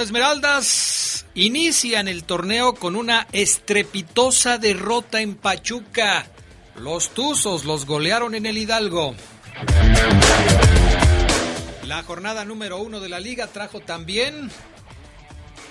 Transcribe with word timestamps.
Esmeraldas 0.00 1.26
inician 1.34 2.08
el 2.08 2.24
torneo 2.24 2.74
con 2.74 2.96
una 2.96 3.26
estrepitosa 3.32 4.56
derrota 4.56 5.20
en 5.20 5.34
Pachuca. 5.34 6.26
Los 6.76 7.10
Tuzos 7.10 7.64
los 7.64 7.84
golearon 7.84 8.34
en 8.34 8.46
el 8.46 8.56
Hidalgo. 8.56 9.14
La 11.86 12.02
jornada 12.02 12.44
número 12.44 12.78
uno 12.78 13.00
de 13.00 13.10
la 13.10 13.20
liga 13.20 13.46
trajo 13.48 13.80
también 13.80 14.50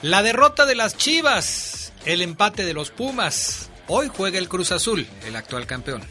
la 0.01 0.21
derrota 0.21 0.65
de 0.65 0.75
las 0.75 0.95
Chivas, 0.95 1.91
el 2.05 2.21
empate 2.21 2.65
de 2.65 2.73
los 2.73 2.91
Pumas. 2.91 3.69
Hoy 3.87 4.11
juega 4.15 4.37
el 4.37 4.47
Cruz 4.47 4.71
Azul, 4.71 5.07
el 5.25 5.35
actual 5.35 5.65
campeón. 5.65 6.03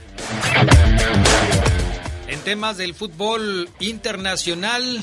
En 2.26 2.40
temas 2.40 2.76
del 2.76 2.94
fútbol 2.94 3.70
internacional, 3.78 5.02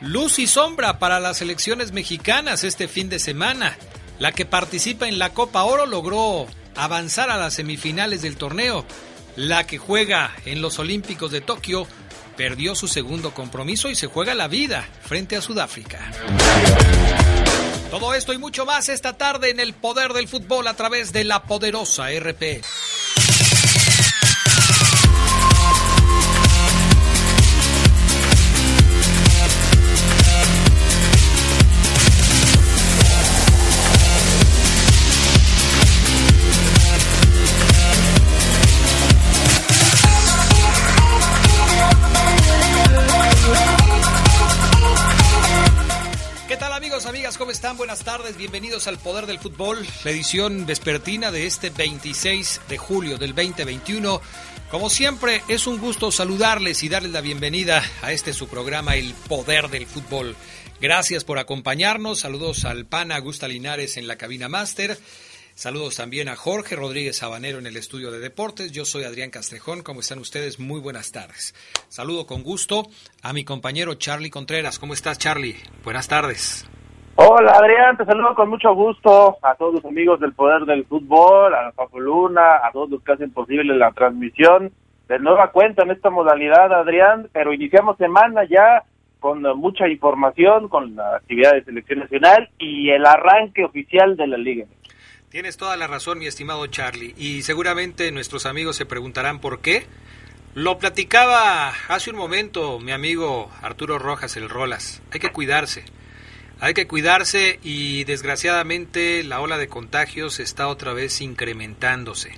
Luz 0.00 0.38
y 0.38 0.46
sombra 0.46 0.98
para 0.98 1.20
las 1.20 1.38
selecciones 1.38 1.92
mexicanas 1.92 2.64
este 2.64 2.88
fin 2.88 3.10
de 3.10 3.18
semana. 3.18 3.76
La 4.18 4.32
que 4.32 4.46
participa 4.46 5.06
en 5.08 5.18
la 5.18 5.30
Copa 5.30 5.64
Oro 5.64 5.84
logró 5.84 6.46
avanzar 6.74 7.30
a 7.30 7.36
las 7.36 7.54
semifinales 7.54 8.22
del 8.22 8.36
torneo. 8.36 8.86
La 9.36 9.66
que 9.66 9.76
juega 9.76 10.34
en 10.46 10.62
los 10.62 10.78
Olímpicos 10.78 11.30
de 11.30 11.42
Tokio 11.42 11.86
perdió 12.34 12.74
su 12.74 12.88
segundo 12.88 13.34
compromiso 13.34 13.90
y 13.90 13.94
se 13.94 14.06
juega 14.06 14.34
la 14.34 14.48
vida 14.48 14.88
frente 15.02 15.36
a 15.36 15.42
Sudáfrica. 15.42 16.10
Todo 17.90 18.14
esto 18.14 18.32
y 18.32 18.38
mucho 18.38 18.64
más 18.64 18.88
esta 18.88 19.18
tarde 19.18 19.50
en 19.50 19.60
el 19.60 19.74
poder 19.74 20.14
del 20.14 20.28
fútbol 20.28 20.66
a 20.68 20.74
través 20.74 21.12
de 21.12 21.24
la 21.24 21.42
poderosa 21.42 22.10
RP. 22.10 22.62
Buenas 47.76 48.04
tardes, 48.04 48.36
bienvenidos 48.36 48.88
al 48.88 48.98
Poder 48.98 49.26
del 49.26 49.38
Fútbol, 49.38 49.86
la 50.04 50.10
edición 50.10 50.66
vespertina 50.66 51.30
de 51.30 51.46
este 51.46 51.70
26 51.70 52.62
de 52.68 52.78
julio 52.78 53.16
del 53.16 53.34
2021. 53.34 54.20
Como 54.70 54.90
siempre, 54.90 55.42
es 55.46 55.68
un 55.68 55.78
gusto 55.78 56.10
saludarles 56.10 56.82
y 56.82 56.88
darles 56.88 57.12
la 57.12 57.20
bienvenida 57.20 57.82
a 58.02 58.12
este 58.12 58.32
su 58.32 58.48
programa, 58.48 58.96
El 58.96 59.14
Poder 59.28 59.68
del 59.68 59.86
Fútbol. 59.86 60.34
Gracias 60.80 61.22
por 61.22 61.38
acompañarnos, 61.38 62.20
saludos 62.20 62.64
al 62.64 62.86
PAN 62.86 63.12
Augusta 63.12 63.46
Linares 63.46 63.96
en 63.96 64.08
la 64.08 64.16
cabina 64.16 64.48
máster. 64.48 64.98
Saludos 65.54 65.96
también 65.96 66.28
a 66.28 66.36
Jorge 66.36 66.74
Rodríguez 66.74 67.18
Sabanero 67.18 67.58
en 67.58 67.66
el 67.66 67.76
estudio 67.76 68.10
de 68.10 68.18
deportes. 68.18 68.72
Yo 68.72 68.84
soy 68.84 69.04
Adrián 69.04 69.30
Castrejón. 69.30 69.82
¿Cómo 69.82 70.00
están 70.00 70.18
ustedes? 70.18 70.58
Muy 70.58 70.80
buenas 70.80 71.12
tardes. 71.12 71.54
Saludo 71.88 72.26
con 72.26 72.42
gusto 72.42 72.90
a 73.22 73.32
mi 73.32 73.44
compañero 73.44 73.94
Charlie 73.94 74.30
Contreras. 74.30 74.78
¿Cómo 74.78 74.94
estás, 74.94 75.18
Charlie? 75.18 75.56
Buenas 75.84 76.08
tardes. 76.08 76.64
Hola 77.16 77.52
Adrián, 77.52 77.96
te 77.96 78.04
saludo 78.04 78.34
con 78.34 78.48
mucho 78.48 78.74
gusto 78.74 79.36
a 79.42 79.54
todos 79.54 79.74
los 79.74 79.84
amigos 79.84 80.20
del 80.20 80.32
Poder 80.32 80.64
del 80.64 80.86
Fútbol, 80.86 81.54
a 81.54 81.62
la 81.62 81.72
Luna, 81.92 82.56
a 82.64 82.70
todos 82.72 82.90
los 82.90 83.02
que 83.02 83.12
hacen 83.12 83.32
posible 83.32 83.76
la 83.76 83.92
transmisión 83.92 84.72
de 85.08 85.18
nueva 85.18 85.50
cuenta 85.50 85.82
en 85.82 85.90
esta 85.90 86.08
modalidad, 86.08 86.72
Adrián, 86.72 87.28
pero 87.32 87.52
iniciamos 87.52 87.96
semana 87.98 88.44
ya 88.44 88.84
con 89.18 89.42
mucha 89.58 89.88
información, 89.88 90.68
con 90.68 90.96
la 90.96 91.16
actividad 91.16 91.52
de 91.52 91.64
selección 91.64 91.98
nacional 91.98 92.48
y 92.58 92.90
el 92.90 93.04
arranque 93.04 93.64
oficial 93.64 94.16
de 94.16 94.26
la 94.26 94.38
liga. 94.38 94.66
Tienes 95.28 95.56
toda 95.56 95.76
la 95.76 95.86
razón, 95.86 96.18
mi 96.18 96.26
estimado 96.26 96.66
Charlie, 96.68 97.14
y 97.16 97.42
seguramente 97.42 98.10
nuestros 98.12 98.46
amigos 98.46 98.76
se 98.76 98.86
preguntarán 98.86 99.40
por 99.40 99.60
qué. 99.60 99.84
Lo 100.54 100.78
platicaba 100.78 101.72
hace 101.88 102.10
un 102.10 102.16
momento 102.16 102.80
mi 102.80 102.92
amigo 102.92 103.50
Arturo 103.62 103.98
Rojas, 103.98 104.36
el 104.36 104.48
Rolas. 104.48 105.02
Hay 105.12 105.20
que 105.20 105.30
cuidarse. 105.30 105.84
Hay 106.62 106.74
que 106.74 106.86
cuidarse 106.86 107.58
y 107.62 108.04
desgraciadamente 108.04 109.24
la 109.24 109.40
ola 109.40 109.56
de 109.56 109.68
contagios 109.68 110.40
está 110.40 110.68
otra 110.68 110.92
vez 110.92 111.22
incrementándose. 111.22 112.32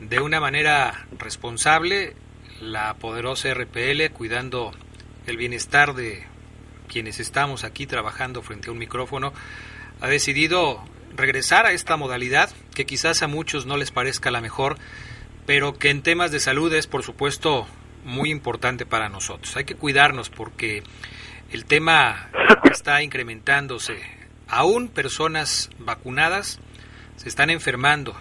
De 0.00 0.20
una 0.20 0.38
manera 0.38 1.06
responsable, 1.18 2.14
la 2.60 2.94
poderosa 2.98 3.54
RPL, 3.54 4.10
cuidando 4.12 4.72
el 5.26 5.38
bienestar 5.38 5.94
de 5.94 6.26
quienes 6.88 7.20
estamos 7.20 7.64
aquí 7.64 7.86
trabajando 7.86 8.42
frente 8.42 8.68
a 8.68 8.72
un 8.72 8.78
micrófono, 8.78 9.32
ha 10.02 10.08
decidido 10.08 10.84
regresar 11.16 11.64
a 11.64 11.72
esta 11.72 11.96
modalidad 11.96 12.50
que 12.74 12.84
quizás 12.84 13.22
a 13.22 13.28
muchos 13.28 13.64
no 13.64 13.78
les 13.78 13.90
parezca 13.90 14.30
la 14.30 14.42
mejor, 14.42 14.76
pero 15.46 15.78
que 15.78 15.88
en 15.88 16.02
temas 16.02 16.32
de 16.32 16.40
salud 16.40 16.70
es 16.74 16.86
por 16.86 17.02
supuesto 17.02 17.66
muy 18.04 18.30
importante 18.30 18.84
para 18.84 19.08
nosotros. 19.08 19.56
Hay 19.56 19.64
que 19.64 19.74
cuidarnos 19.74 20.28
porque 20.28 20.82
el 21.50 21.64
tema 21.64 22.30
está 22.70 23.02
incrementándose. 23.02 23.98
Aún 24.48 24.88
personas 24.88 25.70
vacunadas 25.78 26.60
se 27.16 27.28
están 27.28 27.50
enfermando 27.50 28.14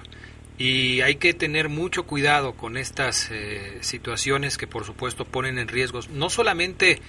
y 0.57 1.01
hay 1.01 1.15
que 1.15 1.33
tener 1.33 1.69
mucho 1.69 2.03
cuidado 2.03 2.53
con 2.53 2.77
estas 2.77 3.29
eh, 3.31 3.77
situaciones 3.81 4.57
que 4.57 4.67
por 4.67 4.85
supuesto 4.85 5.25
ponen 5.25 5.59
en 5.59 5.67
riesgo 5.67 5.99
no 6.09 6.29
solamente 6.29 6.99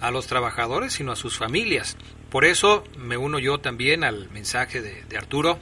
a 0.00 0.10
los 0.10 0.26
trabajadores 0.26 0.94
sino 0.94 1.12
a 1.12 1.16
sus 1.16 1.36
familias. 1.36 1.96
Por 2.30 2.44
eso 2.44 2.84
me 2.96 3.16
uno 3.16 3.38
yo 3.38 3.58
también 3.58 4.04
al 4.04 4.30
mensaje 4.30 4.80
de, 4.80 5.04
de 5.04 5.18
Arturo. 5.18 5.58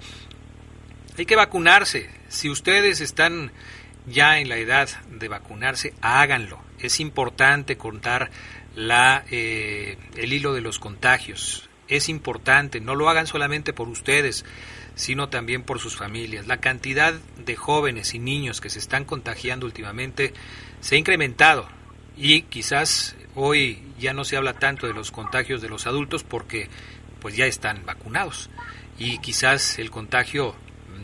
Hay 1.19 1.27
que 1.27 1.37
vacunarse. 1.37 2.11
Si 2.29 2.51
ustedes 2.51 3.01
están 3.01 3.53
ya 4.07 4.39
en 4.39 4.49
la 4.49 4.57
edad 4.57 4.89
de 5.11 5.29
vacunarse, 5.29 5.95
háganlo. 6.01 6.61
Es 6.79 7.01
importante 7.01 7.77
contar 7.77 8.31
la, 8.77 9.25
eh, 9.31 9.97
el 10.15 10.33
hilo 10.33 10.55
de 10.55 10.61
los 10.61 10.79
contagios. 10.79 11.69
Es 11.89 12.09
importante, 12.09 12.81
no 12.81 12.95
lo 12.95 13.09
hagan 13.09 13.27
solamente 13.27 13.73
por 13.73 13.89
ustedes, 13.89 14.45
sino 14.95 15.29
también 15.29 15.63
por 15.63 15.81
sus 15.81 15.97
familias. 15.97 16.47
La 16.47 16.59
cantidad 16.59 17.15
de 17.15 17.57
jóvenes 17.57 18.15
y 18.15 18.19
niños 18.19 18.61
que 18.61 18.71
se 18.71 18.79
están 18.79 19.05
contagiando 19.05 19.67
últimamente 19.67 20.33
se 20.81 20.95
ha 20.95 20.99
incrementado 20.99 21.69
y 22.17 22.43
quizás 22.43 23.17
hoy 23.35 23.83
ya 23.99 24.13
no 24.13 24.25
se 24.25 24.37
habla 24.37 24.55
tanto 24.55 24.87
de 24.87 24.95
los 24.95 25.11
contagios 25.11 25.61
de 25.63 25.69
los 25.69 25.87
adultos 25.87 26.23
porque 26.23 26.69
pues 27.21 27.37
ya 27.37 27.47
están 27.47 27.85
vacunados 27.85 28.51
y 28.99 29.19
quizás 29.19 29.79
el 29.79 29.91
contagio 29.91 30.55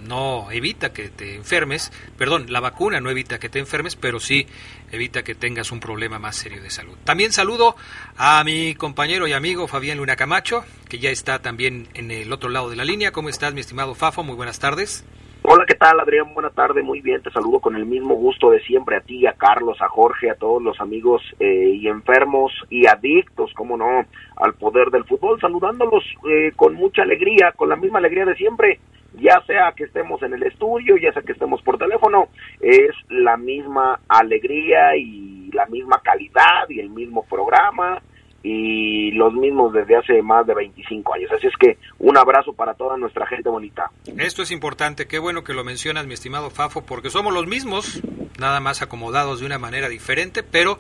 no 0.07 0.51
evita 0.51 0.93
que 0.93 1.09
te 1.09 1.37
enfermes, 1.37 1.93
perdón, 2.17 2.47
la 2.49 2.61
vacuna 2.61 3.01
no 3.01 3.11
evita 3.11 3.39
que 3.39 3.49
te 3.49 3.59
enfermes, 3.59 3.97
pero 3.97 4.21
sí 4.21 4.47
evita 4.93 5.25
que 5.25 5.35
tengas 5.35 5.73
un 5.73 5.81
problema 5.81 6.19
más 6.19 6.37
serio 6.37 6.63
de 6.63 6.71
salud. 6.71 6.97
También 7.05 7.33
saludo 7.33 7.75
a 8.17 8.45
mi 8.45 8.75
compañero 8.75 9.27
y 9.27 9.33
amigo 9.33 9.67
Fabián 9.67 9.99
Luna 9.99 10.17
Camacho, 10.17 10.65
que 10.89 10.99
ya 10.99 11.11
está 11.11 11.41
también 11.41 11.89
en 11.95 12.11
el 12.11 12.33
otro 12.33 12.51
lado 12.51 12.71
de 12.71 12.77
la 12.77 12.85
línea. 12.85 13.11
¿Cómo 13.11 13.29
estás, 13.29 13.55
mi 13.55 13.61
estimado 13.61 13.95
Fafo? 13.95 14.23
Muy 14.23 14.37
buenas 14.37 14.61
tardes. 14.61 15.05
Hola, 15.45 15.65
¿qué 15.67 15.75
tal, 15.75 15.99
Adrián? 15.99 16.33
Buenas 16.35 16.55
tardes, 16.55 16.85
muy 16.85 17.01
bien, 17.01 17.21
te 17.21 17.33
saludo 17.33 17.59
con 17.59 17.75
el 17.75 17.85
mismo 17.85 18.15
gusto 18.15 18.51
de 18.51 18.61
siempre 18.61 18.97
a 18.97 19.01
ti, 19.01 19.27
a 19.27 19.33
Carlos, 19.33 19.77
a 19.81 19.89
Jorge, 19.89 20.31
a 20.31 20.37
todos 20.37 20.63
los 20.63 20.81
amigos 20.81 21.21
eh, 21.41 21.73
y 21.75 21.89
enfermos 21.89 22.53
y 22.71 22.87
adictos, 22.87 23.53
como 23.55 23.77
no, 23.77 24.07
al 24.37 24.55
poder 24.55 24.91
del 24.91 25.03
fútbol, 25.03 25.41
saludándolos 25.41 26.05
eh, 26.31 26.53
con 26.55 26.75
mucha 26.75 27.03
alegría, 27.03 27.51
con 27.57 27.69
la 27.69 27.75
misma 27.75 27.99
alegría 27.99 28.25
de 28.25 28.37
siempre, 28.37 28.79
ya 29.15 29.43
sea 29.47 29.73
que 29.77 29.85
estemos 29.85 30.23
en 30.23 30.35
el 30.35 30.43
estudio, 30.43 30.97
ya 30.97 31.13
sea 31.13 31.23
que 31.23 31.33
estemos 31.33 31.63
por 31.63 31.79
teléfono, 31.79 32.29
es 32.61 32.91
la 33.09 33.37
misma 33.37 34.01
alegría 34.09 34.97
y 34.97 35.51
la 35.53 35.67
misma 35.67 36.01
calidad 36.03 36.69
y 36.69 36.81
el 36.81 36.91
mismo 36.91 37.25
programa 37.25 38.01
y 38.43 39.13
los 39.13 39.33
mismos 39.35 39.73
desde 39.73 39.97
hace 39.97 40.23
más 40.23 40.47
de 40.47 40.55
25 40.55 41.15
años. 41.15 41.31
Así 41.33 41.47
es 41.47 41.57
que 41.59 41.79
un 41.99 42.17
abrazo 42.17 42.53
para 42.53 42.75
toda 42.75 42.97
nuestra 42.97 43.27
gente 43.27 43.49
bonita. 43.49 43.91
Esto 44.19 44.43
es 44.43 44.51
importante, 44.51 45.07
qué 45.07 45.19
bueno 45.19 45.45
que 45.45 45.55
lo 45.55 45.65
mencionas, 45.65 46.07
mi 46.07 46.15
estimado 46.15 46.51
Fafo, 46.51 46.83
porque 46.83 47.11
somos 47.11 47.33
los 47.33 47.47
mismos, 47.47 48.03
nada 48.39 48.61
más 48.61 48.83
acomodados 48.83 49.41
de 49.41 49.47
una 49.47 49.59
manera 49.59 49.89
diferente, 49.89 50.43
pero 50.43 50.79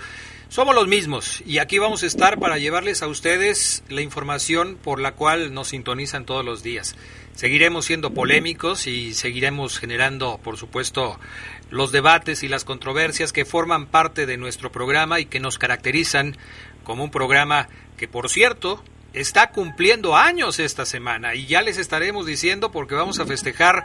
somos 0.48 0.74
los 0.74 0.86
mismos 0.86 1.42
y 1.46 1.58
aquí 1.58 1.78
vamos 1.78 2.02
a 2.02 2.06
estar 2.06 2.38
para 2.38 2.58
llevarles 2.58 3.02
a 3.02 3.08
ustedes 3.08 3.82
la 3.88 4.02
información 4.02 4.76
por 4.76 5.00
la 5.00 5.12
cual 5.12 5.54
nos 5.54 5.68
sintonizan 5.68 6.26
todos 6.26 6.44
los 6.44 6.62
días. 6.62 6.94
Seguiremos 7.34 7.86
siendo 7.86 8.12
polémicos 8.12 8.86
y 8.86 9.14
seguiremos 9.14 9.78
generando, 9.78 10.38
por 10.44 10.58
supuesto, 10.58 11.18
los 11.70 11.90
debates 11.90 12.42
y 12.42 12.48
las 12.48 12.64
controversias 12.64 13.32
que 13.32 13.46
forman 13.46 13.86
parte 13.86 14.26
de 14.26 14.36
nuestro 14.36 14.70
programa 14.70 15.20
y 15.20 15.24
que 15.24 15.40
nos 15.40 15.58
caracterizan 15.58 16.36
como 16.84 17.04
un 17.04 17.10
programa 17.10 17.68
que, 17.96 18.06
por 18.06 18.28
cierto, 18.28 18.84
está 19.14 19.50
cumpliendo 19.50 20.16
años 20.16 20.58
esta 20.58 20.84
semana 20.84 21.34
y 21.34 21.46
ya 21.46 21.62
les 21.62 21.78
estaremos 21.78 22.26
diciendo 22.26 22.70
porque 22.70 22.94
vamos 22.94 23.18
a 23.18 23.26
festejar 23.26 23.84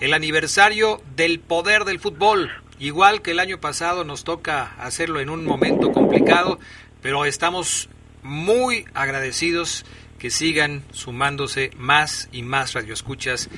el 0.00 0.14
aniversario 0.14 1.00
del 1.14 1.38
poder 1.38 1.84
del 1.84 2.00
fútbol. 2.00 2.50
Igual 2.78 3.22
que 3.22 3.32
el 3.32 3.40
año 3.40 3.58
pasado 3.58 4.04
nos 4.04 4.24
toca 4.24 4.74
hacerlo 4.78 5.20
en 5.20 5.30
un 5.30 5.44
momento 5.44 5.92
complicado, 5.92 6.58
pero 7.02 7.24
estamos 7.24 7.88
muy 8.22 8.84
agradecidos 8.94 9.84
que 10.18 10.30
sigan 10.30 10.82
sumándose 10.92 11.70
más 11.76 12.28
y 12.32 12.42
más 12.42 12.74
radioescuchas 12.74 13.48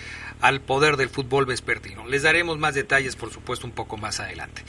al 0.40 0.61
poder 0.61 0.96
del 0.96 1.08
fútbol 1.08 1.46
vespertino. 1.46 2.06
Les 2.06 2.22
daremos 2.22 2.58
más 2.58 2.75
detalles, 2.75 3.17
por 3.17 3.31
supuesto, 3.31 3.67
un 3.67 3.72
poco 3.72 3.96
más 3.96 4.20
adelante. 4.20 4.62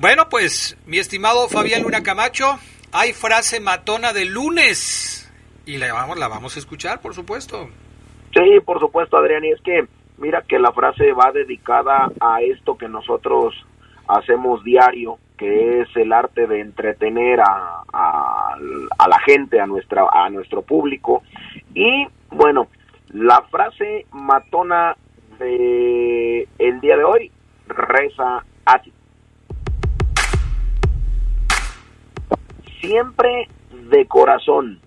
Bueno, 0.00 0.28
pues, 0.28 0.76
mi 0.86 0.98
estimado 0.98 1.48
Fabián 1.48 1.82
Luna 1.82 2.02
Camacho, 2.02 2.58
hay 2.92 3.12
frase 3.12 3.60
matona 3.60 4.12
de 4.12 4.24
lunes 4.24 5.32
y 5.66 5.78
la 5.78 5.92
vamos, 5.92 6.18
la 6.18 6.28
vamos 6.28 6.56
a 6.56 6.58
escuchar, 6.58 7.00
por 7.00 7.14
supuesto. 7.14 7.68
Sí, 8.32 8.60
por 8.64 8.80
supuesto, 8.80 9.16
Adrián, 9.16 9.44
y 9.44 9.52
es 9.52 9.60
que 9.62 9.86
mira 10.18 10.42
que 10.48 10.58
la 10.58 10.72
frase 10.72 11.12
va 11.12 11.30
dedicada 11.32 12.10
a 12.20 12.42
esto 12.42 12.76
que 12.76 12.88
nosotros 12.88 13.54
hacemos 14.08 14.62
diario, 14.64 15.18
que 15.36 15.80
es 15.80 15.88
el 15.96 16.12
arte 16.12 16.46
de 16.46 16.60
entretener 16.60 17.40
a, 17.40 17.82
a, 17.92 19.08
la 19.08 19.18
gente, 19.20 19.60
a, 19.60 19.66
nuestra, 19.66 20.06
a 20.12 20.28
nuestro 20.30 20.62
público. 20.62 21.22
Y 21.74 22.06
bueno, 22.30 22.68
la 23.08 23.42
frase 23.50 24.06
matona 24.12 24.96
de 25.38 26.48
el 26.58 26.80
día 26.80 26.96
de 26.96 27.04
hoy 27.04 27.32
reza 27.66 28.44
así. 28.64 28.92
Siempre 32.80 33.48
de 33.90 34.06
corazón, 34.06 34.80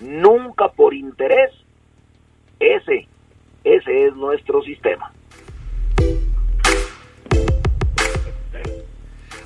nunca 0.00 0.68
por 0.68 0.94
interés, 0.94 1.50
ese, 2.60 3.08
ese 3.64 4.06
es 4.06 4.14
nuestro 4.14 4.62
sistema. 4.62 5.10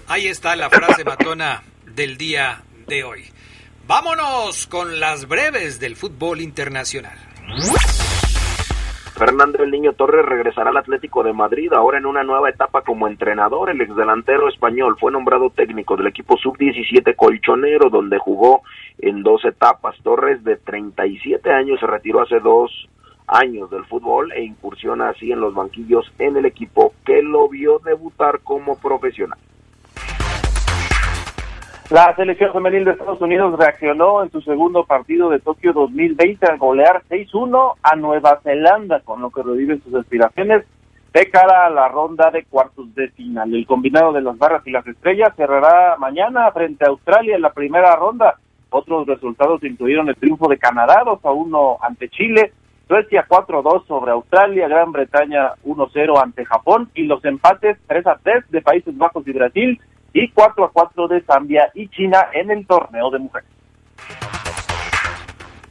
Ahí 0.08 0.28
está 0.28 0.54
la 0.54 0.70
frase 0.70 1.04
matona 1.04 1.64
del 1.84 2.16
día 2.16 2.62
de 2.86 3.02
hoy. 3.02 3.24
Vámonos 3.88 4.68
con 4.68 5.00
las 5.00 5.26
breves 5.26 5.80
del 5.80 5.96
fútbol 5.96 6.40
internacional. 6.40 7.18
Fernando 9.16 9.64
el 9.64 9.70
Niño 9.72 9.94
Torres 9.94 10.24
regresará 10.24 10.70
al 10.70 10.76
Atlético 10.76 11.24
de 11.24 11.32
Madrid 11.32 11.72
ahora 11.72 11.98
en 11.98 12.06
una 12.06 12.22
nueva 12.22 12.50
etapa 12.50 12.82
como 12.82 13.08
entrenador. 13.08 13.68
El 13.70 13.80
exdelantero 13.80 14.48
español 14.48 14.96
fue 15.00 15.10
nombrado 15.10 15.50
técnico 15.50 15.96
del 15.96 16.06
equipo 16.06 16.36
sub-17 16.36 17.16
colchonero 17.16 17.90
donde 17.90 18.18
jugó 18.18 18.62
en 18.98 19.24
dos 19.24 19.44
etapas. 19.44 19.96
Torres 20.04 20.44
de 20.44 20.56
37 20.56 21.50
años 21.50 21.80
se 21.80 21.86
retiró 21.86 22.22
hace 22.22 22.38
dos 22.38 22.70
años 23.26 23.70
del 23.70 23.84
fútbol 23.86 24.30
e 24.30 24.44
incursiona 24.44 25.08
así 25.08 25.32
en 25.32 25.40
los 25.40 25.52
banquillos 25.52 26.12
en 26.20 26.36
el 26.36 26.46
equipo 26.46 26.94
que 27.04 27.22
lo 27.22 27.48
vio 27.48 27.80
debutar 27.80 28.38
como 28.44 28.78
profesional. 28.78 29.38
La 31.90 32.16
selección 32.16 32.52
femenil 32.52 32.84
de 32.84 32.90
Estados 32.92 33.20
Unidos 33.20 33.56
reaccionó 33.56 34.20
en 34.24 34.32
su 34.32 34.40
segundo 34.40 34.84
partido 34.84 35.30
de 35.30 35.38
Tokio 35.38 35.72
2020 35.72 36.44
al 36.44 36.58
golear 36.58 37.04
6-1 37.08 37.74
a 37.80 37.94
Nueva 37.94 38.40
Zelanda, 38.42 39.00
con 39.04 39.20
lo 39.20 39.30
que 39.30 39.44
reviven 39.44 39.80
sus 39.84 39.94
aspiraciones 39.94 40.64
de 41.12 41.30
cara 41.30 41.66
a 41.66 41.70
la 41.70 41.86
ronda 41.86 42.32
de 42.32 42.44
cuartos 42.44 42.92
de 42.96 43.08
final. 43.10 43.54
El 43.54 43.66
combinado 43.66 44.12
de 44.12 44.20
las 44.20 44.36
barras 44.36 44.66
y 44.66 44.72
las 44.72 44.84
estrellas 44.84 45.32
cerrará 45.36 45.96
mañana 45.96 46.50
frente 46.50 46.84
a 46.84 46.88
Australia 46.88 47.36
en 47.36 47.42
la 47.42 47.52
primera 47.52 47.94
ronda. 47.94 48.34
Otros 48.70 49.06
resultados 49.06 49.62
incluyeron 49.62 50.08
el 50.08 50.16
triunfo 50.16 50.48
de 50.48 50.58
Canadá 50.58 51.04
2-1 51.04 51.78
ante 51.82 52.08
Chile, 52.08 52.52
Suecia 52.88 53.26
4-2 53.28 53.86
sobre 53.86 54.10
Australia, 54.10 54.66
Gran 54.66 54.90
Bretaña 54.90 55.52
1-0 55.64 56.20
ante 56.20 56.44
Japón 56.44 56.90
y 56.96 57.04
los 57.04 57.24
empates 57.24 57.78
3-3 57.86 58.48
de 58.48 58.60
Países 58.60 58.98
Bajos 58.98 59.26
y 59.28 59.32
Brasil 59.32 59.80
y 60.16 60.30
4 60.30 60.64
a 60.64 60.70
4 60.70 61.08
de 61.08 61.20
Zambia 61.20 61.70
y 61.74 61.88
China 61.88 62.28
en 62.32 62.50
el 62.50 62.66
torneo 62.66 63.10
de 63.10 63.18
mujeres. 63.18 63.50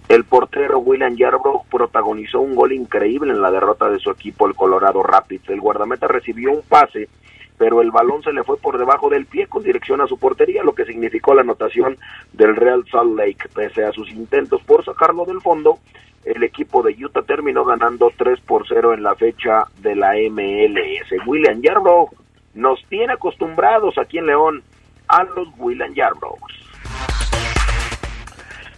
El 0.07 0.23
portero 0.23 0.77
William 0.77 1.15
Yarbrough 1.15 1.65
protagonizó 1.67 2.41
un 2.41 2.53
gol 2.53 2.71
increíble 2.71 3.33
en 3.33 3.41
la 3.41 3.49
derrota 3.49 3.89
de 3.89 3.97
su 3.97 4.11
equipo, 4.11 4.47
el 4.47 4.53
Colorado 4.53 5.01
Rapids. 5.01 5.49
El 5.49 5.61
guardameta 5.61 6.07
recibió 6.07 6.51
un 6.51 6.61
pase, 6.61 7.09
pero 7.57 7.81
el 7.81 7.89
balón 7.89 8.21
se 8.21 8.33
le 8.33 8.43
fue 8.43 8.57
por 8.57 8.77
debajo 8.77 9.09
del 9.09 9.25
pie 9.25 9.47
con 9.47 9.63
dirección 9.63 9.99
a 10.01 10.07
su 10.07 10.19
portería, 10.19 10.63
lo 10.63 10.75
que 10.75 10.85
significó 10.85 11.33
la 11.33 11.41
anotación 11.41 11.97
del 12.33 12.55
Real 12.55 12.85
Salt 12.91 13.17
Lake. 13.17 13.49
Pese 13.51 13.83
a 13.83 13.91
sus 13.93 14.11
intentos 14.11 14.61
por 14.61 14.85
sacarlo 14.85 15.25
del 15.25 15.41
fondo, 15.41 15.79
el 16.23 16.43
equipo 16.43 16.83
de 16.83 16.95
Utah 17.03 17.23
terminó 17.23 17.65
ganando 17.65 18.11
3 18.15 18.41
por 18.41 18.67
0 18.67 18.93
en 18.93 19.01
la 19.01 19.15
fecha 19.15 19.63
de 19.79 19.95
la 19.95 20.13
MLS. 20.29 21.25
William 21.25 21.63
Yarbrough 21.63 22.24
nos 22.55 22.83
tiene 22.89 23.13
acostumbrados 23.13 23.97
aquí 23.97 24.17
en 24.17 24.27
León 24.27 24.63
a 25.07 25.23
los 25.23 25.47
William 25.57 25.93
Yarbrough. 25.93 26.39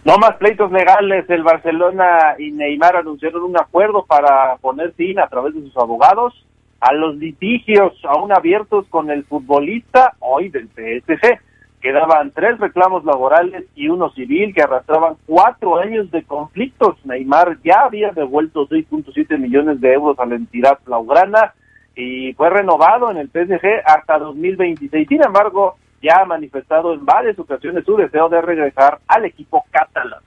No 0.04 0.16
más 0.18 0.36
pleitos 0.36 0.70
legales. 0.72 1.28
El 1.28 1.42
Barcelona 1.42 2.34
y 2.38 2.50
Neymar 2.50 2.96
anunciaron 2.96 3.42
un 3.42 3.58
acuerdo 3.58 4.04
para 4.04 4.56
poner 4.56 4.92
fin 4.92 5.18
a 5.18 5.28
través 5.28 5.54
de 5.54 5.62
sus 5.62 5.76
abogados 5.76 6.34
a 6.80 6.92
los 6.92 7.16
litigios 7.16 7.92
aún 8.04 8.32
abiertos 8.32 8.86
con 8.88 9.10
el 9.10 9.24
futbolista 9.24 10.14
hoy 10.20 10.48
del 10.48 10.68
PSG. 10.68 11.40
Quedaban 11.80 12.32
tres 12.32 12.58
reclamos 12.58 13.04
laborales 13.04 13.64
y 13.74 13.88
uno 13.88 14.10
civil 14.10 14.52
que 14.54 14.62
arrastraban 14.62 15.16
cuatro 15.26 15.78
años 15.78 16.10
de 16.10 16.22
conflictos. 16.24 16.96
Neymar 17.04 17.58
ya 17.62 17.82
había 17.84 18.10
devuelto 18.10 18.68
6.7 18.68 19.38
millones 19.38 19.80
de 19.80 19.92
euros 19.92 20.18
a 20.18 20.26
la 20.26 20.36
entidad 20.36 20.78
blaugrana 20.84 21.54
y 21.98 22.32
fue 22.34 22.48
renovado 22.48 23.10
en 23.10 23.16
el 23.16 23.28
PSG 23.28 23.82
hasta 23.84 24.20
2026. 24.20 25.08
Sin 25.08 25.20
embargo, 25.20 25.76
ya 26.00 26.20
ha 26.22 26.24
manifestado 26.24 26.94
en 26.94 27.04
varias 27.04 27.36
ocasiones 27.40 27.84
su 27.84 27.96
deseo 27.96 28.28
de 28.28 28.40
regresar 28.40 29.00
al 29.08 29.24
equipo 29.24 29.64
catalán. 29.72 30.20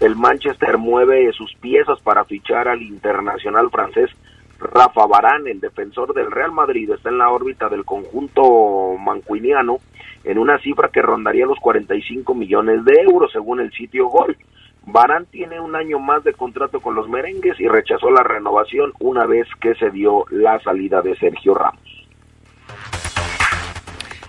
El 0.00 0.16
Manchester 0.16 0.76
mueve 0.76 1.32
sus 1.32 1.54
piezas 1.54 1.98
para 2.02 2.24
fichar 2.24 2.68
al 2.68 2.82
internacional 2.82 3.70
francés 3.70 4.10
Rafa 4.58 5.06
Barán, 5.06 5.46
el 5.46 5.60
defensor 5.60 6.12
del 6.12 6.30
Real 6.30 6.52
Madrid, 6.52 6.90
está 6.90 7.08
en 7.08 7.18
la 7.18 7.30
órbita 7.30 7.68
del 7.68 7.84
conjunto 7.84 8.96
mancuiniano 8.98 9.78
en 10.24 10.38
una 10.38 10.58
cifra 10.58 10.88
que 10.88 11.02
rondaría 11.02 11.46
los 11.46 11.58
45 11.58 12.34
millones 12.34 12.84
de 12.84 13.00
euros 13.00 13.32
según 13.32 13.60
el 13.60 13.72
sitio 13.72 14.06
Gol. 14.08 14.36
Barán 14.84 15.26
tiene 15.26 15.60
un 15.60 15.76
año 15.76 15.98
más 15.98 16.24
de 16.24 16.32
contrato 16.32 16.80
con 16.80 16.94
los 16.94 17.08
merengues 17.08 17.58
y 17.60 17.68
rechazó 17.68 18.10
la 18.10 18.22
renovación 18.22 18.92
una 18.98 19.26
vez 19.26 19.46
que 19.60 19.74
se 19.76 19.90
dio 19.90 20.24
la 20.30 20.60
salida 20.60 21.02
de 21.02 21.16
Sergio 21.16 21.54
Ramos. 21.54 21.80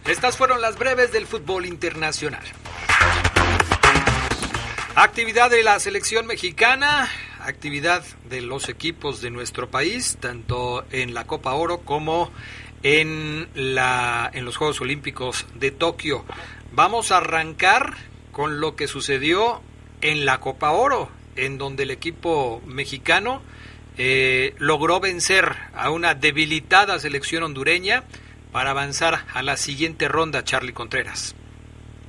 Estas 0.07 0.37
fueron 0.37 0.61
las 0.61 0.77
breves 0.77 1.11
del 1.11 1.25
fútbol 1.25 1.65
internacional. 1.65 2.43
Actividad 4.95 5.49
de 5.49 5.63
la 5.63 5.79
selección 5.79 6.27
mexicana, 6.27 7.07
actividad 7.41 8.03
de 8.29 8.41
los 8.41 8.69
equipos 8.69 9.21
de 9.21 9.31
nuestro 9.31 9.69
país, 9.69 10.17
tanto 10.19 10.85
en 10.91 11.15
la 11.15 11.25
Copa 11.25 11.53
Oro 11.53 11.79
como 11.79 12.31
en, 12.83 13.47
la, 13.55 14.29
en 14.33 14.45
los 14.45 14.57
Juegos 14.57 14.81
Olímpicos 14.81 15.47
de 15.55 15.71
Tokio. 15.71 16.25
Vamos 16.73 17.11
a 17.11 17.17
arrancar 17.17 17.95
con 18.31 18.59
lo 18.59 18.75
que 18.75 18.87
sucedió 18.87 19.61
en 20.03 20.25
la 20.25 20.39
Copa 20.39 20.71
Oro, 20.71 21.07
en 21.35 21.57
donde 21.57 21.83
el 21.83 21.91
equipo 21.91 22.61
mexicano 22.67 23.41
eh, 23.97 24.53
logró 24.59 24.99
vencer 24.99 25.45
a 25.75 25.89
una 25.89 26.13
debilitada 26.13 26.99
selección 26.99 27.43
hondureña 27.43 28.03
para 28.51 28.71
avanzar 28.71 29.15
a 29.33 29.41
la 29.41 29.55
siguiente 29.55 30.07
ronda, 30.07 30.43
Charlie 30.43 30.73
Contreras. 30.73 31.35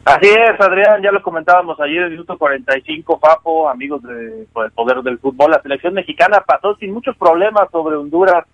Así 0.04 0.28
es, 0.28 0.60
Adrián, 0.60 1.02
ya 1.02 1.12
lo 1.12 1.22
comentábamos 1.22 1.80
ayer 1.80 2.02
el 2.02 2.10
minuto 2.10 2.36
45, 2.36 3.18
Papo, 3.18 3.70
amigos 3.70 4.02
de 4.02 4.42
el 4.42 4.70
poder 4.72 4.98
del 5.02 5.18
fútbol, 5.18 5.52
la 5.52 5.62
selección 5.62 5.94
mexicana 5.94 6.42
pasó 6.46 6.76
sin 6.76 6.92
muchos 6.92 7.16
problemas 7.16 7.70
sobre 7.70 7.96
Honduras, 7.96 8.44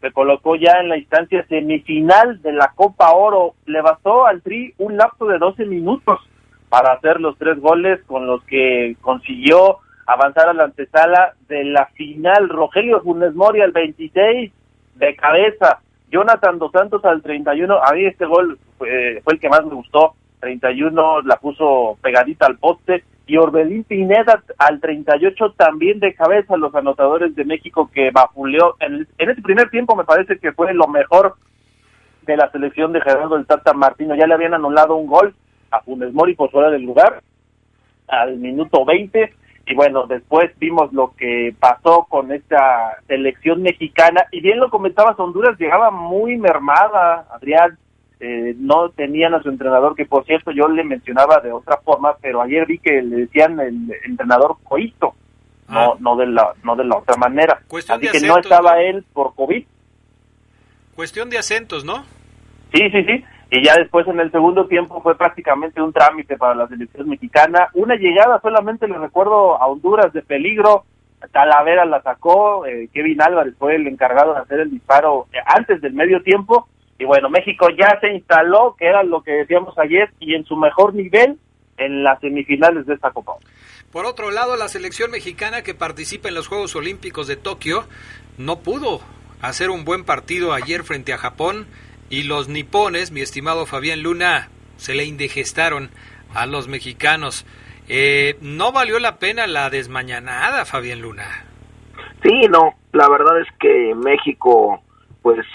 se 0.00 0.12
colocó 0.12 0.54
ya 0.54 0.74
en 0.80 0.88
la 0.88 0.98
instancia 0.98 1.44
semifinal 1.48 2.40
de 2.42 2.52
la 2.52 2.72
Copa 2.76 3.10
Oro, 3.10 3.54
le 3.66 3.82
bastó 3.82 4.26
al 4.26 4.40
Tri 4.42 4.72
un 4.78 4.96
lapso 4.96 5.26
de 5.26 5.38
12 5.38 5.64
minutos 5.64 6.20
para 6.70 6.92
hacer 6.92 7.20
los 7.20 7.36
tres 7.36 7.60
goles 7.60 8.00
con 8.06 8.26
los 8.26 8.42
que 8.44 8.96
consiguió 9.02 9.78
avanzar 10.06 10.48
a 10.48 10.54
la 10.54 10.64
antesala 10.64 11.34
de 11.48 11.64
la 11.64 11.86
final. 11.86 12.48
Rogelio 12.48 13.02
Funes 13.02 13.34
Mori 13.34 13.60
al 13.60 13.72
26 13.72 14.52
de 14.94 15.16
cabeza. 15.16 15.80
Jonathan 16.10 16.58
Dos 16.58 16.72
Santos 16.72 17.04
al 17.04 17.22
31, 17.22 17.82
a 17.84 17.92
mí 17.92 18.04
este 18.04 18.24
gol 18.24 18.58
fue, 18.78 19.22
el 19.24 19.40
que 19.40 19.48
más 19.48 19.64
me 19.64 19.74
gustó, 19.74 20.14
31 20.40 21.22
la 21.22 21.36
puso 21.36 21.98
pegadita 22.00 22.46
al 22.46 22.56
poste. 22.56 23.04
Y 23.26 23.36
Orbelín 23.36 23.84
Pineda 23.84 24.42
al 24.58 24.80
38 24.80 25.52
también 25.52 26.00
de 26.00 26.14
cabeza 26.14 26.56
los 26.56 26.74
anotadores 26.74 27.36
de 27.36 27.44
México 27.44 27.88
que 27.92 28.10
bafuleó 28.10 28.74
en, 28.80 29.06
en 29.18 29.30
ese 29.30 29.40
primer 29.40 29.70
tiempo 29.70 29.94
me 29.94 30.02
parece 30.02 30.40
que 30.40 30.50
fue 30.50 30.74
lo 30.74 30.88
mejor 30.88 31.36
de 32.22 32.36
la 32.36 32.50
selección 32.50 32.92
de 32.92 33.00
Gerardo 33.00 33.36
del 33.36 33.46
Tata 33.46 33.72
Martino. 33.72 34.16
Ya 34.16 34.26
le 34.26 34.34
habían 34.34 34.54
anulado 34.54 34.96
un 34.96 35.06
gol 35.06 35.34
a 35.70 35.80
Funes 35.80 36.12
Mori 36.12 36.34
por 36.34 36.50
fuera 36.50 36.70
del 36.70 36.82
lugar 36.82 37.22
al 38.08 38.36
minuto 38.38 38.84
20 38.84 39.34
y 39.66 39.74
bueno, 39.74 40.06
después 40.06 40.50
vimos 40.58 40.92
lo 40.92 41.14
que 41.16 41.54
pasó 41.58 42.06
con 42.08 42.32
esta 42.32 42.98
selección 43.06 43.62
mexicana 43.62 44.26
y 44.32 44.40
bien 44.40 44.58
lo 44.58 44.68
comentabas, 44.68 45.18
Honduras 45.18 45.58
llegaba 45.58 45.92
muy 45.92 46.36
mermada, 46.38 47.26
Adrián, 47.30 47.78
eh, 48.18 48.54
no 48.58 48.90
tenían 48.90 49.32
a 49.34 49.42
su 49.42 49.48
entrenador, 49.48 49.94
que 49.94 50.06
por 50.06 50.26
cierto 50.26 50.50
yo 50.50 50.66
le 50.68 50.82
mencionaba 50.82 51.40
de 51.40 51.52
otra 51.52 51.76
forma, 51.78 52.16
pero 52.20 52.42
ayer 52.42 52.66
vi 52.66 52.78
que 52.78 53.00
le 53.00 53.16
decían 53.16 53.60
el 53.60 53.92
entrenador 54.04 54.56
Coito, 54.64 55.14
no, 55.68 55.92
ah. 55.92 55.96
no 56.00 56.16
de 56.16 56.26
la, 56.26 56.52
no 56.64 56.74
de 56.74 56.84
la 56.84 56.96
otra 56.96 57.16
manera. 57.16 57.62
Así 57.88 58.08
que 58.08 58.26
no 58.26 58.38
estaba 58.38 58.82
él 58.82 59.04
por 59.12 59.34
COVID. 59.36 59.64
Cuestión 60.96 61.30
de 61.30 61.38
acentos, 61.38 61.84
¿no? 61.84 62.04
Sí, 62.74 62.90
sí, 62.90 63.04
sí. 63.04 63.24
Y 63.50 63.64
ya 63.64 63.74
después 63.76 64.06
en 64.06 64.20
el 64.20 64.30
segundo 64.30 64.66
tiempo 64.66 65.02
fue 65.02 65.16
prácticamente 65.16 65.82
un 65.82 65.92
trámite 65.92 66.36
para 66.36 66.54
la 66.54 66.68
selección 66.68 67.08
mexicana. 67.08 67.68
Una 67.74 67.96
llegada 67.96 68.40
solamente 68.40 68.86
le 68.86 68.98
recuerdo 68.98 69.60
a 69.60 69.66
Honduras 69.66 70.12
de 70.12 70.22
peligro. 70.22 70.84
Talavera 71.32 71.84
la 71.84 72.00
sacó, 72.00 72.64
eh, 72.64 72.88
Kevin 72.94 73.20
Álvarez 73.20 73.54
fue 73.58 73.76
el 73.76 73.86
encargado 73.86 74.32
de 74.32 74.40
hacer 74.40 74.60
el 74.60 74.70
disparo 74.70 75.26
eh, 75.32 75.38
antes 75.44 75.80
del 75.82 75.92
medio 75.92 76.22
tiempo 76.22 76.66
y 77.00 77.06
bueno, 77.06 77.30
México 77.30 77.66
ya 77.70 77.98
se 77.98 78.12
instaló, 78.12 78.76
que 78.78 78.84
era 78.84 79.02
lo 79.02 79.22
que 79.22 79.32
decíamos 79.32 79.76
ayer, 79.78 80.10
y 80.20 80.34
en 80.34 80.44
su 80.44 80.54
mejor 80.54 80.94
nivel 80.94 81.38
en 81.78 82.04
las 82.04 82.20
semifinales 82.20 82.84
de 82.84 82.92
esta 82.92 83.10
Copa. 83.10 83.36
Por 83.90 84.04
otro 84.04 84.30
lado, 84.30 84.54
la 84.56 84.68
selección 84.68 85.10
mexicana 85.10 85.62
que 85.62 85.72
participa 85.72 86.28
en 86.28 86.34
los 86.34 86.46
Juegos 86.46 86.76
Olímpicos 86.76 87.26
de 87.26 87.36
Tokio 87.36 87.84
no 88.36 88.58
pudo 88.58 89.00
hacer 89.40 89.70
un 89.70 89.86
buen 89.86 90.04
partido 90.04 90.52
ayer 90.52 90.84
frente 90.84 91.14
a 91.14 91.16
Japón 91.16 91.66
y 92.10 92.24
los 92.24 92.48
nipones, 92.48 93.12
mi 93.12 93.20
estimado 93.20 93.64
Fabián 93.64 94.02
Luna, 94.02 94.48
se 94.76 94.94
le 94.94 95.04
indigestaron 95.04 95.90
a 96.34 96.46
los 96.46 96.68
mexicanos. 96.68 97.46
Eh, 97.88 98.36
no 98.40 98.72
valió 98.72 98.98
la 98.98 99.18
pena 99.18 99.46
la 99.46 99.70
desmañanada, 99.70 100.64
Fabián 100.64 101.00
Luna. 101.00 101.46
Sí, 102.22 102.46
no, 102.50 102.74
la 102.92 103.08
verdad 103.08 103.40
es 103.40 103.48
que 103.58 103.94
México 103.94 104.82
pues 105.22 105.46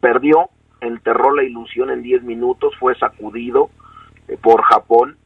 perdió 0.00 0.50
enterró 0.80 1.34
la 1.34 1.42
ilusión 1.42 1.90
en 1.90 2.02
10 2.02 2.22
minutos, 2.22 2.74
fue 2.78 2.94
sacudido 2.96 3.70
eh, 4.28 4.36
por 4.40 4.62
Japón 4.62 5.16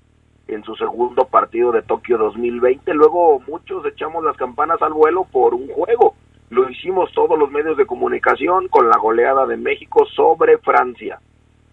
en 0.49 0.63
su 0.65 0.75
segundo 0.77 1.27
partido 1.27 1.73
de 1.73 1.83
Tokio 1.83 2.19
2020. 2.19 2.93
Luego 2.95 3.41
muchos 3.47 3.85
echamos 3.87 4.25
las 4.25 4.37
campanas 4.37 4.81
al 4.83 4.93
vuelo 4.93 5.25
por 5.31 5.55
un 5.55 5.69
juego. 5.69 6.15
Lo 6.51 6.69
hicimos 6.69 7.13
todos 7.13 7.39
los 7.39 7.51
medios 7.51 7.77
de 7.77 7.87
comunicación 7.87 8.69
con 8.69 8.89
la 8.89 8.99
goleada 8.99 9.47
de 9.47 9.57
México 9.57 10.07
sobre 10.15 10.59
Francia. 10.59 11.21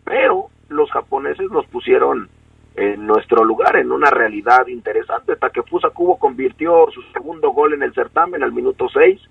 Pero 0.04 0.48
los 0.70 0.90
japoneses 0.92 1.50
nos 1.52 1.66
pusieron 1.68 2.30
en 2.76 3.06
nuestro 3.06 3.44
lugar 3.44 3.76
en 3.76 3.92
una 3.92 4.10
realidad 4.10 4.68
interesante. 4.68 5.36
Takefusa 5.36 5.90
Kubo 5.90 6.18
convirtió 6.18 6.90
su 6.92 7.02
segundo 7.14 7.52
gol 7.52 7.74
en 7.74 7.84
el 7.84 7.94
certamen 7.94 8.44
al 8.44 8.54
minuto 8.54 8.88
6. 8.90 9.22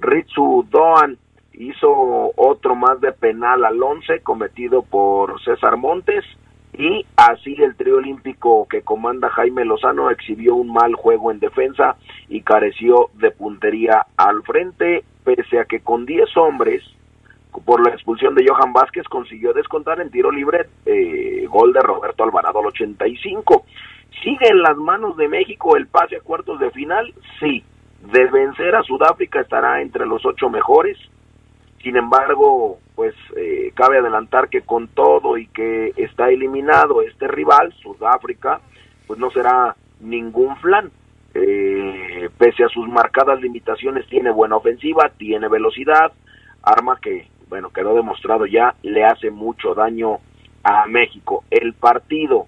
Ritsu 0.00 0.66
Doan 0.70 1.18
hizo 1.52 2.32
otro 2.36 2.74
más 2.74 3.00
de 3.00 3.12
penal 3.12 3.64
al 3.64 3.82
11 3.82 4.20
cometido 4.20 4.82
por 4.82 5.42
César 5.42 5.76
Montes 5.76 6.24
y 6.76 7.06
así 7.16 7.54
el 7.62 7.76
trío 7.76 7.96
olímpico 7.96 8.66
que 8.68 8.82
comanda 8.82 9.30
Jaime 9.30 9.64
Lozano 9.64 10.10
exhibió 10.10 10.56
un 10.56 10.72
mal 10.72 10.94
juego 10.94 11.30
en 11.30 11.38
defensa 11.38 11.96
y 12.28 12.40
careció 12.40 13.10
de 13.14 13.30
puntería 13.30 14.06
al 14.16 14.42
frente, 14.42 15.04
pese 15.24 15.60
a 15.60 15.66
que 15.66 15.80
con 15.80 16.04
10 16.04 16.36
hombres, 16.36 16.82
por 17.64 17.86
la 17.86 17.94
expulsión 17.94 18.34
de 18.34 18.44
Johan 18.48 18.72
Vázquez, 18.72 19.04
consiguió 19.04 19.52
descontar 19.52 20.00
en 20.00 20.10
tiro 20.10 20.32
libre 20.32 20.66
eh, 20.86 21.46
gol 21.48 21.72
de 21.72 21.80
Roberto 21.80 22.24
Alvarado 22.24 22.58
al 22.58 22.66
85. 22.66 23.64
¿Sigue 24.22 24.48
en 24.48 24.60
las 24.60 24.76
manos 24.76 25.16
de 25.16 25.28
México 25.28 25.76
el 25.76 25.86
pase 25.86 26.16
a 26.16 26.20
cuartos 26.20 26.58
de 26.58 26.70
final? 26.72 27.14
Sí. 27.38 27.62
De 28.12 28.24
vencer 28.26 28.74
a 28.74 28.82
Sudáfrica 28.82 29.40
estará 29.40 29.80
entre 29.80 30.06
los 30.06 30.26
ocho 30.26 30.50
mejores 30.50 30.98
sin 31.84 31.96
embargo, 31.98 32.78
pues 32.94 33.14
eh, 33.36 33.70
cabe 33.74 33.98
adelantar 33.98 34.48
que 34.48 34.62
con 34.62 34.88
todo 34.88 35.36
y 35.36 35.46
que 35.48 35.92
está 35.98 36.30
eliminado 36.30 37.02
este 37.02 37.28
rival, 37.28 37.74
Sudáfrica, 37.74 38.60
pues 39.06 39.20
no 39.20 39.30
será 39.30 39.76
ningún 40.00 40.56
flan. 40.56 40.90
Eh, 41.34 42.30
pese 42.38 42.64
a 42.64 42.68
sus 42.68 42.88
marcadas 42.88 43.38
limitaciones, 43.40 44.08
tiene 44.08 44.30
buena 44.30 44.56
ofensiva, 44.56 45.10
tiene 45.18 45.46
velocidad, 45.48 46.12
arma 46.62 46.98
que, 47.02 47.28
bueno, 47.50 47.68
quedó 47.68 47.94
demostrado 47.94 48.46
ya, 48.46 48.74
le 48.82 49.04
hace 49.04 49.30
mucho 49.30 49.74
daño 49.74 50.20
a 50.62 50.86
México. 50.86 51.44
El 51.50 51.74
partido, 51.74 52.46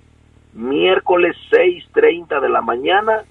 miércoles 0.55 1.37
6.30 1.51 2.41
de 2.41 2.49
la 2.49 2.63
mañana, 2.63 3.25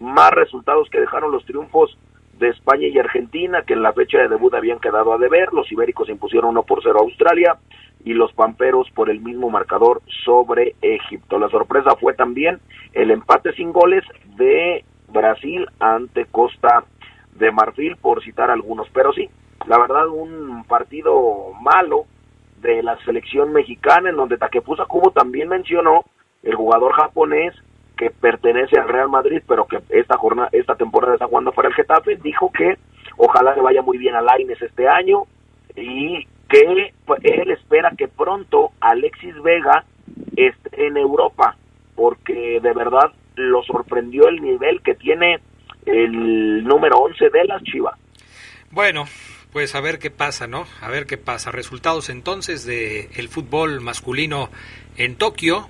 más 0.00 0.30
resultados 0.30 0.88
que 0.88 1.00
dejaron 1.00 1.30
los 1.30 1.44
triunfos 1.44 1.98
de 2.42 2.48
España 2.48 2.88
y 2.88 2.98
Argentina, 2.98 3.62
que 3.62 3.74
en 3.74 3.82
la 3.82 3.92
fecha 3.92 4.18
de 4.18 4.28
debut 4.28 4.52
habían 4.52 4.80
quedado 4.80 5.12
a 5.12 5.18
deber. 5.18 5.52
Los 5.52 5.70
ibéricos 5.70 6.08
impusieron 6.08 6.50
1 6.50 6.64
por 6.64 6.82
0 6.82 6.98
a 6.98 7.02
Australia 7.02 7.56
y 8.04 8.14
los 8.14 8.32
pamperos 8.32 8.90
por 8.90 9.08
el 9.10 9.20
mismo 9.20 9.48
marcador 9.48 10.02
sobre 10.24 10.74
Egipto. 10.82 11.38
La 11.38 11.48
sorpresa 11.48 11.94
fue 11.94 12.14
también 12.14 12.58
el 12.94 13.12
empate 13.12 13.52
sin 13.54 13.72
goles 13.72 14.02
de 14.36 14.84
Brasil 15.08 15.68
ante 15.78 16.26
Costa 16.26 16.84
de 17.36 17.52
Marfil, 17.52 17.96
por 17.96 18.24
citar 18.24 18.50
algunos. 18.50 18.88
Pero 18.92 19.12
sí, 19.12 19.30
la 19.68 19.78
verdad, 19.78 20.08
un 20.08 20.64
partido 20.64 21.52
malo 21.60 22.06
de 22.60 22.82
la 22.82 22.98
selección 23.04 23.52
mexicana, 23.52 24.10
en 24.10 24.16
donde 24.16 24.36
Takefusa 24.36 24.86
Kubo 24.86 25.12
también 25.12 25.48
mencionó 25.48 26.04
el 26.42 26.56
jugador 26.56 26.92
japonés 26.94 27.54
que 28.02 28.10
pertenece 28.10 28.78
al 28.80 28.88
Real 28.88 29.08
Madrid, 29.08 29.42
pero 29.46 29.64
que 29.66 29.78
esta 29.90 30.16
jornada, 30.16 30.48
esta 30.50 30.74
temporada 30.74 31.14
está 31.14 31.26
jugando 31.26 31.52
para 31.52 31.68
el 31.68 31.74
Getafe, 31.74 32.16
dijo 32.16 32.50
que 32.50 32.76
ojalá 33.16 33.54
le 33.54 33.62
vaya 33.62 33.80
muy 33.80 33.96
bien 33.96 34.16
a 34.16 34.20
Laines 34.20 34.60
este 34.60 34.88
año 34.88 35.22
y 35.76 36.26
que 36.48 36.92
pues, 37.06 37.20
él 37.22 37.52
espera 37.52 37.92
que 37.96 38.08
pronto 38.08 38.72
Alexis 38.80 39.40
Vega 39.42 39.84
esté 40.34 40.86
en 40.86 40.96
Europa, 40.96 41.56
porque 41.94 42.58
de 42.60 42.72
verdad 42.72 43.12
lo 43.36 43.62
sorprendió 43.62 44.26
el 44.26 44.42
nivel 44.42 44.82
que 44.82 44.94
tiene 44.94 45.38
el 45.86 46.64
número 46.64 46.96
11 46.96 47.30
de 47.30 47.44
las 47.44 47.62
Chivas. 47.62 47.96
Bueno, 48.72 49.04
pues 49.52 49.76
a 49.76 49.80
ver 49.80 50.00
qué 50.00 50.10
pasa, 50.10 50.48
¿no? 50.48 50.64
A 50.80 50.90
ver 50.90 51.06
qué 51.06 51.18
pasa. 51.18 51.52
Resultados 51.52 52.08
entonces 52.08 52.66
de 52.66 53.10
el 53.14 53.28
fútbol 53.28 53.80
masculino 53.80 54.50
en 54.96 55.14
Tokio 55.16 55.68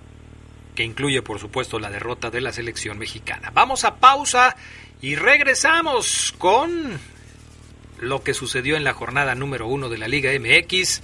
que 0.75 0.85
incluye 0.85 1.23
por 1.23 1.39
supuesto 1.39 1.79
la 1.79 1.91
derrota 1.91 2.31
de 2.31 2.41
la 2.41 2.53
selección 2.53 2.99
mexicana. 2.99 3.51
Vamos 3.53 3.85
a 3.85 3.97
pausa 3.97 4.57
y 5.01 5.17
regresamos 5.17 6.35
con 6.39 6.99
lo 8.01 8.23
que 8.23 8.35
sucedió 8.35 8.77
en 8.77 8.85
la 8.85 8.95
jornada 8.95 9.35
número 9.35 9.67
uno 9.67 9.89
de 9.89 9.99
la 9.99 10.09
Liga 10.09 10.31
MX 10.33 11.03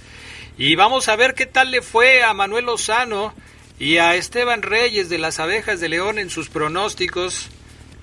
y 0.57 0.75
vamos 0.75 1.07
a 1.07 1.15
ver 1.15 1.35
qué 1.35 1.45
tal 1.45 1.71
le 1.71 1.81
fue 1.81 2.23
a 2.23 2.33
Manuel 2.33 2.65
Lozano 2.65 3.33
y 3.79 3.97
a 3.97 4.15
Esteban 4.15 4.61
Reyes 4.61 5.07
de 5.09 5.17
las 5.17 5.39
Abejas 5.39 5.79
de 5.79 5.89
León 5.89 6.19
en 6.19 6.29
sus 6.29 6.49
pronósticos. 6.49 7.49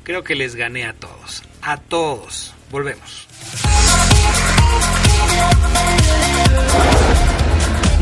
Creo 0.04 0.24
que 0.24 0.34
les 0.34 0.54
gané 0.54 0.86
a 0.86 0.94
todos, 0.94 1.42
a 1.60 1.76
todos. 1.76 2.54
Volvemos. 2.70 3.26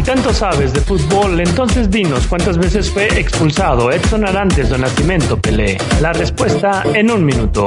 Tanto 0.05 0.35
sabes 0.35 0.75
de 0.75 0.81
fútbol, 0.83 1.41
entonces 1.41 1.91
dinos 1.91 2.27
cuántas 2.27 2.59
veces 2.59 2.91
fue 2.91 3.07
expulsado 3.19 3.91
Edson 3.91 4.27
Arantes 4.27 4.69
de 4.69 4.77
Nacimiento 4.79 5.41
Pelé. 5.41 5.79
La 6.03 6.13
respuesta 6.13 6.85
en 6.93 7.11
un 7.11 7.25
minuto. 7.25 7.65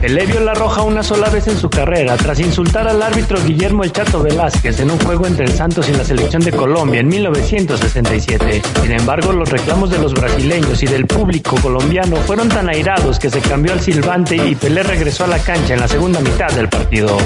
Pelé 0.00 0.26
vio 0.26 0.40
la 0.40 0.52
roja 0.52 0.82
una 0.82 1.02
sola 1.02 1.30
vez 1.30 1.46
en 1.46 1.56
su 1.56 1.70
carrera 1.70 2.16
tras 2.16 2.40
insultar 2.40 2.88
al 2.88 3.00
árbitro 3.00 3.42
Guillermo 3.42 3.84
El 3.84 3.92
Chato 3.92 4.20
Velázquez 4.20 4.80
en 4.80 4.90
un 4.90 4.98
juego 4.98 5.26
entre 5.26 5.46
el 5.46 5.52
Santos 5.52 5.88
y 5.88 5.92
la 5.92 6.04
selección 6.04 6.42
de 6.42 6.50
Colombia 6.50 7.00
en 7.00 7.06
1967. 7.06 8.62
Sin 8.82 8.92
embargo, 8.92 9.32
los 9.32 9.48
reclamos 9.48 9.90
de 9.90 9.98
los 9.98 10.12
brasileños 10.12 10.82
y 10.82 10.86
del 10.86 11.06
público 11.06 11.56
colombiano 11.62 12.16
fueron 12.16 12.48
tan 12.48 12.68
airados 12.68 13.20
que 13.20 13.30
se 13.30 13.40
cambió 13.40 13.72
al 13.72 13.80
silbante 13.80 14.36
y 14.36 14.56
Pelé 14.56 14.82
regresó 14.82 15.24
a 15.24 15.28
la 15.28 15.38
cancha 15.38 15.72
en 15.72 15.80
la 15.80 15.88
segunda 15.88 16.20
mitad 16.20 16.50
del 16.50 16.68
partido. 16.68 17.16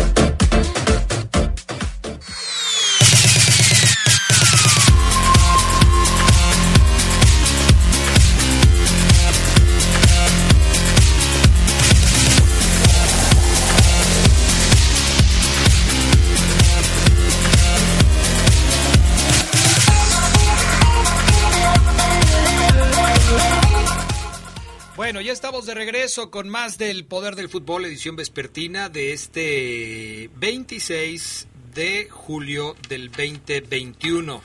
Ya 25.29 25.35
estamos 25.35 25.67
de 25.67 25.75
regreso 25.75 26.31
con 26.31 26.49
más 26.49 26.79
del 26.79 27.05
Poder 27.05 27.37
del 27.37 27.51
Fútbol, 27.51 27.85
edición 27.85 28.17
vespertina 28.17 28.89
de 28.89 29.13
este 29.13 30.31
26 30.37 31.47
de 31.75 32.09
julio 32.09 32.75
del 32.89 33.11
2021. 33.11 34.43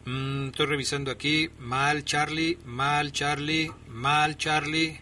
Mm, 0.06 0.48
estoy 0.48 0.66
revisando 0.66 1.12
aquí. 1.12 1.50
Mal, 1.60 2.06
Charlie, 2.06 2.60
mal, 2.64 3.12
Charlie, 3.12 3.70
mal, 3.90 4.38
Charlie. 4.38 5.02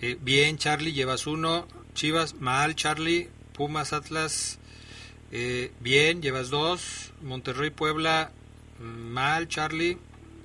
Eh, 0.00 0.16
bien, 0.18 0.56
Charlie, 0.56 0.94
llevas 0.94 1.26
uno. 1.26 1.68
Chivas, 1.92 2.36
mal, 2.36 2.74
Charlie. 2.74 3.28
Pumas, 3.52 3.92
Atlas, 3.92 4.58
eh, 5.32 5.72
bien, 5.80 6.22
llevas 6.22 6.50
dos. 6.50 7.12
Monterrey, 7.22 7.70
Puebla, 7.70 8.30
mal, 8.80 9.48
Charlie. 9.48 9.98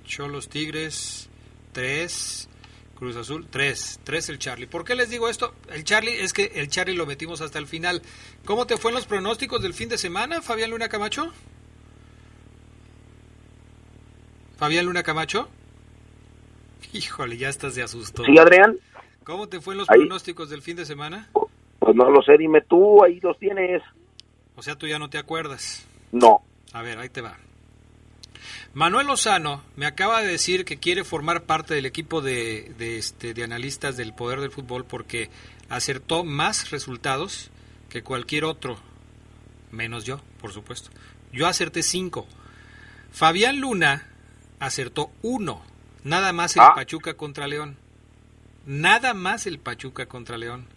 Cholos, 0.06 0.50
Tigres, 0.50 1.30
tres. 1.72 2.50
Cruz 2.96 3.16
Azul, 3.16 3.48
tres. 3.50 4.00
Tres 4.04 4.28
el 4.30 4.40
Charlie. 4.40 4.66
¿Por 4.68 4.84
qué 4.84 4.96
les 4.96 5.10
digo 5.10 5.30
esto? 5.30 5.54
El 5.70 5.84
Charlie 5.84 6.22
es 6.22 6.34
que 6.34 6.52
el 6.56 6.68
Charlie 6.68 6.96
lo 6.96 7.06
metimos 7.06 7.40
hasta 7.42 7.60
el 7.60 7.68
final. 7.68 8.02
¿Cómo 8.46 8.66
te 8.68 8.78
fue 8.78 8.92
en 8.92 8.96
los 8.96 9.06
pronósticos 9.06 9.62
del 9.62 9.74
fin 9.74 9.88
de 9.90 9.98
semana, 9.98 10.42
Fabián 10.42 10.72
Luna 10.72 10.90
Camacho? 10.90 11.32
Fabián 14.58 14.86
Luna 14.86 15.04
Camacho. 15.04 15.48
Híjole, 16.92 17.38
ya 17.38 17.50
estás 17.50 17.76
de 17.76 17.84
asusto. 17.84 18.24
Sí, 18.26 18.38
Adrián. 18.38 18.78
¿Cómo 19.24 19.48
te 19.48 19.62
fue 19.62 19.76
en 19.76 19.80
los 19.80 19.90
Ahí. 19.90 20.00
pronósticos 20.00 20.50
del 20.50 20.62
fin 20.62 20.76
de 20.76 20.86
semana? 20.86 21.30
Pues 21.80 21.96
no 21.96 22.10
lo 22.10 22.22
sé, 22.22 22.38
dime 22.38 22.62
tú, 22.62 23.04
ahí 23.04 23.20
los 23.22 23.38
tienes. 23.38 23.82
O 24.60 24.62
sea, 24.62 24.76
tú 24.76 24.88
ya 24.88 25.00
no 25.00 25.10
te 25.10 25.18
acuerdas. 25.18 25.86
No. 26.12 26.42
A 26.74 26.82
ver, 26.82 27.00
ahí 27.00 27.08
te 27.08 27.22
va. 27.22 27.38
Manuel 28.74 29.08
Lozano 29.08 29.64
me 29.78 29.86
acaba 29.86 30.22
de 30.22 30.28
decir 30.28 30.66
que 30.66 30.78
quiere 30.78 31.06
formar 31.06 31.44
parte 31.44 31.74
del 31.74 31.86
equipo 31.86 32.22
de, 32.22 32.74
de, 32.78 32.98
este, 32.98 33.34
de 33.34 33.44
analistas 33.46 33.96
del 33.96 34.14
poder 34.14 34.42
del 34.42 34.52
fútbol 34.52 34.84
porque 34.84 35.30
acertó 35.70 36.26
más 36.26 36.72
resultados 36.72 37.52
que 37.88 38.04
cualquier 38.04 38.44
otro, 38.44 38.78
menos 39.72 40.04
yo, 40.04 40.20
por 40.42 40.52
supuesto. 40.52 40.90
Yo 41.32 41.48
acerté 41.48 41.82
cinco. 41.82 42.28
Fabián 43.14 43.62
Luna 43.62 44.08
acertó 44.60 45.10
uno, 45.22 45.62
nada 46.04 46.34
más 46.34 46.56
el 46.58 46.64
Ah. 46.64 46.74
Pachuca 46.76 47.14
contra 47.16 47.48
León. 47.48 47.78
Nada 48.66 49.14
más 49.14 49.48
el 49.48 49.58
Pachuca 49.58 50.06
contra 50.06 50.38
León. 50.38 50.68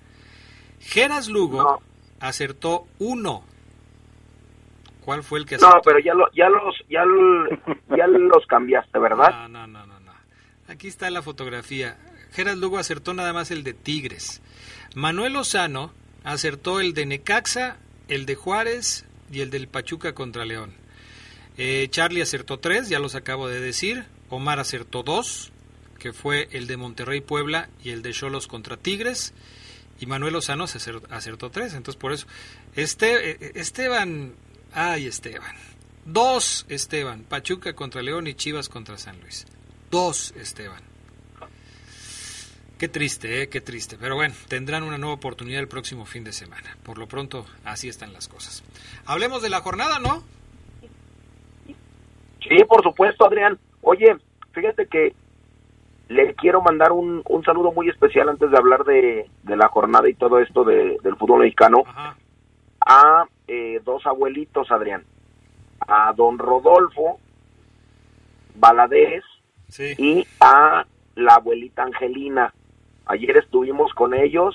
Geras 0.81 1.27
Lugo 1.27 1.63
No. 1.65 1.83
acertó 2.21 2.87
uno. 3.01 3.45
¿Cuál 5.05 5.23
fue 5.23 5.41
el 5.41 5.47
que 5.47 5.57
acertó? 5.57 5.75
No, 5.77 5.83
pero 5.83 5.99
ya, 5.99 6.15
lo, 6.15 6.31
ya, 6.33 6.49
los, 6.49 6.77
ya, 6.89 7.03
ya 7.97 8.07
los 8.07 8.47
cambiaste, 8.47 8.99
¿verdad? 8.99 9.31
No, 9.49 9.49
no, 9.49 9.67
no, 9.67 9.87
no, 9.87 10.01
no. 10.01 10.13
Aquí 10.69 10.89
está 10.89 11.11
la 11.11 11.23
fotografía. 11.23 11.99
Gerard 12.33 12.57
Lugo 12.59 12.79
acertó 12.79 13.13
nada 13.13 13.33
más 13.33 13.51
el 13.51 13.63
de 13.65 13.75
Tigres. 13.75 14.41
Manuel 14.95 15.35
Lozano 15.35 15.93
acertó 16.25 16.81
el 16.81 16.95
de 16.95 17.05
Necaxa, 17.07 17.77
el 18.09 18.27
de 18.27 18.37
Juárez 18.37 19.05
y 19.31 19.41
el 19.41 19.51
del 19.51 19.69
Pachuca 19.69 20.15
contra 20.15 20.45
León. 20.45 20.73
Eh, 21.59 21.89
Charlie 21.91 22.23
acertó 22.23 22.59
tres, 22.59 22.89
ya 22.89 22.99
los 22.99 23.15
acabo 23.15 23.49
de 23.49 23.61
decir. 23.61 24.05
Omar 24.31 24.59
acertó 24.61 25.03
dos, 25.03 25.53
que 25.99 26.13
fue 26.15 26.49
el 26.53 26.67
de 26.67 26.77
Monterrey 26.79 27.21
Puebla 27.21 27.69
y 27.83 27.91
el 27.91 28.01
de 28.03 28.13
Cholos 28.13 28.47
contra 28.47 28.77
Tigres. 28.79 29.35
Y 30.01 30.07
Manuel 30.07 30.33
Lozano 30.33 30.67
se 30.67 30.79
acer- 30.79 31.03
acertó 31.11 31.51
tres, 31.51 31.75
entonces 31.75 32.01
por 32.01 32.13
eso. 32.13 32.27
Este, 32.75 33.33
eh, 33.33 33.53
Esteban, 33.57 34.35
ay 34.75 35.07
Esteban. 35.07 35.55
Dos 36.05 36.67
Esteban, 36.69 37.23
Pachuca 37.25 37.75
contra 37.75 38.03
León 38.03 38.27
y 38.27 38.35
Chivas 38.35 38.69
contra 38.69 38.99
San 38.99 39.21
Luis. 39.21 39.47
Dos 39.91 40.33
Esteban. 40.37 40.83
Qué 42.79 42.89
triste, 42.89 43.43
¿eh? 43.43 43.49
qué 43.49 43.61
triste. 43.61 43.97
Pero 44.01 44.17
bueno, 44.17 44.35
tendrán 44.49 44.83
una 44.83 44.99
nueva 44.99 45.15
oportunidad 45.15 45.61
el 45.61 45.69
próximo 45.69 46.05
fin 46.05 46.25
de 46.25 46.33
semana. 46.33 46.77
Por 46.83 46.99
lo 46.99 47.07
pronto, 47.07 47.47
así 47.65 47.89
están 47.89 48.13
las 48.13 48.27
cosas. 48.27 48.65
Hablemos 49.07 49.41
de 49.43 49.51
la 49.51 49.61
jornada, 49.61 50.01
¿no? 50.01 50.25
Sí, 52.41 52.65
por 52.69 52.83
supuesto, 52.83 53.25
Adrián. 53.25 53.57
Oye, 53.83 54.17
fíjate 54.53 54.87
que 54.89 55.15
le 56.09 56.35
quiero 56.35 56.61
mandar 56.61 56.91
un, 56.91 57.23
un 57.29 57.45
saludo 57.45 57.71
muy 57.73 57.89
especial 57.89 58.29
antes 58.29 58.51
de 58.51 58.59
hablar 58.59 58.85
de, 58.85 59.31
de 59.45 59.57
la 59.57 59.69
jornada 59.69 60.09
y 60.11 60.15
todo 60.15 60.41
esto 60.41 60.65
de- 60.65 60.99
del 61.03 61.17
fútbol 61.17 61.41
mexicano 61.41 61.85
Ajá. 61.87 62.17
A 62.87 63.25
eh, 63.49 63.81
dos 63.85 64.07
abuelitos, 64.07 64.71
Adrián. 64.71 65.05
A 65.87 66.13
don 66.15 66.39
Rodolfo 66.39 67.19
Valadez 68.55 69.25
Sí. 69.69 69.95
y 69.99 70.27
a 70.41 70.85
la 71.17 71.35
abuelita 71.35 71.83
Angelina. 71.83 72.53
Ayer 73.07 73.37
estuvimos 73.39 73.93
con 73.95 74.13
ellos, 74.15 74.55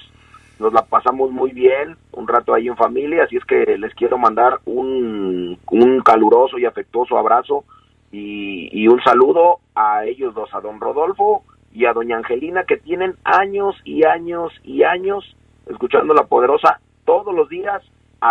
nos 0.60 0.72
la 0.74 0.86
pasamos 0.86 1.32
muy 1.32 1.52
bien, 1.52 1.98
un 2.12 2.28
rato 2.28 2.54
ahí 2.54 2.68
en 2.68 2.78
familia, 2.78 3.24
así 3.24 3.36
es 3.38 3.46
que 3.46 3.78
les 3.78 3.94
quiero 3.96 4.18
mandar 4.18 4.60
un, 4.66 5.58
un 5.72 6.00
caluroso 6.02 6.58
y 6.60 6.66
afectuoso 6.66 7.18
abrazo 7.18 7.64
y, 8.12 8.70
y 8.72 8.88
un 8.88 9.02
saludo 9.04 9.60
a 9.76 10.06
ellos 10.06 10.34
dos, 10.36 10.54
a 10.54 10.62
don 10.62 10.80
Rodolfo 10.80 11.44
y 11.74 11.86
a 11.86 11.94
doña 11.94 12.18
Angelina, 12.18 12.64
que 12.64 12.78
tienen 12.78 13.16
años 13.24 13.76
y 13.84 14.06
años 14.06 14.54
y 14.64 14.84
años 14.84 15.36
escuchando 15.68 16.14
la 16.14 16.24
poderosa 16.26 16.80
todos 17.06 17.34
los 17.36 17.50
días, 17.50 17.82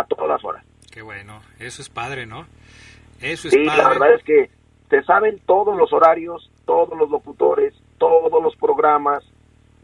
a 0.00 0.04
todas 0.04 0.44
horas. 0.44 0.64
Qué 0.90 1.02
bueno. 1.02 1.40
Eso 1.58 1.82
es 1.82 1.88
padre, 1.88 2.26
¿no? 2.26 2.46
Eso 3.20 3.48
es 3.48 3.54
Sí, 3.54 3.64
padre. 3.66 3.82
la 3.82 3.88
verdad 3.88 4.14
es 4.14 4.22
que 4.24 4.50
se 4.90 5.02
saben 5.02 5.40
todos 5.46 5.76
los 5.76 5.92
horarios, 5.92 6.50
todos 6.64 6.96
los 6.98 7.10
locutores, 7.10 7.74
todos 7.98 8.42
los 8.42 8.54
programas 8.56 9.24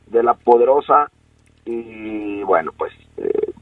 de 0.07 0.23
la 0.23 0.35
poderosa 0.35 1.11
y 1.65 2.43
bueno, 2.43 2.73
pues 2.77 2.93
eh, 3.17 3.53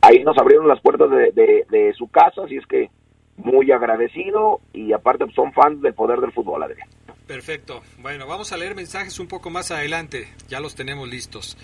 ahí 0.00 0.22
nos 0.24 0.38
abrieron 0.38 0.68
las 0.68 0.80
puertas 0.80 1.10
de, 1.10 1.32
de- 1.32 1.66
de 1.68 1.92
su 1.94 2.08
casa, 2.08 2.42
así 2.44 2.56
es 2.56 2.66
que 2.66 2.90
muy 3.36 3.70
agradecido 3.70 4.60
y 4.72 4.92
aparte 4.92 5.24
pues, 5.24 5.34
son 5.34 5.52
fans 5.52 5.82
del 5.82 5.94
poder 5.94 6.20
del 6.20 6.32
fútbol, 6.32 6.62
Adrián. 6.62 6.88
Perfecto. 7.26 7.82
Bueno, 7.98 8.26
vamos 8.26 8.52
a 8.52 8.56
leer 8.56 8.74
mensajes 8.76 9.18
un 9.18 9.26
poco 9.26 9.50
más 9.50 9.70
adelante. 9.72 10.28
Ya 10.48 10.60
los 10.60 10.74
tenemos 10.76 11.08
listos. 11.08 11.56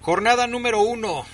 Jornada 0.00 0.46
número 0.46 0.80
uno. 0.80 1.24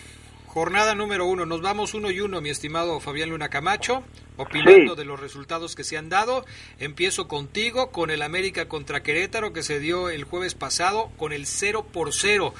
Jornada 0.48 0.94
número 0.94 1.26
uno. 1.26 1.44
Nos 1.46 1.60
vamos 1.60 1.92
uno 1.94 2.10
y 2.10 2.20
uno, 2.20 2.40
mi 2.40 2.48
estimado 2.48 3.00
Fabián 3.00 3.28
Luna 3.30 3.48
Camacho, 3.50 4.02
opinando 4.38 4.94
Sí. 4.94 4.98
de 4.98 5.04
los 5.04 5.20
resultados 5.20 5.76
que 5.76 5.84
se 5.84 5.98
han 5.98 6.08
dado. 6.08 6.44
Empiezo 6.78 7.28
contigo 7.28 7.90
con 7.90 8.10
el 8.10 8.22
América 8.22 8.66
contra 8.66 9.02
Querétaro 9.02 9.52
que 9.52 9.62
se 9.62 9.78
dio 9.78 10.08
el 10.08 10.24
jueves 10.24 10.54
pasado 10.54 11.10
con 11.18 11.32
el 11.32 11.44
0 11.46 11.84
por 11.92 12.12
0. 12.14 12.54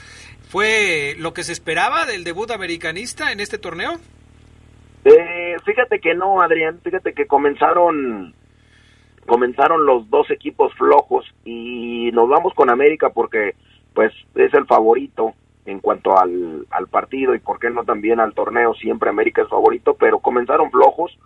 ¿Fue 0.51 1.15
lo 1.19 1.33
que 1.33 1.45
se 1.45 1.53
esperaba 1.53 2.05
del 2.05 2.25
debut 2.25 2.51
americanista 2.51 3.33
en 3.33 3.41
este 3.41 3.57
torneo? 3.59 3.99
Eh, 5.05 5.57
fíjate 5.65 5.99
que 6.01 6.15
no, 6.15 6.43
Adrián, 6.43 6.81
fíjate 6.85 7.15
que 7.15 7.27
comenzaron 7.27 8.35
comenzaron 9.27 9.85
los 9.85 10.09
dos 10.09 10.31
equipos 10.31 10.73
flojos 10.75 11.25
y 11.45 12.11
nos 12.13 12.29
vamos 12.31 12.55
con 12.55 12.71
América 12.71 13.11
porque 13.11 13.55
pues 13.95 14.11
es 14.35 14.55
el 14.55 14.65
favorito 14.67 15.35
en 15.69 15.81
cuanto 15.81 16.19
al, 16.19 16.67
al 16.71 16.89
partido 16.89 17.35
y 17.35 17.41
por 17.41 17.59
qué 17.59 17.69
no 17.69 17.85
también 17.85 18.21
al 18.21 18.33
torneo, 18.33 18.73
siempre 18.75 19.11
América 19.11 19.43
es 19.43 19.49
favorito, 19.49 19.95
pero 20.01 20.19
comenzaron 20.19 20.71
flojos. 20.71 21.19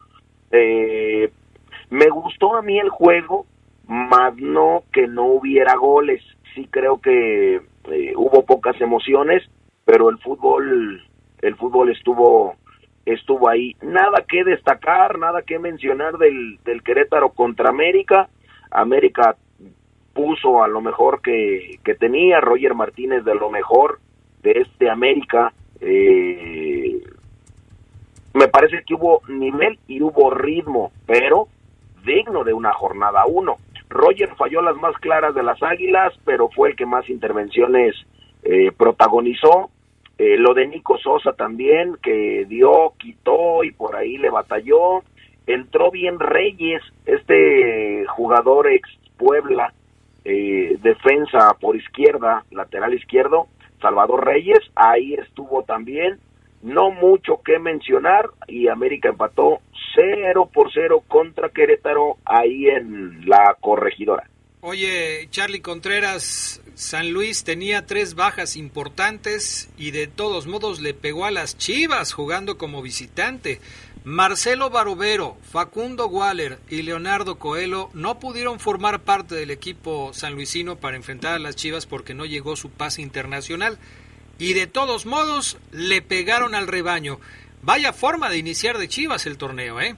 Eh, 0.51 1.31
me 1.91 2.09
gustó 2.09 2.57
a 2.57 2.63
mí 2.63 2.77
el 2.79 2.91
juego, 2.91 3.47
más 3.87 4.35
no 4.37 4.83
que 4.93 5.07
no 5.07 5.27
hubiera 5.27 5.77
goles. 5.77 6.23
Sí 6.55 6.67
creo 6.69 7.01
que 7.01 7.57
eh, 7.57 8.13
hubo 8.17 8.45
pocas 8.45 8.81
emociones, 8.81 9.49
pero 9.85 10.11
el 10.11 10.19
fútbol 10.19 11.03
el 11.41 11.57
fútbol 11.57 11.93
estuvo 11.93 12.57
estuvo 13.07 13.49
ahí. 13.49 13.77
Nada 13.81 14.25
que 14.29 14.43
destacar, 14.43 15.21
nada 15.21 15.43
que 15.43 15.61
mencionar 15.61 16.19
del, 16.19 16.59
del 16.65 16.83
Querétaro 16.83 17.31
contra 17.31 17.69
América. 17.69 18.29
América 18.73 19.37
puso 20.15 20.65
a 20.65 20.69
lo 20.69 20.81
mejor 20.81 21.23
que, 21.23 21.79
que 21.85 21.95
tenía, 21.95 22.41
Roger 22.41 22.75
Martínez 22.75 23.25
de 23.25 23.37
lo 23.37 23.51
mejor 23.51 24.01
de 24.43 24.53
este 24.53 24.91
América. 24.91 25.53
Eh, 25.81 27.03
me 28.35 28.49
parece 28.49 28.83
que 28.87 28.95
hubo 28.95 29.23
nivel 29.29 29.79
y 29.87 30.03
hubo 30.03 30.31
ritmo, 30.31 30.93
pero 31.07 31.49
digno 32.05 32.45
de 32.45 32.53
una 32.53 32.73
jornada 32.73 33.27
uno. 33.27 33.57
Roger 33.89 34.35
falló 34.37 34.63
las 34.63 34.77
más 34.77 34.97
claras 34.97 35.35
de 35.35 35.43
las 35.43 35.63
Águilas, 35.63 36.15
pero 36.25 36.49
fue 36.49 36.71
el 36.71 36.77
que 36.77 36.87
más 36.87 37.09
intervenciones 37.11 37.95
eh, 38.43 38.73
protagonizó. 38.77 39.71
Eh, 40.19 40.37
lo 40.39 40.55
de 40.55 40.67
Nico 40.67 40.99
Sosa 40.99 41.33
también, 41.33 41.97
que 42.03 42.47
dio, 42.49 42.95
quitó 42.99 43.65
y 43.65 43.73
por 43.73 43.97
ahí 43.97 44.17
le 44.19 44.31
batalló. 44.31 45.03
Entró 45.47 45.91
bien 45.91 46.19
Reyes, 46.19 46.83
este 47.05 48.07
jugador 48.07 48.69
ex 48.69 48.89
Puebla, 49.17 49.73
eh, 50.25 50.77
defensa 50.81 51.55
por 51.61 51.77
izquierda, 51.77 52.45
lateral 52.51 52.95
izquierdo, 52.95 53.47
Salvador 53.83 54.25
Reyes, 54.25 54.61
ahí 54.75 55.15
estuvo 55.15 55.65
también. 55.65 56.19
no 56.63 56.93
mucho 56.93 57.41
que 57.45 57.59
mencionar 57.59 58.31
y 58.47 58.69
América 58.69 59.09
empató 59.09 59.61
0 59.97 60.49
por 60.55 60.73
0 60.73 61.03
contra 61.09 61.49
Querétaro 61.49 62.19
ahí 62.25 62.69
en 62.69 63.29
la 63.29 63.57
corregidora. 63.61 64.29
Oye, 64.61 65.27
Charlie 65.31 65.61
Contreras, 65.61 66.63
San 66.77 67.13
Luis 67.13 67.43
tenía 67.43 67.85
tres 67.85 68.15
bajas 68.15 68.57
importantes 68.57 69.69
y 69.77 69.91
de 69.91 70.07
todos 70.07 70.47
modos 70.47 70.81
le 70.81 70.95
pegó 70.95 71.25
a 71.25 71.33
las 71.33 71.59
Chivas 71.59 72.13
jugando 72.13 72.57
como 72.59 72.81
visitante. 72.81 73.61
Marcelo 74.05 74.69
Barovero, 74.69 75.37
Facundo 75.43 76.09
Waller 76.09 76.59
y 76.69 76.83
Leonardo 76.83 77.39
Coelho 77.39 77.89
no 77.95 78.19
pudieron 78.19 78.59
formar 78.59 79.01
parte 79.01 79.37
del 79.37 79.53
equipo 79.53 80.13
sanluisino 80.13 80.75
para 80.75 80.97
enfrentar 80.97 81.35
a 81.35 81.39
las 81.39 81.55
Chivas 81.55 81.87
porque 81.87 82.13
no 82.13 82.25
llegó 82.25 82.57
su 82.57 82.69
pase 82.69 83.01
internacional. 83.01 83.79
Y 84.39 84.55
de 84.55 84.67
todos 84.67 85.07
modos 85.07 85.61
le 85.71 86.03
pegaron 86.03 86.57
al 86.57 86.67
rebaño. 86.67 87.19
Vaya 87.63 87.93
forma 87.93 88.29
de 88.29 88.39
iniciar 88.39 88.77
de 88.77 88.89
Chivas 88.89 89.25
el 89.27 89.39
torneo, 89.39 89.81
¿eh? 89.81 89.95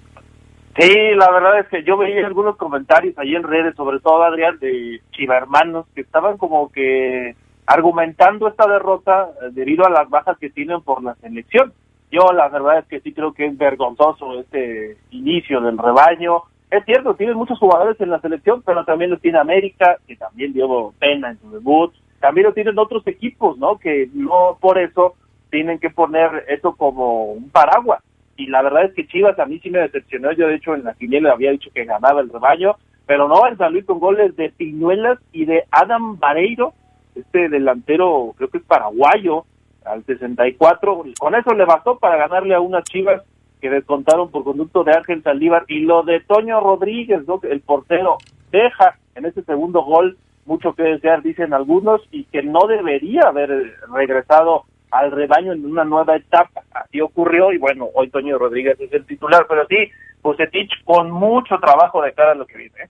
Sí, 0.79 0.93
la 1.17 1.31
verdad 1.31 1.61
es 1.61 1.69
que 1.69 1.83
yo 1.83 1.97
veía 1.97 2.27
algunos 2.27 2.57
comentarios 2.59 3.17
ahí 3.17 3.35
en 3.35 3.43
redes, 3.43 3.75
sobre 3.75 4.01
todo 4.01 4.23
Adrián, 4.23 4.59
de 4.59 5.01
Chiva 5.12 5.38
Hermanos, 5.38 5.87
que 5.95 6.03
estaban 6.03 6.37
como 6.37 6.71
que 6.71 7.37
argumentando 7.64 8.49
esta 8.49 8.67
derrota 8.67 9.31
debido 9.53 9.87
a 9.87 9.90
las 9.90 10.11
bajas 10.11 10.37
que 10.37 10.51
tienen 10.51 10.83
por 10.83 11.03
la 11.03 11.14
selección. 11.14 11.73
Yo 12.14 12.33
la 12.33 12.48
verdad 12.48 12.79
es 12.79 12.85
que 12.87 13.00
sí 13.00 13.12
creo 13.12 13.33
que 13.33 13.46
es 13.46 13.59
vergonzoso 13.59 14.40
este 14.40 14.96
inicio 15.11 15.61
del 15.61 15.77
rebaño. 15.77 16.42
Es 16.70 16.85
cierto, 16.85 17.14
tienen 17.14 17.37
muchos 17.37 17.59
jugadores 17.59 18.00
en 18.00 18.11
la 18.11 18.20
selección, 18.20 18.62
pero 18.62 18.85
también 18.85 19.11
lo 19.11 19.18
tiene 19.18 19.38
América, 19.38 19.98
que 20.07 20.16
también 20.16 20.53
dio 20.53 20.94
pena 20.98 21.31
en 21.31 21.40
su 21.40 21.50
debut. 21.50 21.92
También 22.20 22.46
lo 22.46 22.53
tienen 22.53 22.79
otros 22.79 23.05
equipos, 23.07 23.59
¿no? 23.59 23.79
Que 23.79 24.09
no 24.14 24.57
por 24.61 24.79
eso 24.79 25.14
tienen 25.50 25.81
que 25.81 25.90
poner 25.90 26.44
eso 26.48 26.77
como 26.77 27.33
un 27.33 27.50
paraguas 27.50 28.00
y 28.37 28.46
la 28.46 28.62
verdad 28.62 28.85
es 28.85 28.94
que 28.94 29.07
Chivas 29.07 29.38
a 29.38 29.46
mí 29.46 29.59
sí 29.61 29.70
me 29.70 29.81
decepcionó. 29.81 30.33
Yo, 30.33 30.48
de 30.48 30.57
hecho, 30.57 30.74
en 30.74 30.85
la 30.85 30.94
quiniela 30.94 31.33
había 31.33 31.53
dicho 31.53 31.70
que 31.72 31.85
ganaba 31.85 32.20
el 32.20 32.31
rebaño, 32.31 32.77
pero 33.07 33.29
no, 33.29 33.46
en 33.46 33.57
San 33.59 33.72
Luis 33.72 33.85
con 33.85 34.00
goles 34.00 34.35
de 34.37 34.50
Piñuelas 34.50 35.18
y 35.33 35.44
de 35.44 35.64
Adam 35.70 36.18
Vareiro, 36.18 36.72
este 37.14 37.48
delantero, 37.48 38.35
creo 38.37 38.48
que 38.48 38.59
es 38.59 38.64
paraguayo, 38.64 39.44
al 39.85 40.05
64. 40.05 41.05
Con 41.18 41.35
eso 41.35 41.55
le 41.55 41.64
bastó 41.64 41.99
para 41.99 42.16
ganarle 42.16 42.55
a 42.55 42.61
unas 42.61 42.85
Chivas 42.85 43.23
que 43.61 43.70
descontaron 43.70 44.31
por 44.31 44.44
conducto 44.44 44.85
de 44.85 44.92
Ángel 44.92 45.23
Saldívar. 45.23 45.64
Y 45.68 45.81
lo 45.81 46.03
de 46.03 46.20
Toño 46.20 46.61
Rodríguez, 46.61 47.27
¿no? 47.27 47.40
el 47.42 47.61
portero, 47.61 48.18
deja 48.51 48.99
en 49.14 49.27
ese 49.27 49.42
segundo 49.42 49.83
gol 49.83 50.18
mucho 50.47 50.75
que 50.75 50.83
desear, 50.83 51.23
dicen 51.23 51.55
algunos, 51.55 52.03
y 52.11 52.25
que 52.25 52.42
no 52.42 52.66
debería 52.66 53.23
haber 53.23 53.79
regresado 53.92 54.64
al 54.90 55.11
rebaño 55.11 55.53
en 55.53 55.64
una 55.64 55.85
nueva 55.85 56.16
etapa. 56.16 56.62
Así 56.73 57.01
ocurrió 57.01 57.53
y 57.53 57.59
bueno, 57.59 57.88
hoy 57.94 58.11
Toño 58.11 58.38
Rodríguez 58.38 58.79
es 58.81 58.92
el 58.92 59.07
titular, 59.07 59.47
pero 59.49 59.66
sí, 59.66 59.90
Pusetich 60.23 60.70
con 60.85 61.11
mucho 61.11 61.59
trabajo 61.59 62.03
de 62.03 62.12
cara 62.12 62.33
a 62.33 62.35
lo 62.37 62.47
que 62.47 62.59
viene. 62.59 62.88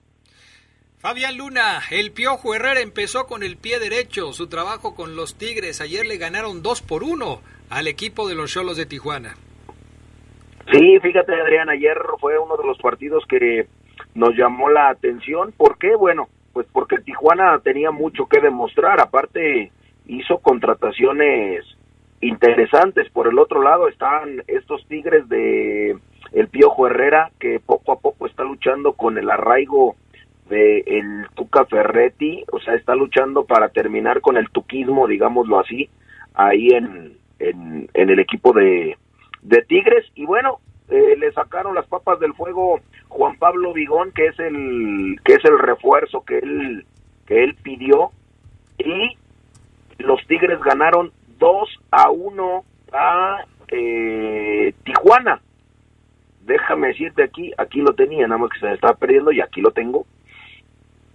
Fabián 1.05 1.37
Luna, 1.37 1.81
el 1.91 2.11
Piojo 2.13 2.55
Herrera 2.55 2.79
empezó 2.79 3.27
con 3.27 3.43
el 3.43 3.57
pie 3.57 3.77
derecho 3.77 4.33
su 4.33 4.49
trabajo 4.49 4.95
con 4.95 5.15
los 5.15 5.37
Tigres. 5.37 5.79
Ayer 5.79 6.03
le 6.03 6.17
ganaron 6.17 6.63
2 6.63 6.81
por 6.81 7.03
1 7.03 7.41
al 7.69 7.87
equipo 7.87 8.27
de 8.27 8.33
los 8.33 8.51
Cholos 8.51 8.75
de 8.75 8.87
Tijuana. 8.87 9.35
Sí, 10.71 10.99
fíjate 11.03 11.31
Adrián, 11.35 11.69
ayer 11.69 11.95
fue 12.19 12.39
uno 12.39 12.57
de 12.57 12.65
los 12.65 12.79
partidos 12.79 13.23
que 13.29 13.67
nos 14.15 14.35
llamó 14.35 14.71
la 14.71 14.89
atención. 14.89 15.53
¿Por 15.55 15.77
qué? 15.77 15.95
Bueno, 15.95 16.27
pues 16.53 16.65
porque 16.73 16.97
Tijuana 16.97 17.59
tenía 17.59 17.91
mucho 17.91 18.25
que 18.25 18.41
demostrar. 18.41 18.99
Aparte, 18.99 19.71
hizo 20.07 20.39
contrataciones 20.39 21.65
interesantes. 22.19 23.11
Por 23.11 23.27
el 23.27 23.37
otro 23.37 23.61
lado 23.61 23.89
están 23.89 24.41
estos 24.47 24.83
Tigres 24.87 25.29
de 25.29 25.99
el 26.31 26.47
Piojo 26.47 26.87
Herrera 26.87 27.29
que 27.39 27.59
poco 27.59 27.91
a 27.91 27.99
poco 27.99 28.25
está 28.25 28.43
luchando 28.43 28.93
con 28.93 29.19
el 29.19 29.29
arraigo 29.29 29.95
de 30.49 30.83
el 30.85 31.27
Tuca 31.35 31.65
Ferretti, 31.65 32.43
o 32.51 32.59
sea, 32.59 32.75
está 32.75 32.95
luchando 32.95 33.45
para 33.45 33.69
terminar 33.69 34.21
con 34.21 34.37
el 34.37 34.49
tuquismo, 34.49 35.07
digámoslo 35.07 35.59
así, 35.59 35.89
ahí 36.33 36.69
en, 36.69 37.17
en, 37.39 37.89
el 37.93 38.19
equipo 38.19 38.53
de, 38.53 38.97
de 39.41 39.61
Tigres. 39.63 40.05
Y 40.15 40.25
bueno, 40.25 40.59
eh, 40.89 41.15
le 41.17 41.31
sacaron 41.31 41.75
las 41.75 41.87
papas 41.87 42.19
del 42.19 42.33
fuego 42.33 42.79
Juan 43.07 43.37
Pablo 43.37 43.73
Vigón, 43.73 44.11
que 44.11 44.27
es 44.27 44.39
el, 44.39 45.19
que 45.23 45.33
es 45.33 45.45
el 45.45 45.57
refuerzo 45.57 46.23
que 46.23 46.39
él, 46.39 46.85
que 47.25 47.43
él 47.43 47.55
pidió, 47.63 48.11
y 48.77 49.17
los 49.97 50.25
Tigres 50.27 50.59
ganaron 50.61 51.11
2 51.39 51.79
a 51.91 52.11
1 52.11 52.63
a 52.93 53.45
eh, 53.69 54.73
Tijuana. 54.83 55.41
Déjame 56.41 56.89
decirte 56.89 57.23
aquí, 57.23 57.51
aquí 57.57 57.81
lo 57.81 57.93
tenía, 57.95 58.27
nada 58.27 58.37
más 58.37 58.51
que 58.51 58.59
se 58.59 58.67
me 58.67 58.73
estaba 58.73 58.93
perdiendo 58.93 59.31
y 59.31 59.41
aquí 59.41 59.61
lo 59.61 59.71
tengo. 59.71 60.05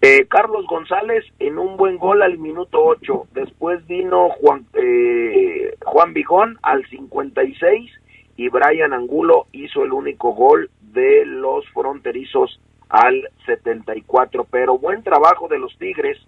Eh, 0.03 0.27
Carlos 0.29 0.67
González 0.67 1.27
en 1.39 1.59
un 1.59 1.77
buen 1.77 1.99
gol 1.99 2.23
al 2.23 2.39
minuto 2.39 2.83
8. 2.83 3.27
Después 3.33 3.87
vino 3.87 4.31
Juan, 4.31 4.65
eh, 4.73 5.75
Juan 5.85 6.15
Vigón 6.15 6.59
al 6.63 6.87
56 6.87 7.91
y 8.37 8.49
Brian 8.49 8.95
Angulo 8.95 9.47
hizo 9.53 9.85
el 9.85 9.93
único 9.93 10.33
gol 10.33 10.71
de 10.81 11.27
los 11.27 11.69
fronterizos 11.69 12.61
al 12.89 13.29
74. 13.45 14.47
Pero 14.51 14.79
buen 14.79 15.03
trabajo 15.03 15.49
de 15.49 15.59
los 15.59 15.77
Tigres, 15.77 16.19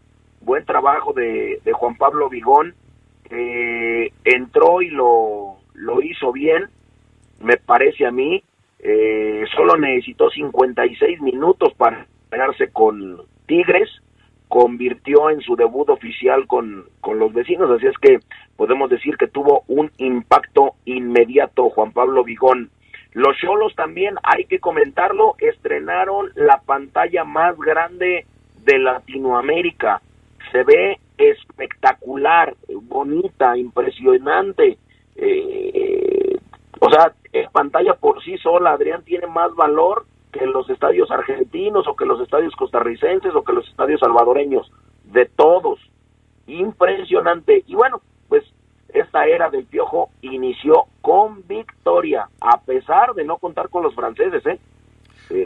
buen 0.43 0.67
trabajo 0.67 1.15
de, 1.15 1.59
Juan 1.73 1.97
Pablo 1.97 2.29
Vigón 2.29 2.75
eh, 3.31 4.13
entró 4.25 4.83
y 4.83 4.91
lo, 4.91 5.57
lo 5.73 6.03
hizo 6.03 6.31
bien, 6.31 6.69
me 7.41 7.57
parece 7.57 8.05
a 8.05 8.11
mí, 8.11 8.45
eh, 8.81 9.45
solo 9.57 9.79
necesitó 9.79 10.29
56 10.29 11.23
minutos 11.23 11.73
para 11.75 12.07
pegarse 12.29 12.71
con 12.71 13.32
Tigres, 13.53 13.91
convirtió 14.49 15.29
en 15.29 15.43
su 15.43 15.57
debut 15.57 15.91
oficial 15.91 16.47
con, 16.47 16.87
con 17.03 17.19
los 17.19 17.35
vecinos, 17.35 17.71
así 17.71 17.87
es 17.87 17.99
que 17.99 18.19
podemos 18.57 18.88
decir 18.88 19.19
que 19.19 19.27
tuvo 19.27 19.65
un 19.69 19.91
impacto 19.99 20.77
inmediato 20.87 21.69
Juan 21.69 21.93
Pablo 21.93 22.25
Vigón. 22.25 22.71
Los 23.12 23.37
Cholos 23.37 23.75
también, 23.77 24.15
hay 24.23 24.47
que 24.47 24.59
comentarlo, 24.59 25.35
estrenaron 25.38 26.31
la 26.35 26.62
pantalla 26.65 27.25
más 27.25 27.59
grande 27.59 28.25
de 28.65 28.79
Latinoamérica. 28.79 30.01
Se 30.51 30.65
ve 30.65 30.99
espectacular, 31.19 32.55
bonita, 32.85 33.59
impresionante. 33.59 34.79
Eh, 35.17 36.38
o 36.81 36.91
sea, 36.91 37.12
pantalla 37.53 37.93
por 38.01 38.25
sí 38.25 38.38
sola, 38.38 38.71
Adrián, 38.71 39.05
tiene 39.05 39.27
más 39.27 39.55
valor 39.55 40.07
que 40.33 40.47
los 40.47 40.68
estadios 40.71 41.11
argentinos 41.11 41.87
o 41.87 41.95
que 41.95 42.07
los 42.07 42.21
estadios 42.21 42.55
costarricenses 42.57 43.35
o 43.35 43.45
que 43.45 43.53
los 43.53 43.68
estadios 43.68 44.01
salvadoreños, 44.01 44.71
de 45.05 45.27
todos. 45.27 45.79
Impresionante. 46.47 47.62
Y 47.66 47.75
bueno, 47.75 48.01
pues 48.29 48.45
esta 48.88 49.27
era 49.27 49.51
del 49.51 49.66
Piojo 49.66 50.11
inició 50.23 50.87
con 51.01 51.47
victoria, 51.47 52.29
a 52.40 52.61
pesar 52.62 53.14
de 53.14 53.25
no 53.25 53.37
contar 53.38 53.68
con 53.68 53.83
los 53.83 53.95
franceses, 53.95 54.45
¿eh? 54.47 54.59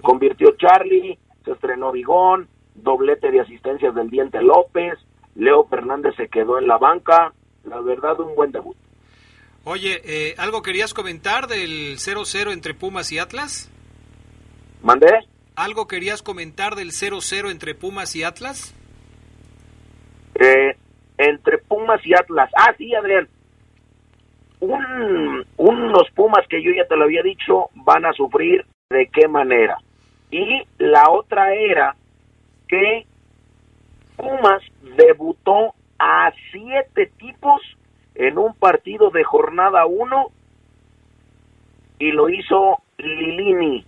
Convirtió 0.02 0.52
Charlie, 0.56 1.18
se 1.44 1.52
estrenó 1.52 1.92
Vigón, 1.92 2.48
doblete 2.74 3.30
de 3.30 3.40
asistencias 3.40 3.94
del 3.94 4.10
Diente 4.10 4.42
López, 4.42 4.98
Leo 5.34 5.64
Fernández 5.64 6.14
se 6.16 6.28
quedó 6.28 6.58
en 6.58 6.66
la 6.66 6.78
banca, 6.78 7.32
la 7.64 7.80
verdad 7.80 8.18
un 8.20 8.34
buen 8.34 8.52
debut. 8.52 8.76
Oye, 9.64 10.00
eh, 10.04 10.34
¿algo 10.38 10.62
querías 10.62 10.94
comentar 10.94 11.48
del 11.48 11.98
0-0 11.98 12.52
entre 12.52 12.74
Pumas 12.74 13.10
y 13.12 13.18
Atlas? 13.18 13.70
¿Mandé? 14.86 15.08
¿Algo 15.56 15.88
querías 15.88 16.22
comentar 16.22 16.76
del 16.76 16.92
0-0 16.92 17.50
entre 17.50 17.74
Pumas 17.74 18.14
y 18.14 18.22
Atlas? 18.22 18.72
Eh, 20.36 20.76
entre 21.18 21.58
Pumas 21.58 22.00
y 22.06 22.14
Atlas. 22.14 22.48
Ah, 22.56 22.72
sí, 22.78 22.94
Adrián. 22.94 23.28
Un, 24.60 25.44
unos 25.56 26.08
Pumas 26.14 26.46
que 26.48 26.62
yo 26.62 26.70
ya 26.70 26.86
te 26.86 26.96
lo 26.96 27.02
había 27.02 27.22
dicho 27.22 27.70
van 27.74 28.06
a 28.06 28.12
sufrir 28.12 28.64
de 28.88 29.10
qué 29.12 29.26
manera. 29.26 29.76
Y 30.30 30.62
la 30.78 31.10
otra 31.10 31.52
era 31.52 31.96
que 32.68 33.06
Pumas 34.16 34.62
debutó 34.96 35.74
a 35.98 36.30
siete 36.52 37.10
tipos 37.18 37.60
en 38.14 38.38
un 38.38 38.54
partido 38.54 39.10
de 39.10 39.24
jornada 39.24 39.84
uno 39.84 40.30
y 41.98 42.12
lo 42.12 42.28
hizo 42.28 42.82
Lilini. 42.98 43.84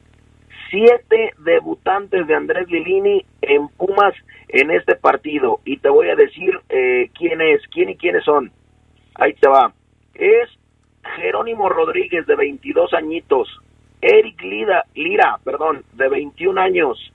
Siete 0.71 1.33
debutantes 1.39 2.27
de 2.27 2.35
Andrés 2.35 2.69
Lilini 2.69 3.25
en 3.43 3.69
Pumas 3.69 4.15
en 4.49 4.71
este 4.71 4.97
partido. 4.97 5.61
Y 5.65 5.79
te 5.79 5.89
voy 5.89 6.09
a 6.09 6.17
decir 6.17 6.59
eh, 6.69 7.11
quién 7.17 7.41
es, 7.41 7.63
quién 7.73 7.91
y 7.91 7.97
quiénes 7.97 8.25
son. 8.25 8.53
Ahí 9.15 9.35
te 9.35 9.49
va. 9.49 9.73
Es 10.15 10.49
Jerónimo 11.17 11.69
Rodríguez, 11.69 12.27
de 12.27 12.37
22 12.37 12.93
añitos. 12.93 13.49
Eric 14.01 14.41
Lira, 14.43 14.85
Lira 14.95 15.39
perdón, 15.45 15.85
de 15.95 16.09
21 16.09 16.61
años 16.61 17.13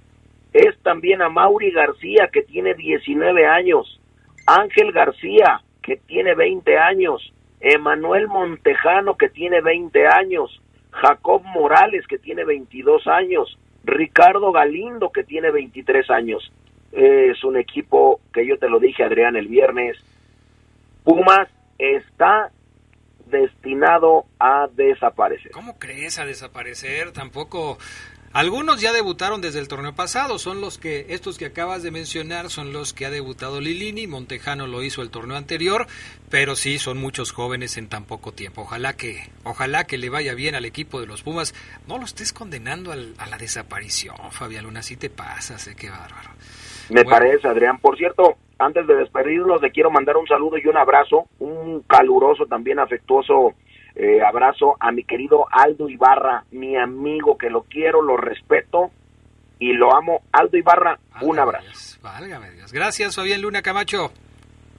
es 0.53 0.77
también 0.83 1.21
a 1.21 1.29
Mauri 1.29 1.71
García, 1.71 2.29
que 2.31 2.43
tiene 2.43 2.75
19 2.75 3.45
años, 3.45 3.99
Ángel 4.45 4.91
García, 4.91 5.61
que 5.81 5.97
tiene 5.97 6.35
20 6.35 6.77
años, 6.77 7.33
Emanuel 7.59 8.27
Montejano, 8.27 9.17
que 9.17 9.29
tiene 9.29 9.61
20 9.61 10.07
años, 10.07 10.61
Jacob 10.93 11.43
Morales, 11.43 12.05
que 12.07 12.17
tiene 12.17 12.45
22 12.45 13.07
años, 13.07 13.57
Ricardo 13.83 14.51
Galindo, 14.51 15.11
que 15.11 15.23
tiene 15.23 15.51
23 15.51 16.09
años. 16.09 16.51
Es 16.91 17.43
un 17.43 17.57
equipo 17.57 18.21
que 18.31 18.47
yo 18.47 18.57
te 18.57 18.69
lo 18.69 18.79
dije, 18.79 19.03
Adrián, 19.03 19.35
el 19.35 19.47
viernes. 19.47 19.97
Pumas 21.03 21.49
está 21.77 22.51
destinado 23.25 24.25
a 24.39 24.67
desaparecer. 24.71 25.51
¿Cómo 25.51 25.79
crees 25.79 26.19
a 26.19 26.25
desaparecer? 26.25 27.11
Tampoco 27.11 27.77
algunos 28.33 28.81
ya 28.81 28.91
debutaron 28.91 29.41
desde 29.41 29.59
el 29.59 29.67
torneo 29.67 29.93
pasado, 29.93 30.39
son 30.39 30.59
los 30.59 30.77
que, 30.77 31.05
estos 31.09 31.37
que 31.37 31.45
acabas 31.45 31.83
de 31.83 31.91
mencionar, 31.91 32.49
son 32.49 32.73
los 32.73 32.93
que 32.93 33.05
ha 33.05 33.09
debutado 33.09 33.61
Lilini, 33.61 34.07
Montejano 34.07 34.67
lo 34.67 34.83
hizo 34.83 35.01
el 35.01 35.11
torneo 35.11 35.37
anterior, 35.37 35.87
pero 36.29 36.55
sí, 36.55 36.79
son 36.79 36.97
muchos 36.97 37.31
jóvenes 37.31 37.77
en 37.77 37.87
tan 37.87 38.05
poco 38.05 38.31
tiempo. 38.31 38.61
Ojalá 38.61 38.93
que, 38.93 39.29
ojalá 39.43 39.85
que 39.85 39.97
le 39.97 40.09
vaya 40.09 40.33
bien 40.33 40.55
al 40.55 40.65
equipo 40.65 40.99
de 40.99 41.07
los 41.07 41.23
Pumas. 41.23 41.53
No 41.87 41.97
lo 41.97 42.05
estés 42.05 42.33
condenando 42.33 42.91
a 42.91 43.27
la 43.27 43.37
desaparición, 43.37 44.15
Fabián 44.31 44.65
Luna, 44.65 44.79
así 44.79 44.97
te 44.97 45.09
pasa, 45.09 45.57
sé 45.59 45.75
qué 45.75 45.89
bárbaro. 45.89 46.31
Me 46.89 47.05
parece, 47.05 47.47
Adrián. 47.47 47.79
Por 47.79 47.97
cierto, 47.97 48.35
antes 48.59 48.85
de 48.87 48.95
despedirnos, 48.95 49.61
le 49.61 49.71
quiero 49.71 49.91
mandar 49.91 50.17
un 50.17 50.27
saludo 50.27 50.57
y 50.57 50.67
un 50.67 50.77
abrazo, 50.77 51.27
un 51.39 51.81
caluroso, 51.81 52.45
también 52.45 52.79
afectuoso 52.79 53.53
eh, 53.95 54.21
abrazo 54.21 54.75
a 54.79 54.91
mi 54.91 55.03
querido 55.03 55.45
Aldo 55.51 55.89
Ibarra, 55.89 56.45
mi 56.51 56.75
amigo 56.75 57.37
que 57.37 57.49
lo 57.49 57.63
quiero, 57.63 58.01
lo 58.01 58.17
respeto 58.17 58.91
y 59.59 59.73
lo 59.73 59.95
amo. 59.95 60.21
Aldo 60.31 60.57
Ibarra, 60.57 60.99
un 61.21 61.39
abrazo. 61.39 61.99
válgame 62.01 62.51
Dios. 62.51 62.71
Gracias, 62.73 63.15
Fabián 63.15 63.41
Luna 63.41 63.61
Camacho. 63.61 64.11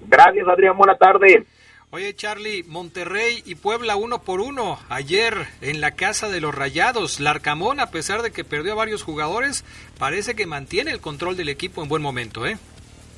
Gracias, 0.07 0.47
Adrián. 0.49 0.77
Buena 0.77 0.97
tarde. 0.97 1.47
Oye, 1.91 2.13
Charlie, 2.15 2.65
Monterrey 2.65 3.43
y 3.47 3.55
Puebla 3.55 3.95
uno 3.95 4.21
por 4.21 4.41
uno. 4.41 4.79
Ayer 4.89 5.47
en 5.61 5.81
la 5.81 5.93
casa 5.93 6.29
de 6.29 6.41
los 6.41 6.53
Rayados, 6.53 7.21
Larcamón, 7.21 7.79
a 7.79 7.91
pesar 7.91 8.23
de 8.23 8.33
que 8.33 8.43
perdió 8.43 8.73
a 8.73 8.77
varios 8.77 9.05
jugadores, 9.05 9.65
parece 9.97 10.35
que 10.35 10.45
mantiene 10.47 10.91
el 10.91 11.01
control 11.01 11.37
del 11.37 11.51
equipo 11.51 11.83
en 11.85 11.89
buen 11.89 12.03
momento, 12.03 12.47
¿eh? 12.47 12.57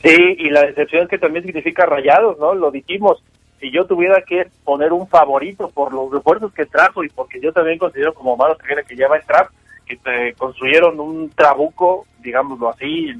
Sí, 0.02 0.14
y 0.38 0.50
la 0.50 0.60
decepción 0.66 1.04
es 1.04 1.08
que 1.08 1.16
también 1.18 1.46
significa 1.46 1.86
Rayados, 1.86 2.38
¿no? 2.38 2.54
Lo 2.54 2.70
dijimos, 2.70 3.22
si 3.60 3.70
yo 3.70 3.86
tuviera 3.86 4.22
que 4.22 4.48
poner 4.64 4.92
un 4.92 5.08
favorito 5.08 5.70
por 5.70 5.92
los 5.92 6.10
refuerzos 6.10 6.52
que 6.52 6.66
trajo 6.66 7.04
y 7.04 7.08
porque 7.08 7.40
yo 7.40 7.52
también 7.52 7.78
considero 7.78 8.14
como 8.14 8.34
Omar 8.34 8.56
que 8.86 8.96
ya 8.96 9.08
va 9.08 9.16
a 9.16 9.20
entrar, 9.20 9.48
que 9.86 9.96
te 9.96 10.34
construyeron 10.34 10.98
un 11.00 11.30
trabuco, 11.30 12.06
digámoslo 12.20 12.70
así, 12.70 13.14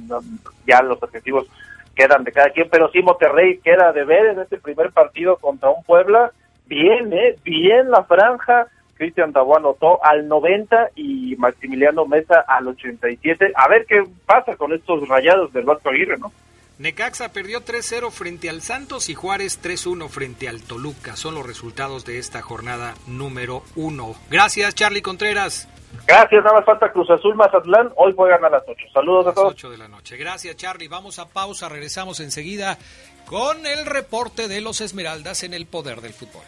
ya 0.67 0.83
los 0.83 1.03
objetivos 1.03 1.47
quedan 1.95 2.25
de 2.25 2.33
cada 2.33 2.51
quien, 2.51 2.69
pero 2.71 2.91
sí 2.91 3.01
Monterrey 3.01 3.59
queda 3.59 3.93
de 3.93 4.05
ver 4.05 4.27
en 4.27 4.41
este 4.41 4.59
primer 4.59 4.91
partido 4.91 5.37
contra 5.37 5.71
un 5.71 5.83
Puebla, 5.85 6.33
bien, 6.67 7.13
¿eh? 7.13 7.37
bien 7.43 7.91
la 7.91 8.05
franja, 8.05 8.67
Cristian 8.97 9.33
Tabó 9.33 9.57
anotó 9.57 10.05
al 10.05 10.29
90 10.29 10.91
y 10.97 11.37
Maximiliano 11.37 12.07
Mesa 12.07 12.45
al 12.47 12.69
87, 12.69 13.53
a 13.55 13.69
ver 13.69 13.87
qué 13.87 14.05
pasa 14.27 14.57
con 14.57 14.73
estos 14.73 15.09
rayados 15.09 15.53
del 15.53 15.65
Vasco 15.65 15.89
Aguirre, 15.89 16.19
¿no? 16.19 16.33
Necaxa 16.79 17.33
perdió 17.33 17.65
3-0 17.65 18.11
frente 18.11 18.51
al 18.51 18.61
Santos 18.61 19.09
y 19.09 19.15
Juárez 19.15 19.61
3-1 19.63 20.09
frente 20.09 20.49
al 20.49 20.63
Toluca. 20.63 21.17
Son 21.17 21.35
los 21.35 21.47
resultados 21.47 22.05
de 22.05 22.19
esta 22.19 22.43
jornada 22.43 22.95
número 23.07 23.63
1. 23.77 24.15
Gracias, 24.31 24.75
Charlie 24.75 25.01
Contreras. 25.01 25.69
Gracias, 26.07 26.45
nada 26.45 26.59
más 26.59 26.67
falta 26.67 26.93
Cruz 26.93 27.09
Azul 27.09 27.35
Mazatlán. 27.35 27.91
Hoy 27.97 28.13
juegan 28.15 28.45
a 28.45 28.51
las 28.51 28.63
8. 28.67 28.89
Saludos 28.93 29.29
a, 29.29 29.33
todos. 29.33 29.53
8 29.53 29.71
de 29.71 29.79
la 29.79 29.89
noche. 29.89 30.19
Gracias, 30.19 30.55
Charlie. 30.57 30.89
Vamos 30.89 31.19
a 31.19 31.27
pausa. 31.29 31.71
Regresamos 31.71 32.21
enseguida 32.21 32.77
con 33.25 33.67
el 33.67 33.87
reporte 33.87 34.47
de 34.47 34.61
los 34.61 34.83
Esmeraldas 34.83 35.45
en 35.45 35.55
el 35.55 35.65
poder 35.67 36.03
del 36.03 36.13
fútbol. 36.13 36.45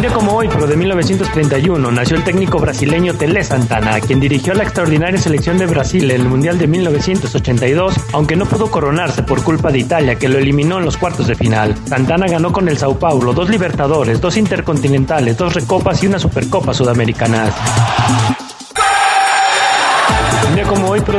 Un 0.00 0.06
día 0.06 0.14
como 0.14 0.32
hoy, 0.32 0.48
pero 0.48 0.66
de 0.66 0.78
1931, 0.78 1.90
nació 1.90 2.16
el 2.16 2.24
técnico 2.24 2.58
brasileño 2.58 3.12
Tele 3.12 3.44
Santana, 3.44 4.00
quien 4.00 4.18
dirigió 4.18 4.54
la 4.54 4.62
extraordinaria 4.62 5.20
selección 5.20 5.58
de 5.58 5.66
Brasil 5.66 6.10
en 6.10 6.22
el 6.22 6.26
Mundial 6.26 6.58
de 6.58 6.66
1982, 6.66 7.96
aunque 8.14 8.34
no 8.34 8.46
pudo 8.46 8.70
coronarse 8.70 9.22
por 9.22 9.44
culpa 9.44 9.70
de 9.70 9.80
Italia, 9.80 10.14
que 10.14 10.30
lo 10.30 10.38
eliminó 10.38 10.78
en 10.78 10.86
los 10.86 10.96
cuartos 10.96 11.26
de 11.26 11.34
final. 11.34 11.76
Santana 11.84 12.26
ganó 12.28 12.50
con 12.50 12.70
el 12.70 12.78
Sao 12.78 12.98
Paulo 12.98 13.34
dos 13.34 13.50
Libertadores, 13.50 14.22
dos 14.22 14.38
Intercontinentales, 14.38 15.36
dos 15.36 15.52
Recopas 15.52 16.02
y 16.02 16.06
una 16.06 16.18
Supercopa 16.18 16.72
Sudamericana. 16.72 17.52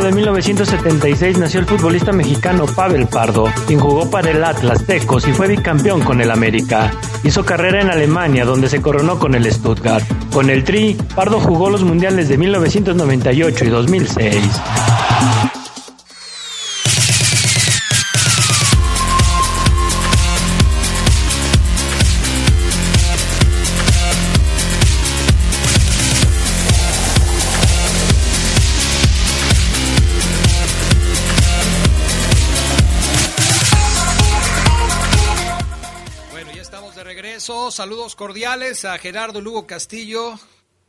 De 0.04 0.12
1976, 0.12 1.38
nació 1.38 1.60
el 1.60 1.66
futbolista 1.66 2.12
mexicano 2.12 2.66
Pavel 2.66 3.08
Pardo, 3.08 3.46
quien 3.68 3.80
jugó 3.80 4.10
para 4.10 4.32
el 4.32 4.44
Atlas 4.44 4.86
Tecos 4.86 5.28
y 5.28 5.34
fue 5.34 5.48
bicampeón 5.48 6.02
con 6.02 6.22
el 6.22 6.32
América. 6.32 6.92
Hizo 7.24 7.46
carrera 7.46 7.82
en 7.82 7.90
Alemania, 7.90 8.46
donde 8.46 8.70
se 8.70 8.82
coronó 8.82 9.20
con 9.20 9.36
el 9.36 9.52
Stuttgart. 9.52 10.04
Con 10.34 10.50
el 10.50 10.64
Tri, 10.64 10.98
Pardo 11.16 11.40
jugó 11.40 11.70
los 11.70 11.84
mundiales 11.84 12.30
de 12.30 12.38
1998 12.38 13.66
y 13.66 13.70
2006. 13.70 15.51
Saludos 37.76 38.16
cordiales 38.16 38.86
a 38.86 38.98
Gerardo 38.98 39.42
Lugo 39.42 39.66
Castillo. 39.68 40.36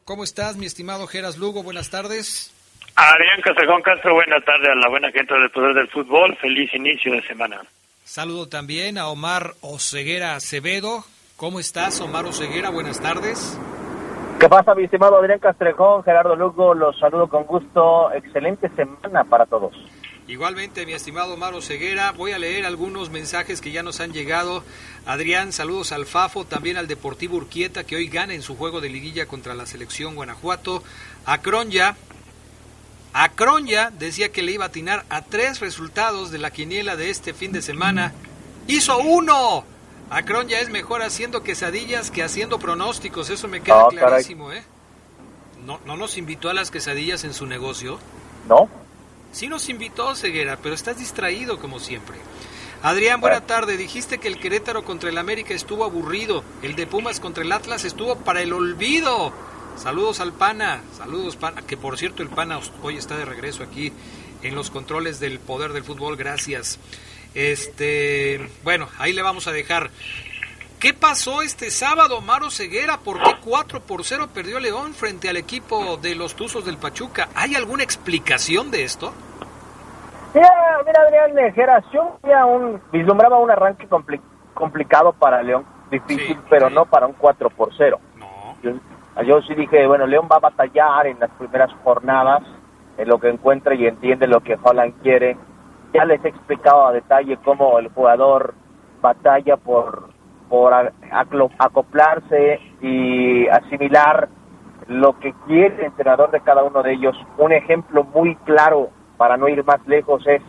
¿Cómo 0.04 0.24
estás, 0.24 0.56
mi 0.56 0.66
estimado 0.66 1.06
Geras 1.06 1.38
Lugo? 1.38 1.62
Buenas 1.62 1.90
tardes. 1.90 2.52
Adrián 2.94 3.40
Castrejón 3.42 3.82
Castro, 3.82 4.14
buenas 4.14 4.44
tardes 4.44 4.68
a 4.68 4.74
la 4.74 4.88
buena 4.88 5.10
gente 5.10 5.32
del 5.34 5.50
Poder 5.50 5.74
del 5.74 5.88
Fútbol. 5.88 6.36
Feliz 6.36 6.74
inicio 6.74 7.12
de 7.12 7.22
semana. 7.22 7.62
Saludo 8.04 8.48
también 8.48 8.98
a 8.98 9.08
Omar 9.08 9.54
Oseguera 9.60 10.34
Acevedo. 10.34 11.04
¿Cómo 11.36 11.60
estás, 11.60 12.00
Omar 12.00 12.26
Oseguera? 12.26 12.70
Buenas 12.70 13.00
tardes. 13.00 13.58
¿Qué 14.38 14.48
pasa, 14.48 14.74
mi 14.74 14.84
estimado 14.84 15.18
Adrián 15.18 15.38
Castrejón, 15.38 16.02
Gerardo 16.02 16.36
Lugo? 16.36 16.74
Los 16.74 16.98
saludo 16.98 17.28
con 17.28 17.44
gusto. 17.44 18.12
Excelente 18.12 18.68
semana 18.70 19.24
para 19.24 19.46
todos. 19.46 19.72
Igualmente, 20.28 20.86
mi 20.86 20.92
estimado 20.92 21.36
Maro 21.36 21.60
Ceguera, 21.60 22.12
voy 22.12 22.30
a 22.30 22.38
leer 22.38 22.64
algunos 22.64 23.10
mensajes 23.10 23.60
que 23.60 23.72
ya 23.72 23.82
nos 23.82 24.00
han 24.00 24.12
llegado. 24.12 24.62
Adrián, 25.04 25.52
saludos 25.52 25.90
al 25.90 26.06
Fafo, 26.06 26.44
también 26.44 26.76
al 26.76 26.86
Deportivo 26.86 27.36
Urquieta, 27.36 27.84
que 27.84 27.96
hoy 27.96 28.06
gana 28.06 28.32
en 28.32 28.42
su 28.42 28.56
juego 28.56 28.80
de 28.80 28.88
liguilla 28.88 29.26
contra 29.26 29.54
la 29.54 29.66
selección 29.66 30.14
Guanajuato. 30.14 30.84
Acronya, 31.24 31.96
Acronya 33.12 33.90
decía 33.90 34.30
que 34.30 34.42
le 34.42 34.52
iba 34.52 34.64
a 34.64 34.68
atinar 34.68 35.04
a 35.10 35.22
tres 35.22 35.58
resultados 35.58 36.30
de 36.30 36.38
la 36.38 36.52
quiniela 36.52 36.94
de 36.94 37.10
este 37.10 37.34
fin 37.34 37.50
de 37.50 37.60
semana. 37.60 38.12
¡Hizo 38.68 38.98
uno! 38.98 39.64
Acronya 40.08 40.60
es 40.60 40.70
mejor 40.70 41.02
haciendo 41.02 41.42
quesadillas 41.42 42.12
que 42.12 42.22
haciendo 42.22 42.60
pronósticos, 42.60 43.28
eso 43.28 43.48
me 43.48 43.60
queda 43.60 43.82
ah, 43.82 43.88
clarísimo, 43.90 44.52
¿eh? 44.52 44.62
¿No, 45.64 45.80
¿No 45.84 45.96
nos 45.96 46.16
invitó 46.16 46.48
a 46.48 46.54
las 46.54 46.70
quesadillas 46.70 47.24
en 47.24 47.34
su 47.34 47.46
negocio? 47.46 47.98
No. 48.48 48.68
Sí 49.32 49.48
nos 49.48 49.68
invitó 49.68 50.14
Ceguera, 50.14 50.58
pero 50.62 50.74
estás 50.74 50.98
distraído 50.98 51.58
como 51.58 51.80
siempre. 51.80 52.16
Adrián, 52.82 53.20
buena 53.20 53.46
tarde. 53.46 53.76
Dijiste 53.76 54.18
que 54.18 54.28
el 54.28 54.38
Querétaro 54.38 54.84
contra 54.84 55.08
el 55.08 55.16
América 55.16 55.54
estuvo 55.54 55.84
aburrido. 55.84 56.44
El 56.62 56.76
de 56.76 56.86
Pumas 56.86 57.18
contra 57.18 57.42
el 57.42 57.52
Atlas 57.52 57.84
estuvo 57.84 58.16
para 58.16 58.42
el 58.42 58.52
olvido. 58.52 59.32
Saludos 59.76 60.20
al 60.20 60.32
Pana. 60.32 60.82
Saludos, 60.96 61.36
Pana. 61.36 61.62
Que 61.62 61.76
por 61.76 61.96
cierto, 61.96 62.22
el 62.22 62.28
Pana 62.28 62.60
hoy 62.82 62.96
está 62.96 63.16
de 63.16 63.24
regreso 63.24 63.62
aquí 63.62 63.92
en 64.42 64.54
los 64.54 64.70
controles 64.70 65.18
del 65.18 65.38
poder 65.38 65.72
del 65.72 65.84
fútbol. 65.84 66.16
Gracias. 66.16 66.78
Este, 67.34 68.50
bueno, 68.64 68.88
ahí 68.98 69.12
le 69.12 69.22
vamos 69.22 69.46
a 69.46 69.52
dejar. 69.52 69.90
¿Qué 70.82 70.92
pasó 70.92 71.42
este 71.42 71.70
sábado, 71.70 72.20
Maro 72.20 72.50
Ceguera? 72.50 72.98
¿Por 72.98 73.22
qué 73.22 73.36
4 73.44 73.82
por 73.82 74.02
0 74.02 74.26
perdió 74.34 74.58
León 74.58 74.94
frente 74.94 75.28
al 75.28 75.36
equipo 75.36 75.96
de 75.96 76.16
los 76.16 76.34
Tuzos 76.34 76.64
del 76.64 76.76
Pachuca? 76.76 77.28
¿Hay 77.36 77.54
alguna 77.54 77.84
explicación 77.84 78.72
de 78.72 78.82
esto? 78.82 79.12
Mira, 80.34 80.50
mira 80.84 81.02
Adrián 81.02 81.54
Geración 81.54 82.08
ya 82.24 82.44
un, 82.46 82.82
vislumbraba 82.90 83.38
un 83.38 83.48
arranque 83.52 83.86
complicado 84.54 85.12
para 85.12 85.40
León, 85.44 85.64
difícil, 85.88 86.36
pero 86.50 86.68
no 86.68 86.84
para 86.86 87.06
un 87.06 87.12
4 87.12 87.48
por 87.50 87.68
0. 87.78 88.00
No. 88.16 89.22
Yo, 89.22 89.40
sí 89.42 89.54
dije, 89.54 89.86
bueno, 89.86 90.04
León 90.08 90.26
va 90.28 90.38
a 90.38 90.50
batallar 90.50 91.06
en 91.06 91.20
las 91.20 91.30
primeras 91.38 91.70
jornadas, 91.84 92.42
en 92.98 93.08
lo 93.08 93.20
que 93.20 93.28
encuentra 93.28 93.76
y 93.76 93.86
entiende 93.86 94.26
lo 94.26 94.40
que 94.40 94.58
Holland 94.60 95.00
quiere. 95.00 95.36
Ya 95.94 96.04
les 96.04 96.24
he 96.24 96.30
explicado 96.30 96.88
a 96.88 96.92
detalle 96.92 97.36
cómo 97.44 97.78
el 97.78 97.86
jugador 97.90 98.54
batalla 99.00 99.56
por 99.56 100.11
por 100.52 100.74
acoplarse 101.58 102.60
y 102.82 103.48
asimilar 103.48 104.28
lo 104.86 105.18
que 105.18 105.32
quiere 105.46 105.76
el 105.76 105.84
entrenador 105.84 106.30
de 106.30 106.42
cada 106.42 106.62
uno 106.62 106.82
de 106.82 106.92
ellos. 106.92 107.16
Un 107.38 107.52
ejemplo 107.52 108.04
muy 108.04 108.36
claro, 108.44 108.90
para 109.16 109.38
no 109.38 109.48
ir 109.48 109.64
más 109.64 109.80
lejos, 109.86 110.22
es 110.26 110.42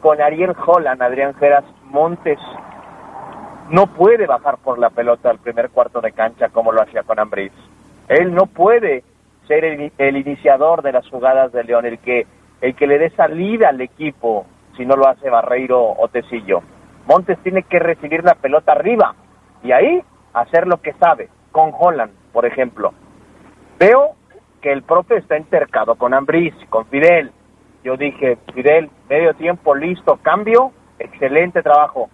con 0.00 0.22
Ariel 0.22 0.56
Holland, 0.56 1.02
Adrián 1.02 1.34
Geras, 1.34 1.66
Montes 1.84 2.38
no 3.68 3.88
puede 3.88 4.26
bajar 4.26 4.56
por 4.56 4.78
la 4.78 4.88
pelota 4.88 5.28
al 5.28 5.38
primer 5.38 5.68
cuarto 5.68 6.00
de 6.00 6.12
cancha 6.12 6.48
como 6.48 6.72
lo 6.72 6.80
hacía 6.80 7.02
con 7.02 7.18
Ambriz. 7.18 7.52
Él 8.08 8.34
no 8.34 8.46
puede 8.46 9.04
ser 9.46 9.66
el, 9.98 10.16
iniciador 10.16 10.80
de 10.80 10.92
las 10.92 11.06
jugadas 11.10 11.52
de 11.52 11.64
León, 11.64 11.84
el 11.84 11.98
que, 11.98 12.26
el 12.62 12.74
que 12.74 12.86
le 12.86 12.98
dé 12.98 13.10
salida 13.10 13.68
al 13.68 13.82
equipo 13.82 14.46
si 14.78 14.86
no 14.86 14.96
lo 14.96 15.06
hace 15.08 15.28
Barreiro 15.28 15.92
o 15.92 16.08
Tecillo. 16.08 16.62
Montes 17.06 17.36
tiene 17.42 17.64
que 17.64 17.80
recibir 17.80 18.24
la 18.24 18.34
pelota 18.34 18.72
arriba 18.72 19.14
y 19.62 19.72
ahí 19.72 20.02
hacer 20.32 20.66
lo 20.66 20.80
que 20.80 20.92
sabe, 20.94 21.28
con 21.50 21.72
Holland, 21.78 22.12
por 22.32 22.46
ejemplo. 22.46 22.92
Veo 23.78 24.16
que 24.60 24.72
el 24.72 24.82
profe 24.82 25.16
está 25.16 25.36
intercado 25.36 25.96
con 25.96 26.14
Ambriz, 26.14 26.54
con 26.70 26.86
Fidel. 26.86 27.32
Yo 27.84 27.96
dije, 27.96 28.38
Fidel, 28.54 28.90
medio 29.08 29.34
tiempo, 29.34 29.74
listo, 29.74 30.18
cambio, 30.22 30.72
excelente 30.98 31.62
trabajo. 31.62 32.08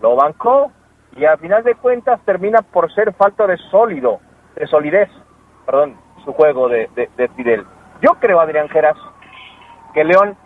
Lo 0.00 0.14
bancó 0.16 0.70
y 1.16 1.24
al 1.24 1.38
final 1.38 1.64
de 1.64 1.74
cuentas 1.74 2.20
termina 2.24 2.62
por 2.62 2.92
ser 2.92 3.12
falta 3.14 3.46
de 3.46 3.56
sólido, 3.70 4.20
de 4.54 4.66
solidez, 4.66 5.08
perdón, 5.66 5.96
su 6.24 6.32
juego 6.32 6.68
de, 6.68 6.88
de, 6.94 7.28
Fidel. 7.30 7.64
Yo 8.00 8.12
creo, 8.20 8.40
Adrián 8.40 8.68
Geras, 8.68 8.96
que 9.92 10.04
León 10.04 10.36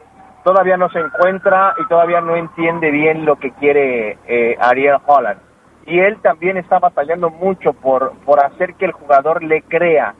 todavía 0.44 0.76
no 0.76 0.88
se 0.90 1.00
encuentra 1.00 1.74
y 1.78 1.86
todavía 1.88 2.20
no 2.20 2.36
entiende 2.36 2.90
bien 2.90 3.24
lo 3.24 3.36
que 3.36 3.52
quiere 3.52 4.18
eh, 4.26 4.56
Ariel 4.58 4.96
Holland. 5.06 5.40
Y 5.86 5.98
él 5.98 6.18
también 6.22 6.56
está 6.56 6.78
batallando 6.78 7.30
mucho 7.30 7.72
por, 7.72 8.12
por 8.24 8.44
hacer 8.44 8.74
que 8.74 8.86
el 8.86 8.92
jugador 8.92 9.42
le 9.42 9.62
crea 9.62 10.14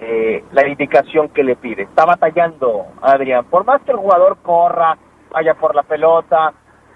eh, 0.00 0.44
la 0.52 0.66
indicación 0.68 1.28
que 1.30 1.42
le 1.42 1.56
pide. 1.56 1.82
Está 1.82 2.04
batallando, 2.04 2.86
Adrián. 3.02 3.44
Por 3.46 3.64
más 3.64 3.82
que 3.82 3.90
el 3.90 3.96
jugador 3.96 4.38
corra, 4.42 4.96
vaya 5.30 5.54
por 5.54 5.74
la 5.74 5.82
pelota, 5.82 6.52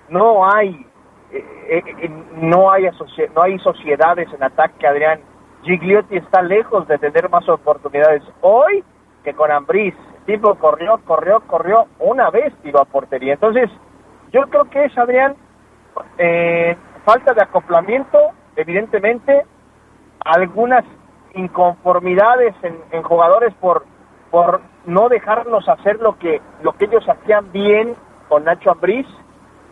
no 0.09 0.49
hay 0.49 0.87
eh, 1.33 1.45
eh, 1.69 2.11
no 2.35 2.71
hay 2.71 2.89
no 3.35 3.43
hay 3.43 3.59
sociedades 3.59 4.29
en 4.33 4.43
ataque, 4.43 4.87
Adrián. 4.87 5.21
Gigliotti 5.63 6.17
está 6.17 6.43
lejos 6.43 6.87
de 6.87 6.99
tener 6.99 7.29
más 7.29 7.49
oportunidades 7.49 8.23
hoy 8.41 8.85
que 9.25 9.35
con 9.35 9.51
Ambriz. 9.51 9.95
tipo 10.27 10.55
corrió, 10.57 11.01
corrió, 11.05 11.41
corrió 11.41 11.87
una 11.99 12.31
vez 12.31 12.53
iba 12.65 12.83
a 12.83 12.85
portería. 12.85 13.35
Entonces, 13.35 13.71
yo 14.33 14.43
creo 14.43 14.65
que 14.71 14.85
es, 14.85 14.97
Adrián, 14.97 15.35
falta 17.05 17.35
de 17.35 17.43
acoplamiento, 17.43 18.19
evidentemente, 18.57 19.45
algunas 20.25 20.85
inconformidades 21.35 22.55
en, 22.62 23.03
jugadores 23.03 23.55
por, 23.55 23.85
por 24.31 24.61
no 24.87 25.09
dejarnos 25.09 25.69
hacer 25.69 25.99
lo 26.01 26.19
que, 26.19 26.41
lo 26.62 26.73
que 26.73 26.85
ellos 26.85 27.05
hacían 27.09 27.51
bien 27.53 27.95
con 28.29 28.45
Nacho 28.45 28.71
Ambriz 28.71 29.07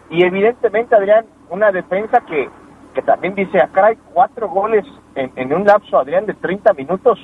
y 0.09 0.25
evidentemente 0.25 0.95
Adrián 0.95 1.27
una 1.51 1.71
defensa 1.71 2.21
que, 2.23 2.49
que 2.95 3.03
también 3.03 3.35
dice 3.35 3.61
acá 3.61 3.87
hay 3.87 3.97
cuatro 4.12 4.49
goles 4.49 4.85
en, 5.14 5.31
en, 5.37 5.53
un 5.53 5.64
lapso 5.64 5.99
Adrián 5.99 6.27
de 6.27 6.35
30 6.35 6.73
minutos 6.75 7.19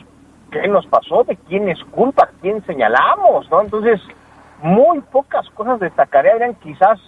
¿qué 0.51 0.69
nos 0.69 0.87
pasó? 0.87 1.25
¿de 1.25 1.37
quién 1.37 1.69
es 1.69 1.83
culpa? 1.85 2.29
¿quién 2.41 2.65
señalamos? 2.67 3.51
¿no? 3.51 3.63
entonces 3.63 4.01
muy 4.63 5.01
pocas 5.01 5.49
cosas 5.51 5.81
destacaré 5.81 6.33
Adrián 6.33 6.55
quizás 6.57 7.01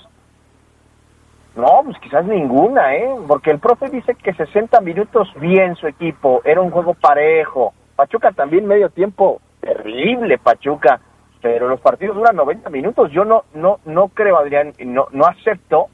no, 1.59 1.83
pues 1.85 1.99
quizás 1.99 2.25
ninguna, 2.25 2.95
¿eh? 2.95 3.09
Porque 3.27 3.51
el 3.51 3.59
profe 3.59 3.91
dice 3.91 4.15
que 4.15 4.33
60 4.33 4.81
minutos 4.81 5.29
bien 5.41 5.75
su 5.75 5.89
equipo, 5.89 6.41
era 6.45 6.61
un 6.61 6.71
juego 6.71 6.95
parejo. 6.95 7.75
Pachuca 7.97 8.31
también 8.31 8.65
medio 8.65 8.91
tiempo, 8.91 9.41
terrible 9.61 10.39
Pachuca, 10.39 11.01
pero 11.43 11.69
los 11.69 11.81
partidos 11.81 12.15
duran 12.17 12.37
90 12.37 12.71
minutos. 12.71 13.11
Yo 13.13 13.25
no 13.25 13.45
no 13.55 13.81
no 13.87 14.09
creo, 14.09 14.39
Adrián, 14.39 14.73
no 14.79 15.09
no 15.11 15.27
acepto 15.27 15.89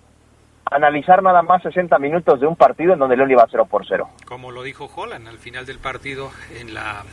analizar 0.71 1.23
nada 1.23 1.43
más 1.43 1.63
60 1.63 1.99
minutos 1.99 2.41
de 2.41 2.47
un 2.47 2.57
partido 2.57 2.93
en 2.93 2.99
donde 2.99 3.17
León 3.17 3.31
iba 3.31 3.47
0 3.51 3.67
por 3.71 3.87
0. 3.87 4.09
Como 4.27 4.51
lo 4.51 4.63
dijo 4.63 4.91
Holland 4.95 5.27
al 5.29 5.39
final 5.39 5.65
del 5.65 5.79
partido 5.79 6.31
en 6.61 6.75
la 6.75 7.05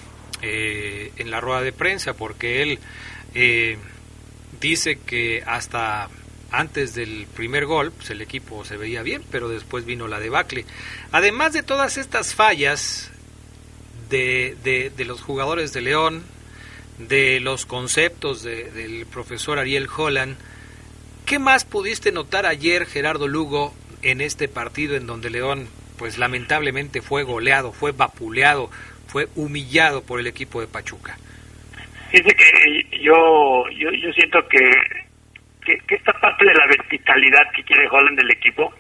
eh, 0.42 1.14
en 1.18 1.32
la 1.32 1.40
rueda 1.40 1.62
de 1.62 1.72
prensa, 1.72 2.14
porque 2.16 2.64
él 2.64 2.80
eh, 3.34 3.78
dice 4.60 5.00
que 5.00 5.42
hasta 5.46 6.10
antes 6.52 6.94
del 6.94 7.28
primer 7.34 7.66
gol, 7.66 7.92
pues 7.92 8.10
el 8.10 8.22
equipo 8.22 8.66
se 8.66 8.78
veía 8.78 9.02
bien, 9.04 9.24
pero 9.32 9.48
después 9.48 9.86
vino 9.86 10.08
la 10.08 10.20
debacle. 10.20 10.66
Además 11.12 11.54
de 11.54 11.64
todas 11.64 11.98
estas 11.98 12.36
fallas 12.36 13.10
de, 14.10 14.58
de, 14.96 15.06
los 15.06 15.22
jugadores 15.22 15.72
de 15.72 15.82
León, 15.82 16.24
de 16.98 17.40
los 17.40 17.66
conceptos 17.66 18.44
del 18.44 19.06
profesor 19.06 19.60
Ariel 19.60 19.88
Holland, 19.96 20.36
¿qué 21.26 21.40
más 21.40 21.64
pudiste 21.64 22.12
notar 22.12 22.46
ayer, 22.46 22.86
Gerardo 22.86 23.28
Lugo, 23.28 23.74
en 24.02 24.20
este 24.20 24.50
partido 24.50 24.96
en 24.96 25.08
donde 25.08 25.30
León, 25.30 25.70
pues 25.98 26.18
lamentablemente 26.18 27.02
fue 27.02 27.24
goleado, 27.24 27.72
fue 27.72 27.94
vapuleado, 27.94 28.70
fue 29.08 29.30
humillado 29.36 30.04
por 30.04 30.20
el 30.20 30.28
equipo 30.28 30.60
de 30.60 30.68
Pachuca? 30.68 31.18
Dice 32.12 32.36
que 32.36 33.00
yo, 33.02 33.70
yo, 33.70 33.90
yo 33.92 34.12
siento 34.12 34.46
que 34.50 34.60
que, 35.62 35.96
esta 35.96 36.14
parte 36.14 36.46
de 36.46 36.54
la 36.54 36.66
verticalidad 36.68 37.52
que 37.56 37.64
quiere 37.64 37.88
Holland 37.90 38.18
del 38.18 38.32
equipo 38.32 38.74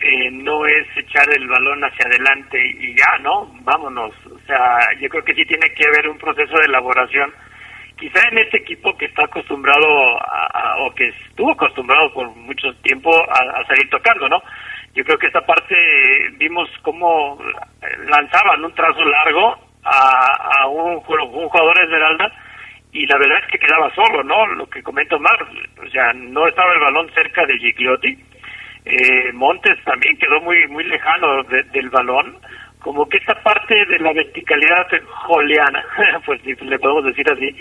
eh, 0.00 0.30
no 0.30 0.64
es 0.66 0.86
echar 0.96 1.28
el 1.34 1.46
balón 1.46 1.84
hacia 1.84 2.06
adelante 2.06 2.58
y 2.58 2.96
ya, 2.96 3.18
¿no? 3.20 3.46
Vámonos. 3.62 4.14
O 4.26 4.38
sea, 4.46 4.78
yo 4.98 5.08
creo 5.08 5.24
que 5.24 5.34
sí 5.34 5.44
tiene 5.44 5.72
que 5.74 5.86
haber 5.86 6.08
un 6.08 6.18
proceso 6.18 6.56
de 6.58 6.66
elaboración. 6.66 7.32
Quizá 7.98 8.26
en 8.28 8.38
este 8.38 8.58
equipo 8.58 8.96
que 8.96 9.04
está 9.06 9.24
acostumbrado 9.24 9.86
o 10.78 10.94
que 10.94 11.08
estuvo 11.08 11.52
acostumbrado 11.52 12.10
por 12.14 12.34
mucho 12.34 12.72
tiempo 12.82 13.10
a, 13.30 13.62
salir 13.66 13.90
tocando, 13.90 14.26
¿no? 14.26 14.42
Yo 14.94 15.04
creo 15.04 15.18
que 15.18 15.26
esta 15.26 15.44
parte 15.44 15.76
vimos 16.38 16.68
cómo 16.80 17.38
lanzaban 18.08 18.64
un 18.64 18.74
trazo 18.74 19.04
largo 19.04 19.54
a, 19.84 20.62
a 20.62 20.66
un, 20.68 20.94
un 20.94 21.48
jugador 21.48 21.78
Esmeralda 21.78 22.32
y 22.92 23.06
la 23.06 23.18
verdad 23.18 23.38
es 23.44 23.52
que 23.52 23.58
quedaba 23.58 23.92
solo, 23.94 24.22
¿no? 24.24 24.46
Lo 24.46 24.68
que 24.68 24.82
comento 24.82 25.18
Mar, 25.18 25.46
o 25.84 25.90
sea, 25.90 26.12
no 26.12 26.46
estaba 26.48 26.72
el 26.72 26.80
balón 26.80 27.10
cerca 27.14 27.46
de 27.46 27.58
Gigliotti. 27.58 28.18
Eh, 28.84 29.32
Montes 29.34 29.78
también 29.84 30.16
quedó 30.16 30.40
muy 30.40 30.66
muy 30.68 30.84
lejano 30.84 31.42
del 31.44 31.90
balón, 31.90 32.38
como 32.80 33.06
que 33.08 33.18
esta 33.18 33.34
parte 33.42 33.74
de 33.86 33.98
la 33.98 34.12
verticalidad 34.12 34.86
joleana, 35.26 35.84
pues 36.26 36.40
si 36.42 36.54
le 36.64 36.78
podemos 36.78 37.04
decir 37.04 37.30
así, 37.30 37.54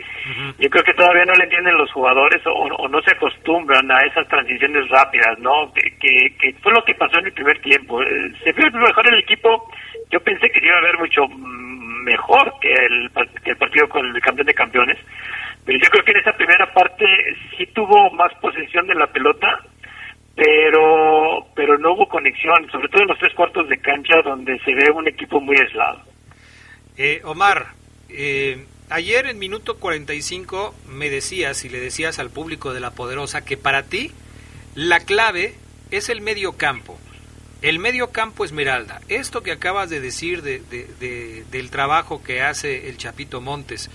yo 0.58 0.70
creo 0.70 0.84
que 0.84 0.94
todavía 0.94 1.26
no 1.26 1.34
le 1.34 1.44
entienden 1.44 1.78
los 1.78 1.92
jugadores 1.92 2.42
o, 2.46 2.88
no 2.88 3.02
se 3.02 3.12
acostumbran 3.12 3.92
a 3.92 4.00
esas 4.00 4.28
transiciones 4.30 4.88
rápidas, 4.90 5.38
¿no? 5.40 5.72
Que, 5.74 5.92
que, 6.40 6.56
fue 6.64 6.72
lo 6.72 6.84
que 6.84 6.96
pasó 6.96 7.20
en 7.20 7.28
el 7.28 7.34
primer 7.34 7.60
tiempo. 7.62 8.02
Eh, 8.02 8.32
se 8.44 8.52
vio 8.54 8.72
mejor 8.72 9.08
el 9.10 9.20
equipo, 9.20 9.70
yo 10.10 10.20
pensé 10.22 10.50
que 10.50 10.66
iba 10.66 10.76
a 10.76 10.80
haber 10.80 10.98
mucho 10.98 11.28
mejor 12.04 12.54
que 12.62 12.72
el, 12.72 13.10
que 13.44 13.52
el 13.52 13.58
partido 13.58 13.90
con 13.90 14.06
el 14.06 14.22
campeón 14.22 14.48
de 14.48 14.54
campeones. 14.54 14.98
Pero 15.66 15.80
yo 15.80 15.90
creo 15.90 16.06
que 16.06 16.12
en 16.12 16.18
esa 16.18 16.34
primera 16.34 16.74
parte 16.74 17.06
sí 17.58 17.66
tuvo 17.68 18.12
más 18.12 18.34
posesión 18.42 18.88
de 18.88 18.96
la 18.96 19.08
pelota, 19.08 19.64
pero 20.36 21.48
pero 21.56 21.78
no 21.78 21.94
hubo 21.94 22.08
conexión, 22.08 22.70
sobre 22.72 22.88
todo 22.90 23.02
en 23.04 23.10
los 23.10 23.20
tres 23.20 23.34
cuartos 23.36 23.68
de 23.68 23.78
cancha 23.80 24.22
donde 24.24 24.58
se 24.60 24.74
ve 24.74 24.90
un 24.92 25.08
equipo 25.08 25.42
muy 25.42 25.58
aislado. 25.58 26.02
Eh, 26.98 27.22
Omar, 27.24 27.68
eh, 28.10 28.66
ayer 28.90 29.28
en 29.28 29.40
minuto 29.40 29.78
45 29.80 30.74
me 30.88 31.10
decías 31.10 31.64
y 31.66 31.70
le 31.70 31.80
decías 31.80 32.20
al 32.20 32.30
público 32.30 32.74
de 32.74 32.80
La 32.80 32.92
Poderosa 32.92 33.46
que 33.46 33.58
para 33.58 33.84
ti 33.84 34.12
la 34.76 35.00
clave 35.00 35.54
es 35.92 36.10
el 36.10 36.22
medio 36.22 36.58
campo. 36.58 36.98
El 37.62 37.78
medio 37.78 38.12
campo 38.12 38.46
Esmeralda, 38.46 39.02
esto 39.10 39.44
que 39.44 39.52
acabas 39.52 39.90
de 39.90 40.00
decir 40.00 40.44
de, 40.44 41.44
del 41.52 41.70
trabajo 41.70 42.24
que 42.24 42.42
hace 42.42 42.88
el 42.88 42.98
Chapito 42.98 43.42
Montes, 43.42 43.90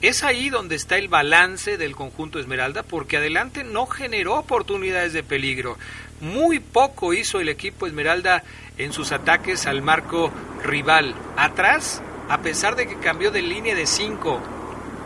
es 0.00 0.24
ahí 0.24 0.48
donde 0.48 0.76
está 0.76 0.96
el 0.96 1.08
balance 1.08 1.76
del 1.76 1.94
conjunto 1.94 2.38
Esmeralda, 2.40 2.82
porque 2.82 3.18
adelante 3.18 3.64
no 3.64 3.86
generó 3.86 4.36
oportunidades 4.36 5.12
de 5.12 5.22
peligro. 5.22 5.76
Muy 6.22 6.58
poco 6.58 7.12
hizo 7.12 7.38
el 7.38 7.50
equipo 7.50 7.86
Esmeralda 7.86 8.44
en 8.78 8.94
sus 8.94 9.12
ataques 9.12 9.66
al 9.66 9.82
marco 9.82 10.32
rival. 10.64 11.14
Atrás, 11.36 12.00
a 12.30 12.38
pesar 12.38 12.76
de 12.76 12.88
que 12.88 12.96
cambió 12.96 13.30
de 13.30 13.42
línea 13.42 13.74
de 13.74 13.86
5, 13.86 14.40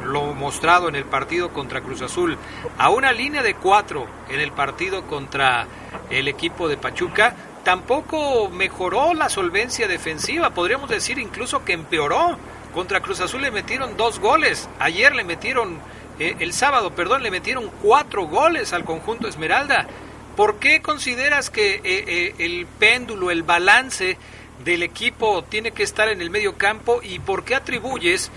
lo 0.04 0.32
mostrado 0.32 0.88
en 0.88 0.94
el 0.94 1.06
partido 1.06 1.52
contra 1.52 1.80
Cruz 1.80 2.02
Azul, 2.02 2.38
a 2.78 2.88
una 2.90 3.10
línea 3.10 3.42
de 3.42 3.54
4 3.54 4.06
en 4.30 4.40
el 4.40 4.52
partido 4.52 5.08
contra 5.08 5.66
el 6.08 6.28
equipo 6.28 6.68
de 6.68 6.76
Pachuca, 6.76 7.34
tampoco 7.66 8.48
mejoró 8.48 9.12
la 9.12 9.28
solvencia 9.28 9.88
defensiva, 9.88 10.50
podríamos 10.50 10.88
decir 10.88 11.18
incluso 11.18 11.64
que 11.64 11.72
empeoró. 11.72 12.38
Contra 12.72 13.00
Cruz 13.00 13.18
Azul 13.18 13.42
le 13.42 13.50
metieron 13.50 13.96
dos 13.96 14.20
goles, 14.20 14.68
ayer 14.78 15.12
le 15.16 15.24
metieron, 15.24 15.80
eh, 16.20 16.36
el 16.38 16.52
sábado, 16.52 16.92
perdón, 16.94 17.24
le 17.24 17.32
metieron 17.32 17.68
cuatro 17.82 18.28
goles 18.28 18.72
al 18.72 18.84
conjunto 18.84 19.26
Esmeralda. 19.26 19.88
¿Por 20.36 20.60
qué 20.60 20.80
consideras 20.80 21.50
que 21.50 21.74
eh, 21.74 21.80
eh, 21.84 22.34
el 22.38 22.66
péndulo, 22.66 23.32
el 23.32 23.42
balance 23.42 24.16
del 24.64 24.84
equipo 24.84 25.42
tiene 25.42 25.72
que 25.72 25.82
estar 25.82 26.08
en 26.08 26.20
el 26.20 26.30
medio 26.30 26.56
campo 26.56 27.00
y 27.02 27.18
por 27.18 27.42
qué 27.42 27.56
atribuyes 27.56 28.30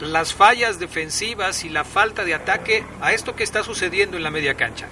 las 0.00 0.34
fallas 0.34 0.80
defensivas 0.80 1.64
y 1.64 1.68
la 1.68 1.84
falta 1.84 2.24
de 2.24 2.34
ataque 2.34 2.82
a 3.00 3.12
esto 3.12 3.36
que 3.36 3.44
está 3.44 3.62
sucediendo 3.62 4.16
en 4.16 4.24
la 4.24 4.32
media 4.32 4.54
cancha? 4.54 4.88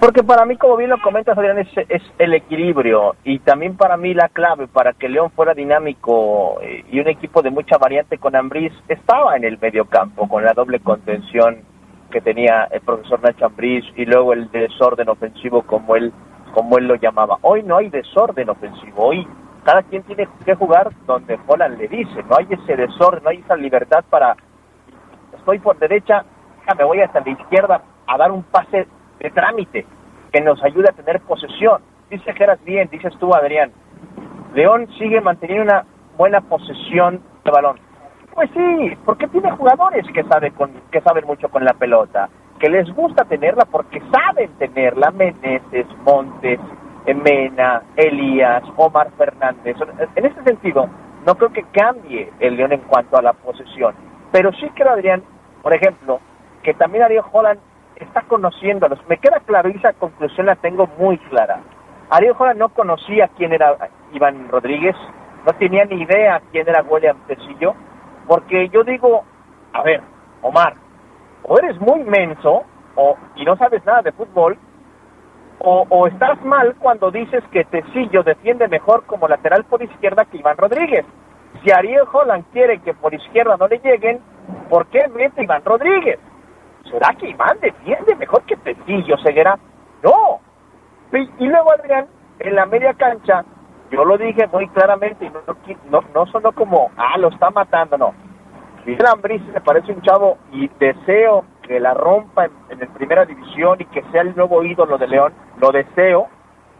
Porque 0.00 0.22
para 0.22 0.46
mí, 0.46 0.56
como 0.56 0.78
bien 0.78 0.88
lo 0.88 0.98
comentas, 1.02 1.36
Adrián, 1.36 1.58
es, 1.58 1.68
es, 1.76 2.02
el 2.18 2.32
equilibrio 2.32 3.16
y 3.22 3.38
también 3.40 3.76
para 3.76 3.98
mí 3.98 4.14
la 4.14 4.30
clave 4.30 4.66
para 4.66 4.94
que 4.94 5.10
León 5.10 5.30
fuera 5.32 5.52
dinámico 5.52 6.58
eh, 6.62 6.86
y 6.90 7.00
un 7.00 7.08
equipo 7.08 7.42
de 7.42 7.50
mucha 7.50 7.76
variante 7.76 8.16
con 8.16 8.34
Ambriz 8.34 8.72
estaba 8.88 9.36
en 9.36 9.44
el 9.44 9.58
medio 9.58 9.84
campo, 9.84 10.26
con 10.26 10.42
la 10.42 10.54
doble 10.54 10.80
contención 10.80 11.58
que 12.10 12.22
tenía 12.22 12.64
el 12.70 12.80
profesor 12.80 13.22
Nacho 13.22 13.44
Ambriz 13.44 13.84
y 13.94 14.06
luego 14.06 14.32
el 14.32 14.50
desorden 14.50 15.10
ofensivo 15.10 15.62
como 15.64 15.94
él, 15.94 16.14
como 16.54 16.78
él 16.78 16.88
lo 16.88 16.94
llamaba. 16.94 17.36
Hoy 17.42 17.62
no 17.62 17.76
hay 17.76 17.90
desorden 17.90 18.48
ofensivo, 18.48 19.04
hoy 19.04 19.28
cada 19.64 19.82
quien 19.82 20.02
tiene 20.04 20.26
que 20.46 20.54
jugar 20.54 20.90
donde 21.06 21.38
Holland 21.46 21.76
le 21.76 21.88
dice, 21.88 22.22
no 22.22 22.36
hay 22.38 22.46
ese 22.48 22.74
desorden, 22.74 23.22
no 23.22 23.28
hay 23.28 23.40
esa 23.40 23.54
libertad 23.54 24.02
para, 24.08 24.34
estoy 25.36 25.58
por 25.58 25.78
derecha, 25.78 26.24
me 26.78 26.84
voy 26.84 27.02
hasta 27.02 27.20
la 27.20 27.30
izquierda 27.30 27.82
a 28.06 28.16
dar 28.16 28.32
un 28.32 28.42
pase 28.44 28.86
de 29.20 29.30
trámite 29.30 29.86
que 30.32 30.40
nos 30.40 30.62
ayude 30.64 30.88
a 30.88 30.92
tener 30.92 31.20
posesión. 31.20 31.82
Dice 32.10 32.32
Geras 32.34 32.62
bien, 32.64 32.88
dices 32.90 33.12
tú, 33.18 33.34
Adrián. 33.34 33.72
León 34.54 34.88
sigue 34.98 35.20
manteniendo 35.20 35.64
una 35.64 35.84
buena 36.16 36.40
posesión 36.40 37.22
de 37.44 37.50
balón. 37.50 37.78
Pues 38.34 38.50
sí, 38.54 38.96
porque 39.04 39.28
tiene 39.28 39.50
jugadores 39.52 40.06
que, 40.12 40.24
sabe 40.24 40.50
con, 40.52 40.72
que 40.90 41.00
saben 41.00 41.26
mucho 41.26 41.48
con 41.48 41.64
la 41.64 41.74
pelota, 41.74 42.28
que 42.58 42.68
les 42.68 42.88
gusta 42.94 43.24
tenerla 43.24 43.64
porque 43.64 44.00
saben 44.12 44.50
tenerla. 44.58 45.10
Meneses, 45.10 45.86
Montes, 46.04 46.60
Mena, 47.06 47.82
Elías, 47.96 48.62
Omar 48.76 49.10
Fernández. 49.16 49.76
En 50.14 50.26
ese 50.26 50.42
sentido, 50.44 50.88
no 51.26 51.34
creo 51.34 51.52
que 51.52 51.64
cambie 51.72 52.30
el 52.40 52.56
León 52.56 52.72
en 52.72 52.80
cuanto 52.80 53.16
a 53.16 53.22
la 53.22 53.32
posesión. 53.32 53.94
Pero 54.32 54.52
sí 54.52 54.68
creo, 54.74 54.92
Adrián, 54.92 55.22
por 55.62 55.74
ejemplo, 55.74 56.20
que 56.62 56.74
también 56.74 57.04
Ariel 57.04 57.24
Holland 57.30 57.60
está 58.04 58.22
conociéndolos. 58.22 58.98
Me 59.08 59.18
queda 59.18 59.40
claro 59.40 59.68
y 59.68 59.76
esa 59.76 59.92
conclusión 59.92 60.46
la 60.46 60.56
tengo 60.56 60.86
muy 60.98 61.18
clara. 61.18 61.60
Ariel 62.10 62.34
Holland 62.36 62.58
no 62.58 62.68
conocía 62.70 63.28
quién 63.36 63.52
era 63.52 63.76
Iván 64.12 64.48
Rodríguez, 64.48 64.96
no 65.46 65.52
tenía 65.54 65.84
ni 65.84 66.02
idea 66.02 66.42
quién 66.50 66.68
era 66.68 66.82
William 66.82 67.16
Tecillo, 67.26 67.74
porque 68.26 68.68
yo 68.70 68.82
digo, 68.82 69.24
a 69.72 69.82
ver, 69.82 70.00
Omar, 70.42 70.74
o 71.42 71.58
eres 71.58 71.80
muy 71.80 72.02
menso 72.04 72.64
o, 72.96 73.16
y 73.36 73.44
no 73.44 73.56
sabes 73.56 73.84
nada 73.84 74.02
de 74.02 74.12
fútbol, 74.12 74.58
o, 75.60 75.86
o, 75.88 76.06
estás 76.06 76.42
mal 76.42 76.74
cuando 76.78 77.10
dices 77.10 77.44
que 77.52 77.64
Tecillo 77.64 78.22
defiende 78.22 78.66
mejor 78.66 79.04
como 79.04 79.28
lateral 79.28 79.64
por 79.64 79.82
izquierda 79.82 80.24
que 80.24 80.38
Iván 80.38 80.56
Rodríguez. 80.56 81.04
Si 81.62 81.70
Ariel 81.70 82.04
Holland 82.10 82.44
quiere 82.52 82.78
que 82.80 82.94
por 82.94 83.12
izquierda 83.12 83.56
no 83.58 83.68
le 83.68 83.78
lleguen, 83.78 84.20
¿por 84.70 84.86
qué 84.86 85.06
mete 85.08 85.42
Iván 85.44 85.62
Rodríguez? 85.64 86.18
¿Será 86.90 87.14
que 87.14 87.28
Iván 87.28 87.58
defiende 87.60 88.14
mejor 88.16 88.42
que 88.42 88.56
Tecillo, 88.56 89.16
Ceguera? 89.18 89.58
No. 90.02 90.40
Y, 91.12 91.46
luego 91.46 91.72
Adrián, 91.72 92.06
en 92.38 92.54
la 92.54 92.66
media 92.66 92.94
cancha, 92.94 93.44
yo 93.90 94.04
lo 94.04 94.16
dije 94.16 94.46
muy 94.52 94.68
claramente 94.68 95.24
y 95.24 95.30
no, 95.30 95.40
no, 95.90 96.00
no 96.14 96.26
sonó 96.26 96.52
como, 96.52 96.90
ah, 96.96 97.18
lo 97.18 97.28
está 97.28 97.50
matando, 97.50 97.98
no. 97.98 98.14
Miguel 98.86 99.06
Ambriz 99.06 99.42
me 99.52 99.60
parece 99.60 99.92
un 99.92 100.00
chavo 100.02 100.38
y 100.52 100.68
deseo 100.78 101.44
que 101.62 101.80
la 101.80 101.94
rompa 101.94 102.46
en, 102.46 102.52
en 102.80 102.88
primera 102.94 103.24
división 103.24 103.80
y 103.80 103.84
que 103.86 104.02
sea 104.10 104.22
el 104.22 104.34
nuevo 104.36 104.62
ídolo 104.64 104.96
de 104.96 105.08
León, 105.08 105.32
lo 105.60 105.70
deseo, 105.70 106.28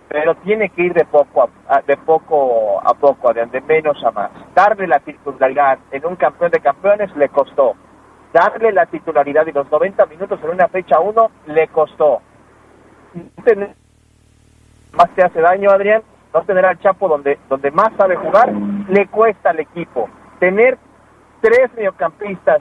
pero 0.09 0.35
tiene 0.37 0.71
que 0.71 0.83
ir 0.83 0.95
de 0.95 1.05
poco 1.05 1.51
a, 1.69 1.83
de 1.83 1.97
poco 1.97 2.81
a 2.83 2.95
poco, 2.95 3.33
de, 3.33 3.47
de 3.47 3.61
menos 3.61 4.03
a 4.05 4.11
más. 4.13 4.31
Darle 4.55 4.87
la 4.87 5.01
titularidad 5.01 5.79
en 5.91 6.07
un 6.07 6.17
campeón 6.17 6.51
de 6.51 6.61
campeones 6.61 7.15
le 7.17 7.29
costó 7.29 7.75
darle 8.33 8.73
la 8.73 8.87
titularidad 8.87 9.47
y 9.47 9.53
los 9.53 9.71
90 9.71 10.07
minutos 10.07 10.41
en 10.43 10.51
una 10.51 10.69
fecha 10.69 11.01
1 11.01 11.31
le 11.47 11.69
costó. 11.69 12.21
Más 14.93 15.09
te 15.15 15.23
hace 15.23 15.41
daño, 15.41 15.71
Adrián, 15.71 16.03
no 16.33 16.43
tener 16.43 16.65
al 16.65 16.79
Chapo 16.81 17.09
donde, 17.09 17.39
donde 17.49 17.71
más 17.71 17.91
sabe 17.97 18.17
jugar, 18.17 18.53
le 18.89 19.07
cuesta 19.09 19.51
al 19.51 19.61
equipo. 19.61 20.09
Tener 20.39 20.79
tres 21.41 21.73
mediocampistas 21.77 22.61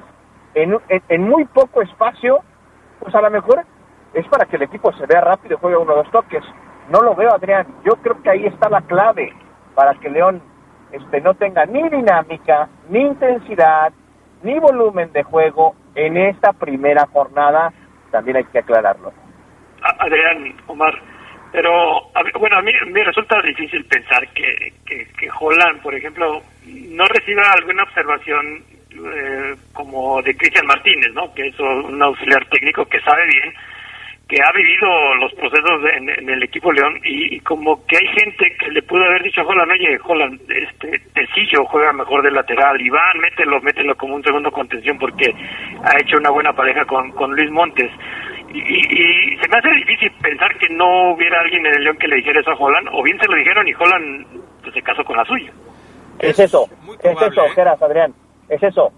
en, 0.54 0.78
en, 0.90 1.24
muy 1.24 1.46
poco 1.46 1.82
espacio, 1.82 2.40
pues 3.00 3.14
a 3.14 3.22
lo 3.22 3.30
mejor 3.30 3.64
es 4.14 4.28
para 4.28 4.46
que 4.46 4.56
el 4.56 4.64
equipo 4.64 4.92
se 4.94 5.06
vea 5.06 5.22
rápido 5.22 5.56
y 5.56 5.60
juegue 5.60 5.78
uno 5.78 5.94
o 5.94 5.98
dos 5.98 6.12
toques. 6.12 6.44
No 6.90 7.02
lo 7.02 7.16
veo, 7.16 7.34
Adrián. 7.34 7.68
Yo 7.84 7.94
creo 8.02 8.22
que 8.22 8.30
ahí 8.30 8.46
está 8.46 8.70
la 8.70 8.82
clave 8.82 9.34
para 9.76 9.94
que 9.96 10.10
León 10.10 10.42
este, 10.92 11.22
no 11.22 11.36
tenga 11.36 11.66
ni 11.66 11.88
dinámica, 11.90 12.68
ni 12.90 13.02
intensidad, 13.02 13.94
ni 14.44 14.58
volumen 14.60 15.12
de 15.12 15.24
juego 15.24 15.76
en 15.96 16.18
esta 16.18 16.54
primera 16.54 17.06
jornada, 17.08 17.74
también 18.12 18.38
hay 18.38 18.46
que 18.46 18.60
aclararlo. 18.60 19.12
Adrián, 20.00 20.56
Omar, 20.68 20.94
pero 21.52 22.10
bueno, 22.40 22.58
a 22.58 22.62
mí 22.62 22.72
me 22.88 23.04
resulta 23.04 23.42
difícil 23.42 23.84
pensar 23.86 24.28
que, 24.34 24.74
que, 24.86 25.08
que 25.18 25.30
Holland, 25.40 25.82
por 25.82 25.96
ejemplo, 25.96 26.42
no 26.66 27.06
reciba 27.06 27.52
alguna 27.52 27.84
observación 27.84 28.64
eh, 28.92 29.56
como 29.74 30.22
de 30.22 30.36
Cristian 30.36 30.68
Martínez, 30.68 31.14
¿no? 31.14 31.34
Que 31.34 31.48
es 31.48 31.60
un 31.60 32.02
auxiliar 32.02 32.46
técnico 32.50 32.86
que 32.86 33.00
sabe 33.02 33.26
bien 33.28 33.54
que 34.30 34.38
ha 34.44 34.52
vivido 34.52 35.16
los 35.16 35.34
procesos 35.34 35.82
en, 35.98 36.30
el 36.30 36.44
equipo 36.44 36.72
León 36.72 37.02
y, 37.04 37.40
como 37.40 37.84
que 37.88 37.98
hay 37.98 38.06
gente 38.14 38.56
que 38.60 38.70
le 38.70 38.84
pudo 38.84 39.04
haber 39.04 39.24
dicho 39.24 39.42
a 39.42 39.44
Holland, 39.44 39.72
oye, 39.72 40.00
Holland, 40.06 40.40
este, 40.48 41.00
Tecillo 41.16 41.66
juega 41.66 41.92
mejor 41.94 42.22
de 42.22 42.30
lateral, 42.30 42.80
Iván, 42.80 43.18
mételo, 43.20 43.60
mételo 43.60 43.98
como 43.98 44.14
un 44.14 44.24
segundo 44.24 44.52
contención 44.52 45.00
porque 45.00 45.34
ha 45.84 46.00
hecho 46.00 46.18
una 46.18 46.30
buena 46.30 46.54
pareja 46.54 46.86
con, 46.86 47.10
con 47.14 47.36
Luis 47.36 47.50
Montes. 47.50 47.92
Y, 48.54 49.36
se 49.42 49.50
me 49.50 49.58
hace 49.58 49.72
difícil 49.72 50.12
pensar 50.22 50.56
que 50.60 50.70
no 50.76 51.14
hubiera 51.14 51.42
alguien 51.42 51.66
en 51.66 51.74
el 51.74 51.84
León 51.86 51.98
que 51.98 52.08
le 52.08 52.18
dijera 52.18 52.40
eso 52.40 52.52
a 52.52 52.56
Holland, 52.56 52.88
o 52.94 53.02
bien 53.02 53.20
se 53.20 53.28
lo 53.28 53.36
dijeron 53.36 53.68
y 53.68 53.74
Holland 53.74 54.28
pues, 54.62 54.76
se 54.76 54.82
casó 54.84 55.04
con 55.04 55.18
la 55.18 55.26
suya. 55.26 55.52
Es 56.20 56.38
eso, 56.38 56.70
es 57.02 57.20
eso, 57.20 57.46
¿eh? 57.46 57.50
Geras, 57.56 57.82
Adrián, 57.82 58.14
es 58.48 58.62
eso. 58.62 58.92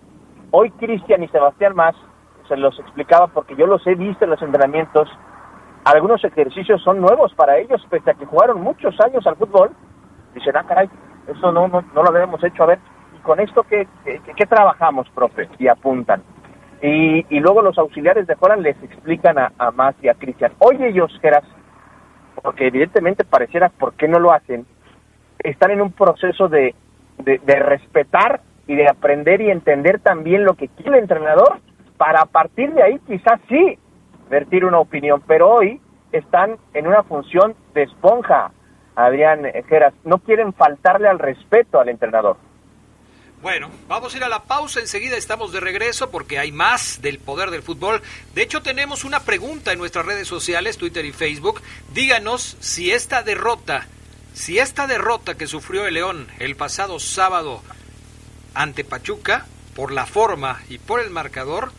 Hoy 0.52 0.72
Cristian 0.72 1.24
y 1.24 1.30
Sebastián 1.30 1.74
Más 1.74 1.96
se 2.52 2.58
los 2.58 2.78
explicaba 2.80 3.28
porque 3.28 3.56
yo 3.56 3.66
los 3.66 3.86
he 3.88 3.96
visto 3.96 4.26
en 4.26 4.32
los 4.32 4.42
entrenamientos. 4.42 5.08
Algunos 5.86 6.22
ejercicios 6.26 6.82
son 6.84 7.00
nuevos 7.00 7.34
para 7.34 7.58
ellos, 7.58 7.82
pese 7.90 8.12
a 8.12 8.14
que 8.14 8.26
jugaron 8.26 8.62
muchos 8.62 9.00
años 9.00 9.26
al 9.26 9.38
fútbol. 9.38 9.70
Dicen, 10.36 10.58
ah, 10.58 10.66
caray, 10.68 10.90
eso 11.28 11.52
no, 11.54 11.70
no, 11.70 11.82
lo 11.94 12.10
habíamos 12.10 12.44
hecho. 12.44 12.64
A 12.64 12.68
ver, 12.68 12.80
¿y 13.18 13.22
con 13.22 13.40
esto 13.40 13.64
qué, 13.64 13.88
qué, 14.04 14.46
trabajamos, 14.46 15.08
profe? 15.16 15.48
Y 15.60 15.70
apuntan. 15.70 16.24
Y, 16.82 17.26
y, 17.30 17.40
luego 17.40 17.62
los 17.62 17.78
auxiliares 17.78 18.28
de 18.28 18.36
Holland 18.38 18.64
les 18.64 18.84
explican 18.84 19.38
a, 19.38 19.54
a 19.58 19.72
Más 19.72 19.96
y 20.02 20.10
a 20.10 20.16
Cristian, 20.16 20.52
oye, 20.60 20.90
ellos, 20.90 21.18
Geras, 21.22 21.46
porque 22.42 22.68
evidentemente 22.68 23.24
pareciera, 23.24 23.70
¿por 23.70 23.94
qué 23.94 24.10
no 24.10 24.20
lo 24.20 24.34
hacen? 24.34 24.66
Están 25.40 25.72
en 25.72 25.82
un 25.82 25.94
proceso 25.94 26.50
de, 26.50 26.76
de 27.20 27.56
respetar 27.60 28.42
y 28.68 28.76
de 28.76 28.90
aprender 28.90 29.42
y 29.42 29.52
entender 29.52 30.00
también 30.00 30.44
lo 30.44 30.56
que 30.56 30.68
quiere 30.70 30.98
el 30.98 31.04
entrenador 31.04 31.60
para 32.02 32.26
partir 32.26 32.74
de 32.74 32.82
ahí 32.82 33.00
quizás 33.06 33.40
sí 33.48 33.78
vertir 34.28 34.66
una 34.66 34.80
opinión, 34.80 35.22
pero 35.28 35.52
hoy 35.52 35.80
están 36.12 36.58
en 36.74 36.88
una 36.88 37.04
función 37.04 37.56
de 37.76 37.84
esponja, 37.84 38.52
Adrián 38.96 39.44
Geras, 39.70 39.94
no 40.04 40.18
quieren 40.18 40.52
faltarle 40.52 41.08
al 41.08 41.20
respeto 41.20 41.80
al 41.80 41.90
entrenador. 41.90 42.38
Bueno, 43.44 43.70
vamos 43.88 44.16
a 44.16 44.18
ir 44.18 44.24
a 44.24 44.30
la 44.30 44.46
pausa, 44.46 44.80
enseguida 44.80 45.16
estamos 45.16 45.54
de 45.54 45.60
regreso 45.60 46.10
porque 46.10 46.40
hay 46.40 46.52
más 46.52 47.04
del 47.04 47.20
poder 47.20 47.52
del 47.52 47.62
fútbol. 47.62 48.02
De 48.34 48.42
hecho, 48.42 48.64
tenemos 48.64 49.04
una 49.04 49.20
pregunta 49.20 49.72
en 49.72 49.78
nuestras 49.78 50.04
redes 50.04 50.28
sociales, 50.28 50.80
Twitter 50.80 51.06
y 51.06 51.12
Facebook. 51.12 51.62
Díganos 51.94 52.58
si 52.62 52.92
esta 52.92 53.22
derrota, 53.22 53.86
si 54.34 54.58
esta 54.58 54.88
derrota 54.88 55.36
que 55.36 55.46
sufrió 55.46 55.86
el 55.86 55.94
León 55.94 56.30
el 56.40 56.56
pasado 56.56 56.98
sábado 57.00 57.62
ante 58.56 58.84
Pachuca, 58.84 59.46
por 59.76 59.92
la 59.92 60.08
forma 60.08 60.62
y 60.68 60.80
por 60.80 61.00
el 61.00 61.12
marcador, 61.12 61.72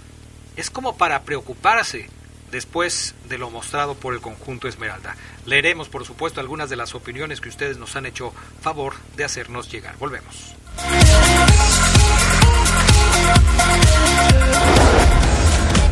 es 0.57 0.71
como 0.71 0.97
para 0.97 1.23
preocuparse 1.23 2.09
después 2.51 3.15
de 3.29 3.39
lo 3.39 3.51
mostrado 3.51 3.95
por 3.95 4.15
el 4.15 4.21
conjunto 4.21 4.69
Esmeralda. 4.69 5.17
Leeremos, 5.47 5.89
por 5.89 6.05
supuesto, 6.05 6.41
algunas 6.41 6.71
de 6.71 6.77
las 6.77 6.95
opiniones 6.95 7.41
que 7.41 7.49
ustedes 7.49 7.79
nos 7.79 7.97
han 7.97 8.07
hecho 8.07 8.33
favor 8.61 8.95
de 9.17 9.25
hacernos 9.25 9.71
llegar. 9.73 9.97
Volvemos. 9.99 10.55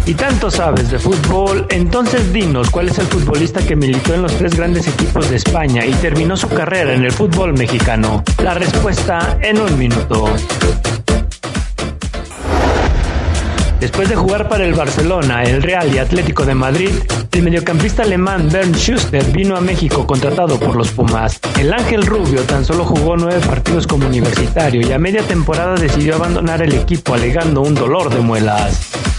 Y 0.06 0.14
tanto 0.14 0.50
sabes 0.50 0.90
de 0.90 0.98
fútbol, 0.98 1.66
entonces 1.70 2.32
dinos 2.32 2.70
cuál 2.70 2.88
es 2.88 2.98
el 2.98 3.06
futbolista 3.06 3.64
que 3.64 3.76
militó 3.76 4.14
en 4.14 4.22
los 4.22 4.36
tres 4.36 4.56
grandes 4.56 4.88
equipos 4.88 5.30
de 5.30 5.36
España 5.36 5.86
y 5.86 5.92
terminó 5.94 6.36
su 6.36 6.48
carrera 6.48 6.92
en 6.94 7.04
el 7.04 7.12
fútbol 7.12 7.52
mexicano. 7.52 8.24
La 8.42 8.54
respuesta 8.54 9.38
en 9.40 9.60
un 9.60 9.78
minuto. 9.78 10.24
Después 13.80 14.10
de 14.10 14.14
jugar 14.14 14.46
para 14.48 14.64
el 14.66 14.74
Barcelona, 14.74 15.42
el 15.42 15.62
Real 15.62 15.92
y 15.92 15.96
Atlético 15.96 16.44
de 16.44 16.54
Madrid, 16.54 16.90
el 17.32 17.42
mediocampista 17.42 18.02
alemán 18.02 18.50
Bernd 18.52 18.76
Schuster 18.76 19.24
vino 19.32 19.56
a 19.56 19.62
México 19.62 20.06
contratado 20.06 20.60
por 20.60 20.76
los 20.76 20.90
Pumas. 20.90 21.40
El 21.58 21.72
Ángel 21.72 22.04
Rubio 22.04 22.42
tan 22.42 22.62
solo 22.64 22.84
jugó 22.84 23.16
nueve 23.16 23.40
partidos 23.46 23.86
como 23.86 24.06
universitario 24.06 24.86
y 24.86 24.92
a 24.92 24.98
media 24.98 25.22
temporada 25.22 25.76
decidió 25.76 26.16
abandonar 26.16 26.62
el 26.62 26.74
equipo 26.74 27.14
alegando 27.14 27.62
un 27.62 27.74
dolor 27.74 28.12
de 28.14 28.20
muelas. 28.20 29.09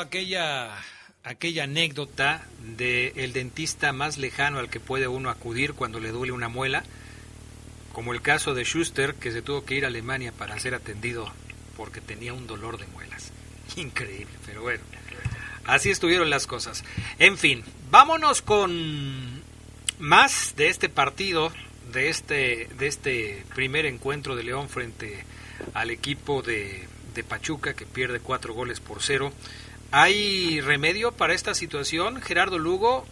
Aquella 0.00 0.76
aquella 1.22 1.64
anécdota 1.64 2.46
de 2.76 3.12
el 3.16 3.32
dentista 3.32 3.92
más 3.92 4.18
lejano 4.18 4.58
al 4.58 4.70
que 4.70 4.80
puede 4.80 5.08
uno 5.08 5.30
acudir 5.30 5.74
cuando 5.74 6.00
le 6.00 6.10
duele 6.10 6.32
una 6.32 6.48
muela, 6.48 6.82
como 7.92 8.12
el 8.12 8.22
caso 8.22 8.54
de 8.54 8.64
Schuster 8.64 9.14
que 9.14 9.32
se 9.32 9.42
tuvo 9.42 9.64
que 9.64 9.74
ir 9.74 9.84
a 9.84 9.88
Alemania 9.88 10.32
para 10.32 10.58
ser 10.58 10.74
atendido 10.74 11.30
porque 11.76 12.00
tenía 12.00 12.32
un 12.32 12.46
dolor 12.46 12.78
de 12.78 12.86
muelas. 12.86 13.32
Increíble, 13.76 14.34
pero 14.46 14.62
bueno. 14.62 14.82
Así 15.64 15.90
estuvieron 15.90 16.30
las 16.30 16.46
cosas. 16.46 16.84
En 17.18 17.38
fin, 17.38 17.62
vámonos 17.90 18.42
con 18.42 19.42
más 19.98 20.54
de 20.56 20.68
este 20.68 20.88
partido, 20.88 21.52
de 21.92 22.08
este, 22.08 22.68
de 22.78 22.86
este 22.86 23.44
primer 23.54 23.86
encuentro 23.86 24.36
de 24.36 24.44
León 24.44 24.68
frente 24.68 25.24
al 25.74 25.90
equipo 25.90 26.42
de 26.42 26.88
Pachuca 27.28 27.74
que 27.74 27.84
pierde 27.84 28.20
cuatro 28.20 28.54
goles 28.54 28.80
por 28.80 29.02
cero. 29.02 29.32
¿Hay 29.92 30.60
remedio 30.60 31.10
para 31.16 31.34
esta 31.34 31.54
situación, 31.54 32.20
Gerardo 32.22 32.58
Lugo? 32.58 33.04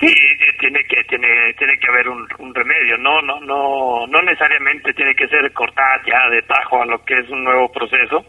Sí, 0.00 0.14
tiene 0.58 0.84
que 0.84 1.04
tiene 1.04 1.52
tiene 1.58 1.78
que 1.78 1.88
haber 1.88 2.08
un, 2.08 2.54
remedio. 2.54 2.96
No 2.98 3.20
no 3.22 3.38
no 3.40 4.06
no 4.06 4.22
necesariamente 4.22 4.92
tiene 4.94 5.14
que 5.14 5.28
ser 5.28 5.52
cortar 5.52 6.04
ya 6.06 6.28
de 6.30 6.42
tajo 6.42 6.82
a 6.82 6.86
lo 6.86 7.04
que 7.04 7.20
es 7.20 7.28
un 7.28 7.44
nuevo 7.44 7.70
proceso. 7.70 8.24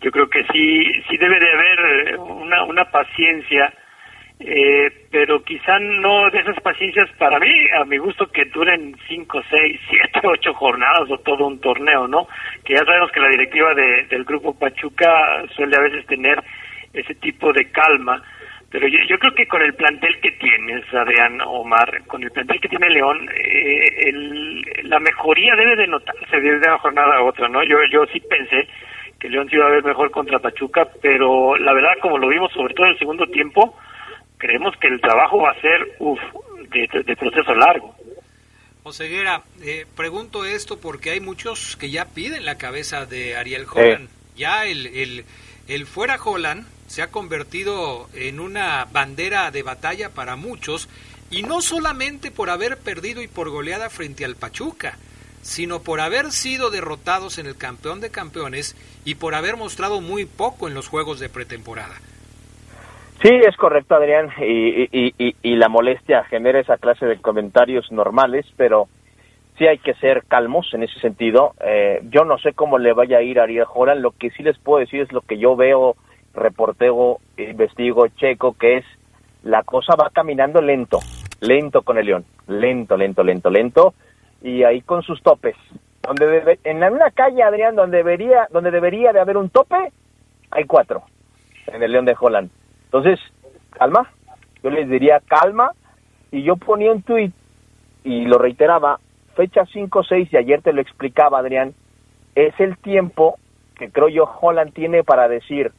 Yo 0.00 0.10
creo 0.10 0.28
que 0.28 0.44
sí 0.52 1.02
sí 1.08 1.16
debe 1.16 1.38
de 1.38 1.52
haber 1.52 2.18
una 2.18 2.64
una 2.64 2.84
paciencia 2.90 3.72
eh, 4.46 5.06
pero 5.10 5.42
quizá 5.42 5.78
no 5.78 6.28
de 6.30 6.40
esas 6.40 6.60
paciencias 6.60 7.10
para 7.18 7.38
mí, 7.38 7.50
a 7.80 7.84
mi 7.86 7.96
gusto 7.96 8.26
que 8.30 8.44
duren 8.46 8.94
5, 9.08 9.42
6, 9.48 9.80
7, 10.12 10.20
8 10.22 10.54
jornadas 10.54 11.10
o 11.10 11.18
todo 11.18 11.46
un 11.46 11.58
torneo, 11.60 12.06
¿no? 12.06 12.28
Que 12.62 12.74
ya 12.74 12.84
sabemos 12.84 13.10
que 13.10 13.20
la 13.20 13.30
directiva 13.30 13.72
de, 13.74 14.04
del 14.04 14.24
grupo 14.24 14.52
Pachuca 14.58 15.44
suele 15.56 15.76
a 15.76 15.80
veces 15.80 16.04
tener 16.06 16.42
ese 16.92 17.14
tipo 17.14 17.54
de 17.54 17.70
calma, 17.70 18.22
pero 18.70 18.86
yo, 18.86 18.98
yo 19.08 19.18
creo 19.18 19.34
que 19.34 19.46
con 19.46 19.62
el 19.62 19.72
plantel 19.74 20.20
que 20.20 20.32
tienes, 20.32 20.84
Adrián 20.92 21.40
Omar, 21.46 22.02
con 22.06 22.22
el 22.22 22.30
plantel 22.30 22.60
que 22.60 22.68
tiene 22.68 22.90
León, 22.90 23.26
eh, 23.34 24.08
el, 24.08 24.62
la 24.82 24.98
mejoría 25.00 25.56
debe 25.56 25.74
de 25.76 25.86
notarse 25.86 26.38
de 26.38 26.56
una 26.56 26.78
jornada 26.78 27.16
a 27.16 27.22
otra, 27.22 27.48
¿no? 27.48 27.62
Yo, 27.64 27.78
yo 27.90 28.04
sí 28.12 28.20
pensé 28.20 28.68
que 29.18 29.30
León 29.30 29.48
se 29.48 29.56
iba 29.56 29.66
a 29.66 29.70
ver 29.70 29.84
mejor 29.84 30.10
contra 30.10 30.38
Pachuca, 30.38 30.86
pero 31.00 31.56
la 31.56 31.72
verdad, 31.72 31.94
como 32.02 32.18
lo 32.18 32.28
vimos 32.28 32.52
sobre 32.52 32.74
todo 32.74 32.86
en 32.86 32.92
el 32.92 32.98
segundo 32.98 33.26
tiempo, 33.28 33.74
creemos 34.44 34.76
que 34.78 34.88
el 34.88 35.00
trabajo 35.00 35.38
va 35.38 35.52
a 35.52 35.60
ser 35.62 35.96
uf, 36.00 36.20
de, 36.68 37.16
proceso 37.16 37.54
largo. 37.54 37.96
Oseguera, 38.82 39.42
eh, 39.62 39.86
pregunto 39.96 40.44
esto 40.44 40.78
porque 40.78 41.12
hay 41.12 41.20
muchos 41.20 41.76
que 41.76 41.90
ya 41.90 42.04
piden 42.04 42.44
la 42.44 42.58
cabeza 42.58 43.06
de 43.06 43.36
Ariel 43.36 43.64
Holland. 43.72 44.10
Ya 44.36 44.66
el, 44.66 44.86
el, 44.88 45.24
el 45.66 45.86
fuera 45.86 46.18
Holland 46.22 46.66
se 46.88 47.00
ha 47.00 47.10
convertido 47.10 48.10
en 48.12 48.38
una 48.38 48.86
bandera 48.92 49.50
de 49.50 49.62
batalla 49.62 50.10
para 50.10 50.36
muchos 50.36 50.90
y 51.30 51.42
no 51.42 51.62
solamente 51.62 52.30
por 52.30 52.50
haber 52.50 52.76
perdido 52.76 53.22
y 53.22 53.28
por 53.28 53.48
goleada 53.48 53.88
frente 53.88 54.26
al 54.26 54.36
Pachuca, 54.36 54.98
sino 55.40 55.80
por 55.80 56.00
haber 56.00 56.32
sido 56.32 56.68
derrotados 56.68 57.38
en 57.38 57.46
el 57.46 57.56
campeón 57.56 58.02
de 58.02 58.10
campeones 58.10 58.76
y 59.06 59.14
por 59.14 59.34
haber 59.34 59.56
mostrado 59.56 60.02
muy 60.02 60.26
poco 60.26 60.68
en 60.68 60.74
los 60.74 60.88
juegos 60.88 61.18
de 61.18 61.30
pretemporada. 61.30 61.98
Sí, 63.22 63.30
es 63.30 63.56
correcto, 63.56 63.94
Adrián, 63.94 64.30
y, 64.38 65.56
la 65.56 65.68
molestia 65.68 66.24
genera 66.24 66.60
esa 66.60 66.76
clase 66.76 67.06
de 67.06 67.20
comentarios 67.20 67.90
normales, 67.90 68.44
pero 68.56 68.88
sí 69.56 69.66
hay 69.66 69.78
que 69.78 69.94
ser 69.94 70.24
calmos 70.28 70.74
en 70.74 70.82
ese 70.82 71.00
sentido. 71.00 71.54
Eh, 71.64 72.00
yo 72.10 72.24
no 72.24 72.36
sé 72.38 72.52
cómo 72.52 72.78
le 72.78 72.92
vaya 72.92 73.18
a 73.18 73.22
ir 73.22 73.40
a 73.40 73.44
Ariel 73.44 73.66
Holland, 73.72 74.02
lo 74.02 74.10
que 74.10 74.30
sí 74.30 74.42
les 74.42 74.58
puedo 74.58 74.80
decir 74.80 75.00
es 75.00 75.12
lo 75.12 75.22
que 75.22 75.38
yo 75.38 75.56
veo, 75.56 75.96
reporteo, 76.34 77.18
investigo, 77.38 78.08
checo, 78.08 78.54
que 78.58 78.78
es 78.78 78.84
la 79.42 79.62
cosa 79.62 79.94
va 79.96 80.10
caminando 80.10 80.60
lento, 80.60 80.98
lento 81.40 81.82
con 81.82 81.96
el 81.96 82.06
León, 82.06 82.24
lento, 82.48 82.96
lento, 82.96 83.22
lento, 83.22 83.50
lento, 83.50 83.94
y 84.42 84.64
ahí 84.64 84.82
con 84.82 85.02
sus 85.02 85.22
topes. 85.22 85.56
Donde 86.02 86.26
debe, 86.26 86.58
en 86.64 86.82
una 86.82 87.10
calle, 87.10 87.42
Adrián, 87.42 87.74
donde 87.74 87.98
debería, 87.98 88.48
donde 88.50 88.70
debería 88.70 89.12
de 89.12 89.20
haber 89.20 89.38
un 89.38 89.48
tope, 89.48 89.92
hay 90.50 90.64
cuatro 90.64 91.04
en 91.68 91.82
el 91.82 91.92
León 91.92 92.04
de 92.04 92.16
Holland 92.18 92.50
entonces, 92.94 93.18
calma, 93.72 94.08
yo 94.62 94.70
les 94.70 94.88
diría 94.88 95.20
calma, 95.26 95.72
y 96.30 96.44
yo 96.44 96.54
ponía 96.54 96.92
un 96.92 97.02
tuit 97.02 97.34
y 98.04 98.24
lo 98.26 98.38
reiteraba, 98.38 99.00
fecha 99.34 99.62
5-6, 99.64 100.28
y 100.30 100.36
ayer 100.36 100.62
te 100.62 100.72
lo 100.72 100.80
explicaba, 100.80 101.40
Adrián, 101.40 101.74
es 102.36 102.54
el 102.60 102.78
tiempo 102.78 103.36
que 103.76 103.90
creo 103.90 104.08
yo 104.08 104.30
Holland 104.40 104.72
tiene 104.72 105.02
para 105.02 105.26
decir, 105.26 105.72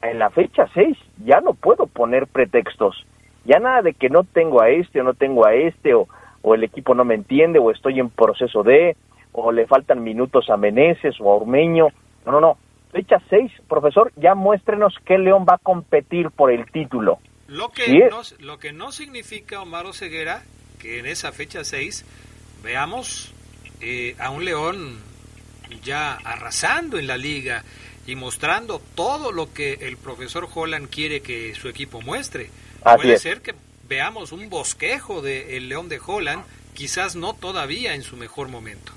en 0.00 0.18
la 0.18 0.30
fecha 0.30 0.66
6 0.72 0.96
ya 1.22 1.42
no 1.42 1.52
puedo 1.52 1.86
poner 1.86 2.26
pretextos, 2.26 3.04
ya 3.44 3.58
nada 3.58 3.82
de 3.82 3.92
que 3.92 4.08
no 4.08 4.24
tengo 4.24 4.62
a 4.62 4.70
este 4.70 5.02
o 5.02 5.04
no 5.04 5.12
tengo 5.12 5.46
a 5.46 5.52
este, 5.52 5.92
o, 5.92 6.08
o 6.40 6.54
el 6.54 6.64
equipo 6.64 6.94
no 6.94 7.04
me 7.04 7.14
entiende, 7.14 7.58
o 7.58 7.70
estoy 7.70 8.00
en 8.00 8.08
proceso 8.08 8.62
de, 8.62 8.96
o 9.32 9.52
le 9.52 9.66
faltan 9.66 10.02
minutos 10.02 10.48
a 10.48 10.56
Meneses 10.56 11.20
o 11.20 11.30
a 11.30 11.36
Ormeño, 11.36 11.88
no, 12.24 12.32
no, 12.32 12.40
no, 12.40 12.56
fecha 12.90 13.20
6, 13.30 13.52
profesor, 13.68 14.12
ya 14.16 14.34
muéstrenos 14.34 14.94
qué 15.04 15.18
León 15.18 15.46
va 15.48 15.54
a 15.54 15.58
competir 15.58 16.30
por 16.30 16.50
el 16.50 16.70
título. 16.70 17.18
Lo 17.46 17.70
que, 17.70 18.08
no, 18.10 18.20
lo 18.40 18.58
que 18.58 18.72
no 18.72 18.92
significa, 18.92 19.62
Omar 19.62 19.86
Ceguera, 19.94 20.42
que 20.78 20.98
en 20.98 21.06
esa 21.06 21.32
fecha 21.32 21.64
6 21.64 22.04
veamos 22.62 23.34
eh, 23.80 24.16
a 24.18 24.30
un 24.30 24.44
León 24.44 24.98
ya 25.82 26.14
arrasando 26.14 26.98
en 26.98 27.06
la 27.06 27.16
liga 27.16 27.62
y 28.06 28.16
mostrando 28.16 28.80
todo 28.94 29.32
lo 29.32 29.52
que 29.52 29.74
el 29.82 29.96
profesor 29.96 30.46
Holland 30.52 30.88
quiere 30.88 31.20
que 31.20 31.54
su 31.54 31.68
equipo 31.68 32.00
muestre. 32.00 32.50
Puede 32.82 33.18
ser 33.18 33.42
que 33.42 33.54
veamos 33.88 34.32
un 34.32 34.48
bosquejo 34.48 35.20
del 35.22 35.50
el 35.50 35.68
León 35.68 35.88
de 35.88 36.00
Holland, 36.04 36.42
quizás 36.74 37.16
no 37.16 37.34
todavía 37.34 37.94
en 37.94 38.02
su 38.02 38.16
mejor 38.16 38.48
momento. 38.48 38.92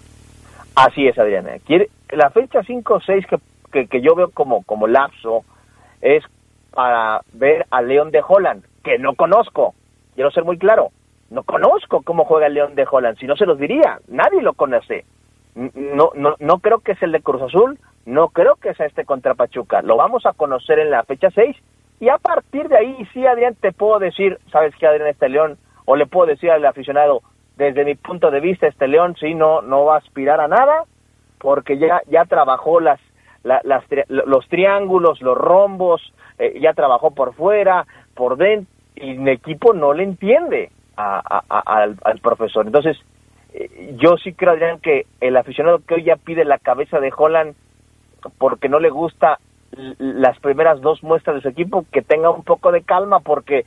Así 0.75 1.05
es, 1.07 1.17
Adriana. 1.17 1.51
Quiere, 1.65 1.89
la 2.09 2.29
fecha 2.29 2.61
5-6 2.61 3.27
que 3.27 3.37
que, 3.71 4.01
yo 4.01 4.15
veo 4.15 4.29
como, 4.31 4.63
como 4.63 4.87
lapso 4.87 5.43
es 6.01 6.23
para 6.71 7.21
ver 7.33 7.65
a 7.69 7.81
León 7.81 8.11
de 8.11 8.23
Holland, 8.25 8.63
que 8.83 8.97
no 8.97 9.15
conozco. 9.15 9.73
Quiero 10.15 10.31
ser 10.31 10.43
muy 10.43 10.57
claro, 10.57 10.89
no 11.29 11.43
conozco 11.43 12.01
cómo 12.03 12.25
juega 12.25 12.47
el 12.47 12.53
León 12.53 12.75
de 12.75 12.85
Holland, 12.89 13.17
si 13.17 13.25
no 13.25 13.35
se 13.35 13.45
los 13.45 13.57
diría, 13.57 13.99
nadie 14.07 14.41
lo 14.41 14.53
conoce. 14.53 15.05
No, 15.55 16.11
no, 16.15 16.35
no 16.39 16.59
creo 16.59 16.79
que 16.79 16.93
es 16.93 17.01
el 17.03 17.11
de 17.11 17.21
Cruz 17.21 17.41
Azul, 17.41 17.79
no 18.05 18.29
creo 18.29 18.55
que 18.55 18.73
sea 18.73 18.85
este 18.85 19.05
contra 19.05 19.35
Pachuca. 19.35 19.81
Lo 19.81 19.97
vamos 19.97 20.25
a 20.25 20.33
conocer 20.33 20.79
en 20.79 20.91
la 20.91 21.03
fecha 21.03 21.29
6 21.31 21.55
y 21.99 22.09
a 22.09 22.17
partir 22.17 22.67
de 22.67 22.77
ahí, 22.77 23.07
sí, 23.13 23.25
Adrián, 23.25 23.55
te 23.55 23.71
puedo 23.71 23.99
decir, 23.99 24.39
¿sabes 24.51 24.73
qué, 24.77 24.87
Adrián, 24.87 25.09
este 25.09 25.29
León? 25.29 25.57
O 25.85 25.95
le 25.95 26.07
puedo 26.07 26.27
decir 26.27 26.49
al 26.49 26.65
aficionado, 26.65 27.21
desde 27.57 27.85
mi 27.85 27.95
punto 27.95 28.31
de 28.31 28.39
vista, 28.39 28.67
este 28.67 28.87
León 28.87 29.15
sí 29.19 29.35
no, 29.35 29.61
no 29.61 29.85
va 29.85 29.95
a 29.95 29.99
aspirar 29.99 30.39
a 30.39 30.47
nada 30.47 30.85
porque 31.37 31.77
ya, 31.77 32.01
ya 32.07 32.25
trabajó 32.25 32.79
las 32.79 32.99
las, 33.43 33.83
los 34.07 34.47
triángulos, 34.47 35.21
los 35.21 35.37
rombos, 35.37 36.01
eh, 36.37 36.59
ya 36.59 36.73
trabajó 36.73 37.11
por 37.11 37.33
fuera, 37.33 37.85
por 38.15 38.37
dentro, 38.37 38.71
y 38.95 39.11
el 39.11 39.27
equipo 39.27 39.73
no 39.73 39.93
le 39.93 40.03
entiende 40.03 40.69
al, 40.95 42.19
profesor. 42.21 42.65
Entonces, 42.65 42.97
eh, 43.53 43.95
yo 43.97 44.17
sí 44.17 44.33
creo, 44.33 44.51
Adrián, 44.51 44.79
que 44.79 45.05
el 45.19 45.35
aficionado 45.37 45.79
que 45.79 45.95
hoy 45.95 46.03
ya 46.03 46.15
pide 46.17 46.45
la 46.45 46.59
cabeza 46.59 46.99
de 46.99 47.11
Holland 47.15 47.55
porque 48.37 48.69
no 48.69 48.79
le 48.79 48.89
gusta 48.89 49.39
las 49.97 50.37
primeras 50.39 50.81
dos 50.81 51.01
muestras 51.01 51.37
de 51.37 51.41
su 51.41 51.47
equipo, 51.47 51.85
que 51.91 52.01
tenga 52.01 52.29
un 52.29 52.43
poco 52.43 52.71
de 52.71 52.83
calma 52.83 53.19
porque 53.21 53.65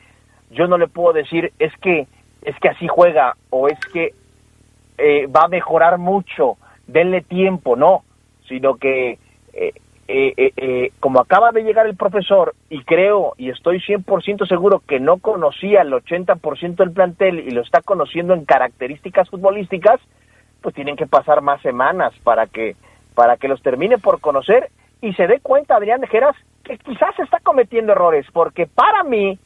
yo 0.50 0.66
no 0.66 0.78
le 0.78 0.86
puedo 0.86 1.12
decir 1.12 1.52
es 1.58 1.72
que 1.78 2.06
es 2.42 2.54
que 2.60 2.68
así 2.68 2.86
juega 2.86 3.36
o 3.50 3.68
es 3.68 3.80
que 3.92 4.12
eh, 4.98 5.26
va 5.26 5.44
a 5.44 5.48
mejorar 5.48 5.98
mucho, 5.98 6.56
denle 6.86 7.22
tiempo, 7.22 7.74
no, 7.74 8.04
sino 8.46 8.76
que 8.76 9.18
eh, 10.06 10.34
eh, 10.36 10.52
eh, 10.56 10.92
como 11.00 11.18
acaba 11.18 11.50
de 11.50 11.62
llegar 11.62 11.86
el 11.86 11.96
profesor 11.96 12.54
y 12.68 12.84
creo 12.84 13.32
y 13.38 13.48
estoy 13.48 13.80
100% 13.80 14.46
seguro 14.46 14.82
que 14.86 15.00
no 15.00 15.16
conocía 15.16 15.80
el 15.80 15.92
80% 15.92 16.76
del 16.76 16.92
plantel 16.92 17.38
y 17.38 17.50
lo 17.50 17.62
está 17.62 17.80
conociendo 17.80 18.34
en 18.34 18.44
características 18.44 19.30
futbolísticas, 19.30 19.98
pues 20.60 20.74
tienen 20.74 20.96
que 20.96 21.06
pasar 21.06 21.40
más 21.40 21.62
semanas 21.62 22.12
para 22.22 22.46
que 22.46 22.76
para 23.14 23.38
que 23.38 23.48
los 23.48 23.62
termine 23.62 23.96
por 23.96 24.20
conocer 24.20 24.70
y 25.00 25.14
se 25.14 25.26
dé 25.26 25.40
cuenta 25.40 25.76
Adrián 25.76 26.02
de 26.02 26.08
Geras 26.08 26.36
que 26.64 26.76
quizás 26.76 27.18
está 27.18 27.38
cometiendo 27.40 27.92
errores, 27.92 28.26
porque 28.30 28.66
para 28.66 29.04
mí 29.04 29.38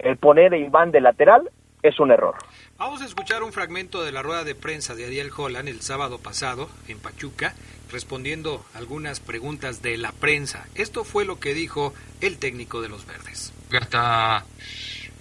el 0.00 0.16
poner 0.16 0.52
a 0.52 0.56
Iván 0.56 0.90
de 0.90 1.00
lateral 1.00 1.48
es 1.82 1.98
un 1.98 2.10
error. 2.10 2.36
Vamos 2.78 3.02
a 3.02 3.06
escuchar 3.06 3.42
un 3.42 3.52
fragmento 3.52 4.02
de 4.02 4.12
la 4.12 4.22
rueda 4.22 4.44
de 4.44 4.54
prensa 4.54 4.94
de 4.94 5.06
Ariel 5.06 5.30
Holland 5.36 5.68
el 5.68 5.82
sábado 5.82 6.18
pasado 6.18 6.70
en 6.88 6.98
Pachuca, 6.98 7.54
respondiendo 7.90 8.64
algunas 8.74 9.20
preguntas 9.20 9.82
de 9.82 9.96
la 9.98 10.12
prensa. 10.12 10.66
Esto 10.74 11.04
fue 11.04 11.24
lo 11.24 11.40
que 11.40 11.54
dijo 11.54 11.92
el 12.20 12.38
técnico 12.38 12.80
de 12.80 12.88
los 12.88 13.06
Verdes. 13.06 13.52
Hasta 13.72 14.44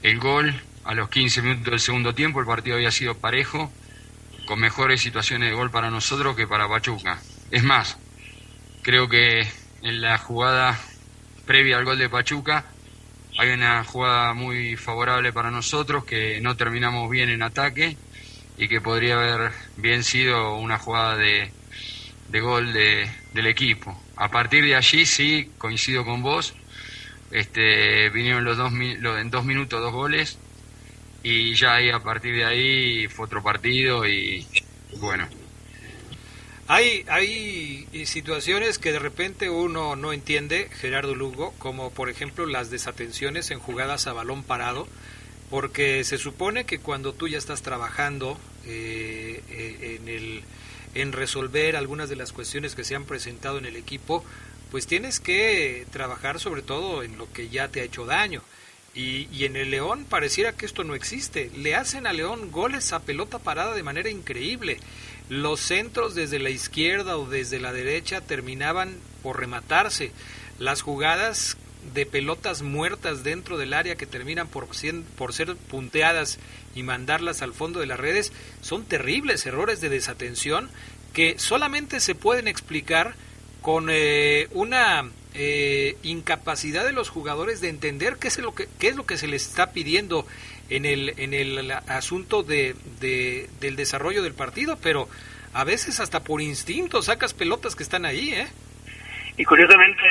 el 0.03 0.19
gol, 0.19 0.53
a 0.83 0.93
los 0.93 1.09
15 1.09 1.41
minutos 1.41 1.65
del 1.65 1.79
segundo 1.79 2.13
tiempo, 2.13 2.39
el 2.39 2.45
partido 2.45 2.75
había 2.75 2.91
sido 2.91 3.15
parejo, 3.15 3.71
con 4.45 4.59
mejores 4.59 5.01
situaciones 5.01 5.49
de 5.49 5.55
gol 5.55 5.71
para 5.71 5.89
nosotros 5.89 6.35
que 6.35 6.47
para 6.47 6.67
Pachuca. 6.67 7.19
Es 7.51 7.63
más, 7.63 7.97
creo 8.81 9.07
que 9.07 9.47
en 9.81 10.01
la 10.01 10.17
jugada 10.17 10.77
previa 11.45 11.77
al 11.77 11.85
gol 11.85 11.97
de 11.97 12.09
Pachuca. 12.09 12.65
Hay 13.37 13.49
una 13.49 13.83
jugada 13.83 14.33
muy 14.33 14.75
favorable 14.75 15.31
para 15.33 15.51
nosotros 15.51 16.05
que 16.05 16.39
no 16.41 16.55
terminamos 16.55 17.09
bien 17.09 17.29
en 17.29 17.41
ataque 17.41 17.97
y 18.57 18.67
que 18.67 18.81
podría 18.81 19.15
haber 19.15 19.51
bien 19.77 20.03
sido 20.03 20.57
una 20.57 20.77
jugada 20.77 21.15
de, 21.15 21.51
de 22.29 22.39
gol 22.39 22.73
de, 22.73 23.09
del 23.33 23.47
equipo. 23.47 23.97
A 24.17 24.29
partir 24.29 24.63
de 24.63 24.75
allí 24.75 25.05
sí, 25.05 25.49
coincido 25.57 26.05
con 26.05 26.21
vos, 26.21 26.53
este, 27.31 28.09
vinieron 28.09 28.43
los 28.43 28.57
dos, 28.57 28.71
en 28.73 29.31
dos 29.31 29.45
minutos 29.45 29.81
dos 29.81 29.93
goles 29.93 30.37
y 31.23 31.53
ya 31.55 31.75
ahí 31.75 31.89
a 31.89 31.99
partir 31.99 32.35
de 32.35 32.45
ahí 32.45 33.07
fue 33.07 33.25
otro 33.25 33.41
partido 33.41 34.05
y 34.05 34.45
bueno. 34.99 35.27
Hay, 36.73 37.03
hay 37.09 37.85
situaciones 38.05 38.79
que 38.79 38.93
de 38.93 38.99
repente 38.99 39.49
uno 39.49 39.97
no 39.97 40.13
entiende, 40.13 40.69
Gerardo 40.71 41.15
Lugo, 41.15 41.53
como 41.57 41.91
por 41.91 42.09
ejemplo 42.09 42.45
las 42.45 42.69
desatenciones 42.69 43.51
en 43.51 43.59
jugadas 43.59 44.07
a 44.07 44.13
balón 44.13 44.41
parado, 44.43 44.87
porque 45.49 46.05
se 46.05 46.17
supone 46.17 46.63
que 46.63 46.79
cuando 46.79 47.11
tú 47.11 47.27
ya 47.27 47.37
estás 47.37 47.61
trabajando 47.61 48.39
eh, 48.65 49.43
eh, 49.49 49.99
en, 49.99 50.07
el, 50.07 50.43
en 50.95 51.11
resolver 51.11 51.75
algunas 51.75 52.07
de 52.07 52.15
las 52.15 52.31
cuestiones 52.31 52.73
que 52.73 52.85
se 52.85 52.95
han 52.95 53.03
presentado 53.03 53.57
en 53.57 53.65
el 53.65 53.75
equipo, 53.75 54.23
pues 54.71 54.87
tienes 54.87 55.19
que 55.19 55.85
trabajar 55.91 56.39
sobre 56.39 56.61
todo 56.61 57.03
en 57.03 57.17
lo 57.17 57.29
que 57.33 57.49
ya 57.49 57.67
te 57.67 57.81
ha 57.81 57.83
hecho 57.83 58.05
daño. 58.05 58.43
Y, 58.93 59.27
y, 59.31 59.45
en 59.45 59.55
el 59.55 59.71
León 59.71 60.05
pareciera 60.09 60.51
que 60.51 60.65
esto 60.65 60.83
no 60.83 60.95
existe. 60.95 61.49
Le 61.55 61.75
hacen 61.75 62.07
a 62.07 62.13
León 62.13 62.51
goles 62.51 62.91
a 62.91 62.99
pelota 62.99 63.39
parada 63.39 63.73
de 63.73 63.83
manera 63.83 64.09
increíble. 64.09 64.79
Los 65.31 65.61
centros 65.61 66.13
desde 66.13 66.39
la 66.39 66.49
izquierda 66.49 67.15
o 67.15 67.25
desde 67.25 67.61
la 67.61 67.71
derecha 67.71 68.19
terminaban 68.19 68.97
por 69.23 69.39
rematarse. 69.39 70.11
Las 70.59 70.81
jugadas 70.81 71.55
de 71.93 72.05
pelotas 72.05 72.63
muertas 72.63 73.23
dentro 73.23 73.57
del 73.57 73.73
área 73.73 73.95
que 73.95 74.05
terminan 74.05 74.49
por, 74.49 74.67
por 75.17 75.33
ser 75.33 75.55
punteadas 75.55 76.37
y 76.75 76.83
mandarlas 76.83 77.41
al 77.41 77.53
fondo 77.53 77.79
de 77.79 77.85
las 77.85 77.97
redes 77.97 78.33
son 78.59 78.83
terribles 78.83 79.45
errores 79.45 79.79
de 79.79 79.87
desatención 79.87 80.69
que 81.13 81.39
solamente 81.39 82.01
se 82.01 82.13
pueden 82.13 82.49
explicar 82.49 83.15
con 83.61 83.87
eh, 83.89 84.49
una 84.51 85.11
eh, 85.33 85.95
incapacidad 86.03 86.83
de 86.83 86.91
los 86.91 87.07
jugadores 87.07 87.61
de 87.61 87.69
entender 87.69 88.17
qué 88.17 88.27
es 88.27 88.37
lo 88.39 88.53
que 88.53 88.67
qué 88.79 88.89
es 88.89 88.97
lo 88.97 89.05
que 89.05 89.17
se 89.17 89.27
les 89.27 89.47
está 89.47 89.71
pidiendo 89.71 90.27
en 90.71 90.85
el 90.85 91.13
en 91.17 91.33
el 91.33 91.71
asunto 91.71 92.43
de, 92.43 92.75
del 92.99 93.75
desarrollo 93.75 94.23
del 94.23 94.33
partido 94.33 94.77
pero 94.81 95.07
a 95.53 95.63
veces 95.63 95.99
hasta 95.99 96.23
por 96.23 96.41
instinto 96.41 97.01
sacas 97.01 97.33
pelotas 97.33 97.75
que 97.75 97.83
están 97.83 98.05
ahí 98.05 98.33
eh 98.33 98.47
y 99.37 99.45
curiosamente 99.45 100.03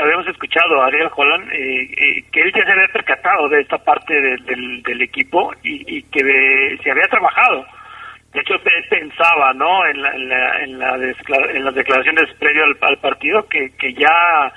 habíamos 0.00 0.26
escuchado 0.28 0.82
a 0.82 0.86
Ariel 0.86 1.08
Holland 1.14 1.50
eh, 1.52 2.24
que 2.30 2.40
él 2.42 2.52
ya 2.54 2.64
se 2.64 2.72
había 2.72 2.88
percatado 2.92 3.48
de 3.48 3.60
esta 3.60 3.78
parte 3.78 4.14
del, 4.20 5.02
equipo 5.02 5.52
y, 5.62 6.02
que 6.04 6.78
se 6.82 6.90
había 6.90 7.06
trabajado. 7.08 7.66
De 8.32 8.40
hecho 8.40 8.54
pensaba 8.90 9.52
no 9.54 9.86
en, 9.86 10.02
la, 10.02 10.10
en, 10.62 10.78
la, 10.78 10.94
en, 10.96 11.64
las 11.64 11.74
declaraciones 11.74 12.32
previo 12.38 12.64
al, 12.64 12.98
partido 12.98 13.46
que, 13.48 13.70
que 13.78 13.94
ya 13.94 14.52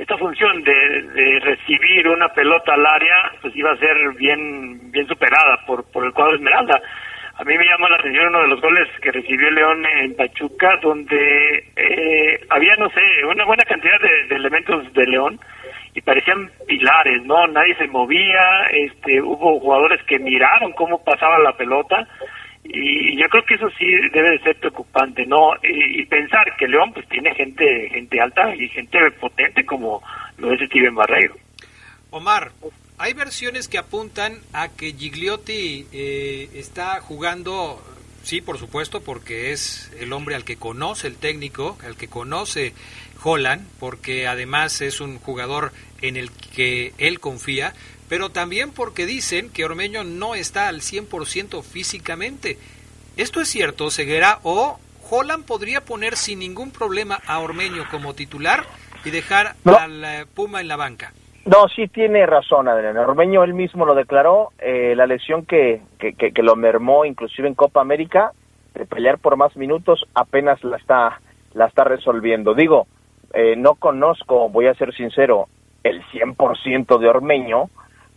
esta 0.00 0.16
función 0.16 0.64
de, 0.64 1.40
recibir 1.42 2.08
una 2.08 2.28
pelota 2.28 2.72
al 2.72 2.86
área 2.86 3.32
pues 3.42 3.54
iba 3.54 3.70
a 3.70 3.76
ser 3.76 3.96
bien 4.16 4.90
bien 4.90 5.06
superada 5.06 5.58
por 5.66 5.84
por 5.92 6.06
el 6.06 6.12
cuadro 6.12 6.36
Esmeralda 6.36 6.80
a 7.36 7.44
mí 7.44 7.56
me 7.56 7.66
llamó 7.66 7.86
la 7.88 7.96
atención 7.96 8.28
uno 8.28 8.40
de 8.42 8.48
los 8.48 8.60
goles 8.62 8.88
que 9.02 9.12
recibió 9.12 9.50
León 9.50 9.84
en 9.84 10.16
Pachuca 10.16 10.78
donde 10.80 11.64
eh, 11.76 12.40
había 12.48 12.76
no 12.76 12.88
sé 12.90 13.00
una 13.26 13.44
buena 13.44 13.64
cantidad 13.64 14.00
de, 14.00 14.26
de 14.28 14.36
elementos 14.36 14.90
de 14.94 15.04
León 15.04 15.38
y 15.92 16.00
parecían 16.02 16.48
pilares, 16.68 17.24
¿no? 17.24 17.48
Nadie 17.48 17.74
se 17.74 17.88
movía, 17.88 18.68
este, 18.70 19.20
hubo 19.20 19.58
jugadores 19.58 20.00
que 20.04 20.20
miraron 20.20 20.72
cómo 20.72 21.02
pasaba 21.02 21.36
la 21.40 21.52
pelota 21.56 22.06
y 22.72 23.16
yo 23.20 23.28
creo 23.28 23.44
que 23.44 23.54
eso 23.54 23.68
sí 23.78 23.86
debe 24.12 24.30
de 24.30 24.38
ser 24.40 24.56
preocupante 24.56 25.26
no 25.26 25.52
y, 25.62 26.04
pensar 26.06 26.56
que 26.56 26.68
León 26.68 26.92
pues 26.92 27.08
tiene 27.08 27.34
gente 27.34 27.88
gente 27.90 28.20
alta 28.20 28.54
y 28.54 28.68
gente 28.68 28.98
potente 29.12 29.64
como 29.64 30.02
lo 30.38 30.52
es 30.52 30.60
Steven 30.68 30.94
Barreiro. 30.94 31.34
Omar 32.10 32.52
hay 32.98 33.12
versiones 33.14 33.68
que 33.68 33.78
apuntan 33.78 34.38
a 34.52 34.68
que 34.68 34.92
Gigliotti 34.92 35.86
eh, 35.92 36.48
está 36.54 37.00
jugando 37.00 37.82
sí 38.22 38.40
por 38.40 38.58
supuesto 38.58 39.02
porque 39.02 39.52
es 39.52 39.92
el 39.98 40.12
hombre 40.12 40.34
al 40.34 40.44
que 40.44 40.56
conoce 40.56 41.06
el 41.06 41.16
técnico 41.16 41.78
al 41.84 41.96
que 41.96 42.08
conoce 42.08 42.72
Holland 43.22 43.66
porque 43.78 44.26
además 44.26 44.80
es 44.80 45.00
un 45.00 45.18
jugador 45.18 45.72
en 46.02 46.16
el 46.16 46.30
que 46.54 46.92
él 46.98 47.20
confía 47.20 47.74
pero 48.10 48.28
también 48.28 48.72
porque 48.74 49.06
dicen 49.06 49.50
que 49.50 49.64
Ormeño 49.64 50.02
no 50.02 50.34
está 50.34 50.66
al 50.66 50.80
100% 50.80 51.62
físicamente. 51.62 52.58
¿Esto 53.16 53.40
es 53.40 53.48
cierto, 53.48 53.88
Ceguera? 53.88 54.40
¿O 54.42 54.78
Holland 55.08 55.46
podría 55.46 55.80
poner 55.82 56.16
sin 56.16 56.40
ningún 56.40 56.72
problema 56.72 57.20
a 57.28 57.38
Ormeño 57.38 57.84
como 57.88 58.14
titular 58.14 58.64
y 59.04 59.10
dejar 59.10 59.54
al 59.64 60.04
eh, 60.04 60.26
Puma 60.34 60.60
en 60.60 60.66
la 60.66 60.76
banca? 60.76 61.12
No, 61.46 61.68
sí 61.68 61.86
tiene 61.86 62.26
razón, 62.26 62.68
Adrián. 62.68 62.98
Ormeño 62.98 63.44
él 63.44 63.54
mismo 63.54 63.86
lo 63.86 63.94
declaró, 63.94 64.48
eh, 64.58 64.94
la 64.96 65.06
lesión 65.06 65.46
que, 65.46 65.80
que, 65.98 66.12
que, 66.14 66.42
lo 66.42 66.56
mermó 66.56 67.04
inclusive 67.04 67.46
en 67.46 67.54
Copa 67.54 67.80
América, 67.80 68.32
de 68.74 68.86
pelear 68.86 69.18
por 69.18 69.36
más 69.36 69.56
minutos, 69.56 70.04
apenas 70.14 70.62
la 70.64 70.78
está, 70.78 71.20
la 71.54 71.66
está 71.66 71.84
resolviendo. 71.84 72.54
Digo, 72.54 72.88
eh, 73.34 73.54
no 73.56 73.76
conozco, 73.76 74.48
voy 74.48 74.66
a 74.66 74.74
ser 74.74 74.92
sincero, 74.94 75.46
el 75.84 76.02
100% 76.06 76.98
de 76.98 77.08
Ormeño, 77.08 77.70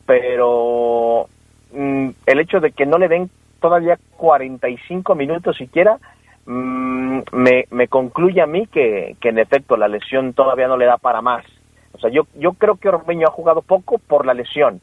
pero 0.06 1.28
mm, 1.72 2.10
el 2.26 2.40
hecho 2.40 2.60
de 2.60 2.72
que 2.72 2.86
no 2.86 2.98
le 2.98 3.08
den 3.08 3.30
todavía 3.60 3.98
45 4.18 5.16
minutos 5.16 5.58
siquiera, 5.58 5.98
mm, 6.46 7.20
me, 7.32 7.66
me 7.72 7.88
concluye 7.88 8.42
a 8.42 8.46
mí 8.46 8.68
que, 8.68 9.16
que 9.22 9.30
en 9.30 9.40
efecto 9.40 9.78
la 9.78 9.88
lesión 9.88 10.34
todavía 10.34 10.68
no 10.68 10.78
le 10.78 10.86
da 10.86 10.98
para 10.98 11.22
más. 11.22 11.46
O 11.94 12.00
sea, 12.00 12.10
yo, 12.10 12.28
yo 12.36 12.54
creo 12.54 12.76
que 12.76 12.90
Ormeño 12.90 13.28
ha 13.28 13.32
jugado 13.32 13.62
poco 13.62 13.98
por 14.00 14.26
la 14.26 14.34
lesión. 14.34 14.82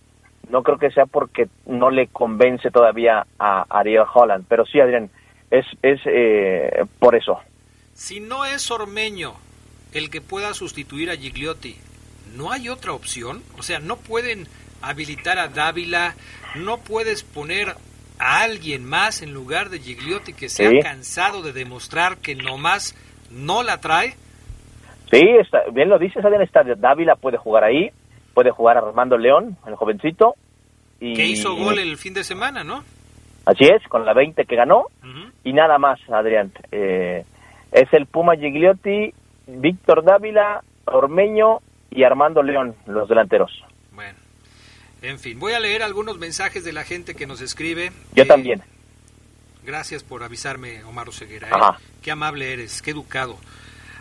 No 0.49 0.63
creo 0.63 0.79
que 0.79 0.91
sea 0.91 1.07
porque 1.07 1.49
no 1.67 1.91
le 1.91 2.07
convence 2.09 2.71
todavía 2.71 3.27
a 3.39 3.67
Ariel 3.69 4.05
Holland. 4.13 4.47
Pero 4.49 4.65
sí, 4.65 4.81
Adrián, 4.81 5.11
es, 5.51 5.67
es 5.83 6.01
eh, 6.07 6.85
por 6.99 7.15
eso. 7.15 7.39
Si 7.93 8.21
no 8.21 8.45
es 8.45 8.71
Ormeño 8.71 9.35
el 9.93 10.11
que 10.11 10.21
pueda 10.21 10.55
sustituir 10.55 11.11
a 11.11 11.17
Gigliotti, 11.17 11.77
¿no 12.37 12.53
hay 12.53 12.69
otra 12.69 12.93
opción? 12.93 13.43
O 13.59 13.63
sea, 13.63 13.81
no 13.81 13.97
pueden 13.97 14.47
habilitar 14.83 15.39
a 15.39 15.49
Dávila, 15.49 16.15
no 16.57 16.79
puedes 16.79 17.23
poner 17.23 17.69
a 18.19 18.43
alguien 18.43 18.85
más 18.85 19.23
en 19.23 19.33
lugar 19.33 19.71
de 19.71 19.79
Gigliotti 19.79 20.35
que 20.35 20.49
se 20.49 20.67
ha 20.67 20.83
cansado 20.83 21.43
de 21.43 21.53
demostrar 21.53 22.19
que 22.19 22.35
nomás 22.35 22.95
no 23.31 23.63
la 23.63 23.81
trae. 23.81 24.15
Sí, 25.11 25.21
está, 25.41 25.63
bien 25.73 25.89
lo 25.89 25.99
dices, 25.99 26.25
Adrián, 26.25 26.43
está, 26.43 26.63
Dávila 26.63 27.17
puede 27.17 27.39
jugar 27.39 27.65
ahí, 27.65 27.91
puede 28.35 28.51
jugar 28.51 28.77
Armando 28.77 29.17
León, 29.17 29.57
el 29.67 29.75
jovencito. 29.75 30.35
Y, 31.01 31.15
que 31.15 31.27
hizo 31.27 31.55
gol 31.55 31.79
el 31.79 31.97
fin 31.97 32.13
de 32.13 32.25
semana, 32.25 32.63
¿no? 32.63 32.85
Así 33.47 33.65
es, 33.65 33.83
con 33.89 34.05
la 34.05 34.13
20 34.13 34.45
que 34.45 34.57
ganó. 34.57 34.87
Y 35.43 35.53
nada 35.55 35.79
más, 35.79 35.99
Adrián. 36.11 36.53
Eh, 36.71 37.25
es 37.73 37.93
el 37.93 38.07
Puma 38.07 38.37
Gigliotti, 38.37 39.15
Víctor 39.47 40.05
Dávila, 40.05 40.63
Ormeño 40.85 41.61
y 41.91 42.05
Armando 42.05 42.43
León, 42.43 42.75
los 42.87 43.09
delanteros. 43.09 43.65
En 45.03 45.19
fin, 45.19 45.39
voy 45.39 45.55
a 45.55 45.61
leer 45.61 45.83
algunos 45.83 46.19
mensajes 46.19 46.65
de 46.65 46.73
la 46.73 46.85
gente 46.85 47.15
que 47.15 47.27
nos 47.27 47.41
escribe. 47.41 47.93
Yo 48.15 48.27
también. 48.27 48.63
Gracias 49.65 50.03
por 50.03 50.23
avisarme, 50.23 50.85
Omar 50.85 51.09
Oseguera. 51.09 51.49
¿eh? 51.49 51.83
Qué 52.03 52.11
amable 52.11 52.53
eres, 52.53 52.83
qué 52.83 52.91
educado. 52.91 53.39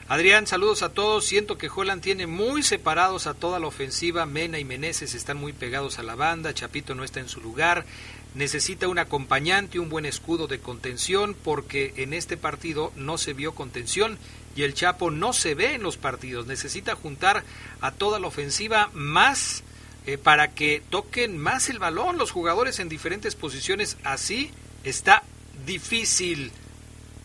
Adrián, 0.09 0.47
saludos 0.47 0.81
a 0.81 0.89
todos. 0.89 1.25
Siento 1.25 1.57
que 1.57 1.69
Holland 1.69 2.01
tiene 2.01 2.25
muy 2.25 2.63
separados 2.63 3.27
a 3.27 3.35
toda 3.35 3.59
la 3.59 3.67
ofensiva. 3.67 4.25
Mena 4.25 4.57
y 4.57 4.65
Meneses 4.65 5.13
están 5.13 5.37
muy 5.37 5.53
pegados 5.53 5.99
a 5.99 6.03
la 6.03 6.15
banda. 6.15 6.53
Chapito 6.53 6.95
no 6.95 7.03
está 7.03 7.19
en 7.19 7.29
su 7.29 7.39
lugar. 7.41 7.85
Necesita 8.33 8.87
un 8.87 8.97
acompañante, 8.97 9.79
un 9.79 9.89
buen 9.89 10.05
escudo 10.05 10.47
de 10.47 10.59
contención, 10.59 11.35
porque 11.43 11.93
en 11.97 12.13
este 12.13 12.37
partido 12.37 12.91
no 12.95 13.17
se 13.17 13.33
vio 13.33 13.53
contención 13.53 14.17
y 14.55 14.63
el 14.63 14.73
Chapo 14.73 15.11
no 15.11 15.31
se 15.31 15.53
ve 15.53 15.75
en 15.75 15.83
los 15.83 15.97
partidos. 15.97 16.47
Necesita 16.47 16.95
juntar 16.95 17.43
a 17.79 17.91
toda 17.91 18.19
la 18.19 18.27
ofensiva 18.27 18.89
más 18.93 19.63
eh, 20.05 20.17
para 20.17 20.49
que 20.49 20.81
toquen 20.89 21.37
más 21.37 21.69
el 21.69 21.79
balón 21.79 22.17
los 22.17 22.31
jugadores 22.31 22.79
en 22.79 22.89
diferentes 22.89 23.35
posiciones. 23.35 23.99
Así 24.03 24.51
está 24.83 25.23
difícil, 25.65 26.51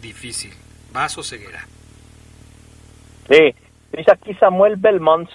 difícil. 0.00 0.52
Vaso 0.92 1.22
ceguera. 1.22 1.66
Sí, 3.28 3.54
dice 3.92 4.12
aquí 4.12 4.34
Samuel 4.34 4.76
Belmont. 4.76 5.28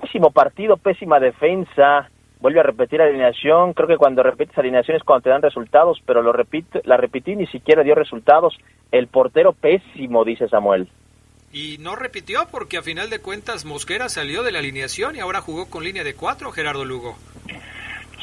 pésimo 0.00 0.30
partido, 0.30 0.76
pésima 0.76 1.20
defensa. 1.20 2.10
Vuelve 2.40 2.60
a 2.60 2.64
repetir 2.64 3.02
alineación. 3.02 3.74
Creo 3.74 3.86
que 3.86 3.98
cuando 3.98 4.22
repites 4.22 4.56
alineación 4.56 4.96
es 4.96 5.04
cuando 5.04 5.24
te 5.24 5.30
dan 5.30 5.42
resultados, 5.42 6.00
pero 6.06 6.22
lo 6.22 6.32
repite, 6.32 6.80
la 6.84 6.96
repetí 6.96 7.36
ni 7.36 7.46
siquiera 7.46 7.82
dio 7.82 7.94
resultados. 7.94 8.58
El 8.90 9.08
portero 9.08 9.52
pésimo, 9.52 10.24
dice 10.24 10.48
Samuel. 10.48 10.88
Y 11.52 11.78
no 11.78 11.96
repitió 11.96 12.48
porque 12.50 12.78
a 12.78 12.82
final 12.82 13.10
de 13.10 13.20
cuentas 13.20 13.64
Mosquera 13.64 14.08
salió 14.08 14.42
de 14.42 14.52
la 14.52 14.60
alineación 14.60 15.16
y 15.16 15.20
ahora 15.20 15.40
jugó 15.40 15.68
con 15.68 15.82
línea 15.82 16.04
de 16.04 16.14
cuatro, 16.14 16.52
Gerardo 16.52 16.84
Lugo. 16.84 17.18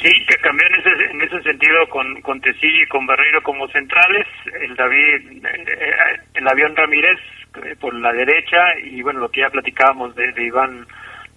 Sí, 0.01 0.13
que 0.28 0.36
cambió 0.38 0.65
en 0.67 0.75
ese, 0.75 1.11
en 1.11 1.21
ese 1.21 1.41
sentido 1.41 1.89
con, 1.89 2.21
con 2.21 2.39
y 2.61 2.86
con 2.88 3.07
Barreiro 3.07 3.41
como 3.41 3.67
centrales, 3.69 4.28
el 4.61 4.75
David, 4.75 5.43
eh, 5.43 6.21
el 6.36 6.47
avión 6.47 6.75
Ramírez 6.75 7.19
eh, 7.65 7.75
por 7.80 7.95
la 7.95 8.13
derecha 8.13 8.78
y 8.84 9.01
bueno, 9.01 9.21
lo 9.21 9.30
que 9.30 9.41
ya 9.41 9.49
platicábamos 9.49 10.15
de, 10.15 10.32
Iván 10.38 10.86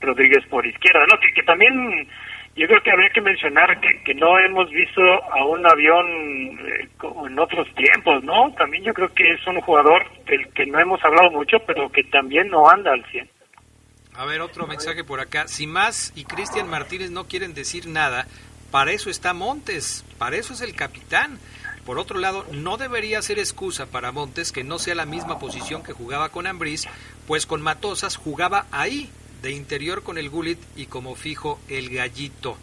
Rodríguez 0.01 0.45
por 0.47 0.67
izquierda, 0.67 1.07
¿no? 1.07 1.19
Que 1.35 1.43
también 1.43 2.07
yo 2.57 2.67
creo 2.67 2.83
que 2.83 2.91
habría 2.91 3.11
que 3.11 3.21
mencionar 3.21 3.81
que, 3.81 4.03
que 4.03 4.15
no 4.15 4.39
hemos 4.39 4.69
visto 4.71 5.03
a 5.03 5.45
un 5.45 5.67
avión 5.67 6.07
eh, 6.67 6.89
como 6.99 7.27
en 7.27 7.39
otros 7.39 7.67
tiempos, 7.75 8.23
¿no? 8.25 8.53
También 8.55 8.85
yo 8.85 8.93
creo 8.93 9.13
que 9.15 9.31
es 9.33 9.47
un 9.47 9.61
jugador 9.61 10.05
del 10.27 10.49
que 10.53 10.67
no 10.67 10.79
hemos 10.81 11.03
hablado 11.05 11.31
mucho, 11.31 11.59
pero 11.67 11.91
que 11.91 12.05
también 12.05 12.49
no 12.49 12.69
anda 12.69 12.93
al 12.93 13.05
100. 13.07 13.31
A 14.15 14.25
ver, 14.25 14.41
otro 14.41 14.67
mensaje 14.67 15.05
por 15.05 15.21
acá. 15.21 15.49
Si 15.49 15.67
Más 15.67 16.13
y 16.17 16.25
Cristian 16.25 16.69
Martínez 16.69 17.11
no 17.11 17.27
quieren 17.27 17.55
decir 17.55 17.87
nada, 17.87 18.27
para 18.71 18.93
eso 18.93 19.11
está 19.11 19.33
Montes, 19.33 20.05
para 20.19 20.37
eso 20.37 20.53
es 20.53 20.61
el 20.61 20.75
capitán. 20.75 21.39
Por 21.87 21.99
otro 21.99 22.19
lado, 22.19 22.45
no 22.53 22.77
debería 22.77 23.23
ser 23.23 23.39
excusa 23.39 23.87
para 23.87 24.13
Montes 24.13 24.53
que 24.53 24.65
no 24.65 24.79
sea 24.79 24.95
la 24.95 25.07
misma 25.07 25.39
posición 25.39 25.83
que 25.83 25.93
jugaba 25.93 26.29
con 26.29 26.47
Ambriz, 26.47 26.87
pues 27.27 27.47
con 27.47 27.63
Matosas 27.63 28.17
jugaba 28.17 28.67
ahí, 28.71 29.11
de 29.43 29.53
interior 29.53 30.03
con 30.03 30.19
el 30.19 30.29
Gulit 30.31 30.59
y 30.77 30.87
como 30.87 31.15
fijo 31.15 31.59
el 31.69 31.91
Gallito. 31.91 32.57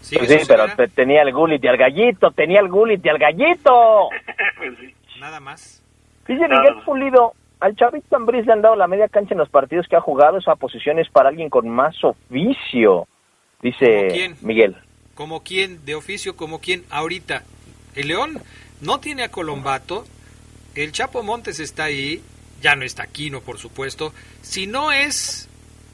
¿Sí, 0.00 0.16
pues 0.16 0.46
pero 0.46 0.66
tenía 0.94 1.22
el 1.22 1.32
Gulit 1.32 1.62
y 1.62 1.66
el 1.66 1.76
Gallito, 1.76 2.30
tenía 2.30 2.60
el 2.60 2.68
Gulit 2.68 3.04
y 3.04 3.08
el 3.08 3.18
Gallito. 3.18 4.08
Nada 5.20 5.40
más. 5.40 5.82
Dice 6.26 6.46
Miguel 6.46 6.82
Pulido, 6.84 7.32
al 7.60 7.74
Chavito 7.74 8.16
Ambriz 8.16 8.46
le 8.46 8.52
han 8.52 8.62
dado 8.62 8.76
la 8.76 8.86
media 8.86 9.08
cancha 9.08 9.34
en 9.34 9.38
los 9.38 9.48
partidos 9.48 9.86
que 9.88 9.96
ha 9.96 10.00
jugado, 10.00 10.38
esa 10.38 10.54
posición 10.56 10.98
es 10.98 11.08
para 11.08 11.30
alguien 11.30 11.48
con 11.48 11.68
más 11.68 11.96
oficio, 12.04 13.08
dice 13.62 14.36
Miguel. 14.42 14.76
¿Como 15.14 15.42
quién? 15.42 15.84
De 15.84 15.96
oficio, 15.96 16.36
como 16.36 16.60
quién? 16.60 16.84
Ahorita. 16.90 17.42
El 17.96 18.08
León 18.08 18.40
no 18.80 19.00
tiene 19.00 19.24
a 19.24 19.30
Colombato. 19.30 20.04
El 20.76 20.92
Chapo 20.92 21.24
Montes 21.24 21.58
está 21.58 21.84
ahí. 21.84 22.22
Ya 22.60 22.76
no 22.76 22.84
está 22.84 23.02
Aquino, 23.02 23.40
por 23.40 23.58
supuesto. 23.58 24.12
Si 24.42 24.68
no 24.68 24.92
es 24.92 25.47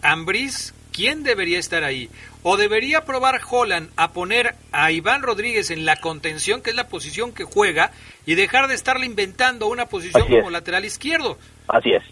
Ambriz, 0.04 0.74
¿quién 0.92 1.22
debería 1.22 1.58
estar 1.58 1.82
ahí? 1.82 2.10
O 2.42 2.58
debería 2.58 3.06
probar 3.06 3.40
Holland 3.50 3.90
a 3.96 4.12
poner 4.12 4.54
a 4.70 4.92
Iván 4.92 5.22
Rodríguez 5.22 5.70
en 5.70 5.86
la 5.86 5.96
contención, 5.96 6.60
que 6.60 6.70
es 6.70 6.76
la 6.76 6.88
posición 6.88 7.32
que 7.32 7.44
juega, 7.44 7.90
y 8.26 8.34
dejar 8.34 8.68
de 8.68 8.74
estarle 8.74 9.06
inventando 9.06 9.66
una 9.66 9.86
posición 9.86 10.28
como 10.28 10.50
lateral 10.50 10.84
izquierdo. 10.84 11.38
Así 11.68 11.92
es. 11.92 12.02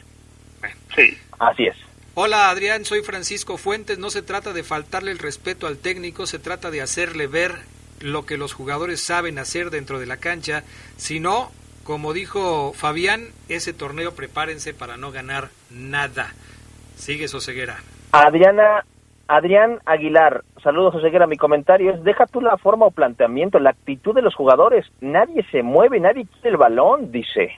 Sí. 0.96 1.18
Así 1.38 1.64
es. 1.64 1.76
Hola 2.14 2.48
Adrián, 2.48 2.86
soy 2.86 3.02
Francisco 3.02 3.58
Fuentes. 3.58 3.98
No 3.98 4.08
se 4.08 4.22
trata 4.22 4.54
de 4.54 4.64
faltarle 4.64 5.10
el 5.10 5.18
respeto 5.18 5.66
al 5.66 5.76
técnico, 5.76 6.26
se 6.26 6.38
trata 6.38 6.70
de 6.70 6.80
hacerle 6.80 7.26
ver 7.26 7.58
lo 8.00 8.24
que 8.24 8.38
los 8.38 8.54
jugadores 8.54 9.02
saben 9.02 9.38
hacer 9.38 9.68
dentro 9.68 10.00
de 10.00 10.06
la 10.06 10.16
cancha. 10.16 10.64
Si 10.96 11.20
no, 11.20 11.52
como 11.84 12.14
dijo 12.14 12.72
Fabián, 12.72 13.28
ese 13.50 13.74
torneo 13.74 14.14
prepárense 14.14 14.72
para 14.72 14.96
no 14.96 15.12
ganar 15.12 15.50
nada. 15.68 16.32
Sigue 16.94 17.28
Soseguera. 17.28 17.76
Adriana, 18.12 18.84
Adrián 19.28 19.78
Aguilar, 19.86 20.44
saludos 20.62 20.94
Soseguera. 20.94 21.26
Mi 21.26 21.36
comentario 21.36 21.92
es, 21.92 22.04
deja 22.04 22.26
tú 22.26 22.40
la 22.40 22.56
forma 22.58 22.86
o 22.86 22.90
planteamiento, 22.90 23.58
la 23.58 23.70
actitud 23.70 24.14
de 24.14 24.22
los 24.22 24.34
jugadores. 24.34 24.86
Nadie 25.00 25.44
se 25.50 25.62
mueve, 25.62 26.00
nadie 26.00 26.26
quiere 26.26 26.50
el 26.50 26.56
balón, 26.56 27.10
dice. 27.10 27.52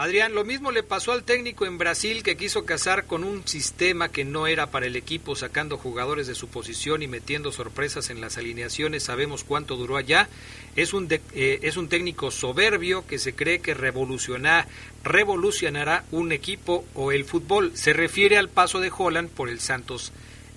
Adrián, 0.00 0.34
lo 0.34 0.44
mismo 0.44 0.70
le 0.70 0.82
pasó 0.82 1.12
al 1.12 1.24
técnico 1.24 1.66
en 1.66 1.76
Brasil 1.76 2.22
que 2.22 2.34
quiso 2.34 2.64
casar 2.64 3.04
con 3.04 3.22
un 3.22 3.46
sistema 3.46 4.08
que 4.08 4.24
no 4.24 4.46
era 4.46 4.68
para 4.68 4.86
el 4.86 4.96
equipo, 4.96 5.34
sacando 5.36 5.76
jugadores 5.76 6.26
de 6.26 6.34
su 6.34 6.48
posición 6.48 7.02
y 7.02 7.06
metiendo 7.06 7.52
sorpresas 7.52 8.08
en 8.08 8.22
las 8.22 8.38
alineaciones. 8.38 9.04
Sabemos 9.04 9.44
cuánto 9.44 9.76
duró 9.76 9.98
allá. 9.98 10.28
Es 10.74 10.94
un, 10.94 11.06
eh, 11.12 11.58
es 11.60 11.76
un 11.76 11.90
técnico 11.90 12.30
soberbio 12.30 13.06
que 13.06 13.18
se 13.18 13.36
cree 13.36 13.60
que 13.60 13.74
revoluciona, 13.74 14.64
revolucionará 15.04 16.04
un 16.12 16.32
equipo 16.32 16.82
o 16.94 17.12
el 17.12 17.24
fútbol. 17.24 17.72
Se 17.74 17.92
refiere 17.92 18.38
al 18.38 18.48
paso 18.48 18.80
de 18.80 18.90
Holland 18.96 19.28
por 19.28 19.50
el 19.50 19.60
Santos 19.60 20.14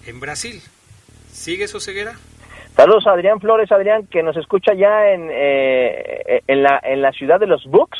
en 0.08 0.22
Brasil. 0.22 0.62
¿Sigue 1.34 1.66
eso, 1.66 1.82
Ceguera? 1.82 2.14
Saludos 2.78 3.08
Adrián 3.08 3.42
Flores, 3.42 3.70
Adrián, 3.74 4.08
que 4.08 4.24
nos 4.24 4.38
escucha 4.38 4.74
ya 4.74 5.10
en, 5.10 5.30
eh, 5.30 6.44
en, 6.48 6.64
la, 6.64 6.80
en 6.82 7.02
la 7.02 7.12
ciudad 7.12 7.42
de 7.42 7.48
los 7.48 7.66
Bucks 7.66 8.00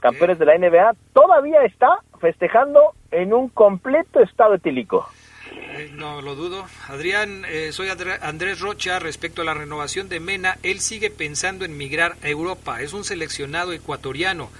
campeones 0.00 0.38
de 0.38 0.46
la 0.46 0.58
NBA, 0.58 0.94
todavía 1.12 1.62
está 1.64 2.00
festejando 2.20 2.94
en 3.10 3.32
un 3.32 3.48
completo 3.48 4.20
estado 4.20 4.54
etílico. 4.54 5.08
Eh, 5.52 5.90
no 5.94 6.20
lo 6.22 6.34
dudo. 6.34 6.64
Adrián, 6.88 7.44
eh, 7.48 7.72
soy 7.72 7.88
Andrés 7.88 8.60
Rocha. 8.60 8.98
Respecto 8.98 9.42
a 9.42 9.44
la 9.44 9.54
renovación 9.54 10.08
de 10.08 10.20
Mena, 10.20 10.58
él 10.62 10.80
sigue 10.80 11.10
pensando 11.10 11.64
en 11.64 11.76
migrar 11.76 12.16
a 12.22 12.28
Europa. 12.28 12.80
Es 12.80 12.92
un 12.92 13.04
seleccionado 13.04 13.72
ecuatoriano. 13.72 14.50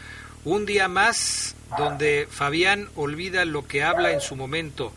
Un 0.45 0.66
día 0.66 0.88
más 0.88 1.57
donde 1.76 2.26
Fabián 2.28 2.88
olvida 2.97 3.45
lo 3.45 3.66
que 3.66 3.82
habla 3.82 4.12
en 4.12 4.20
su 4.20 4.36
momento. 4.36 4.93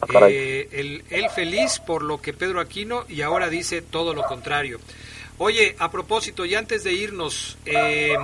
Ah, 0.00 0.26
eh, 0.28 0.68
él 1.10 1.30
feliz 1.34 1.80
por 1.80 2.02
lo 2.02 2.20
que 2.20 2.32
Pedro 2.32 2.60
Aquino 2.60 3.04
y 3.08 3.22
ahora 3.22 3.48
dice 3.48 3.82
todo 3.82 4.14
lo 4.14 4.22
contrario. 4.24 4.78
Oye, 5.38 5.74
a 5.78 5.90
propósito, 5.90 6.44
y 6.44 6.54
antes 6.54 6.84
de 6.84 6.92
irnos, 6.92 7.58
eh, 7.66 8.16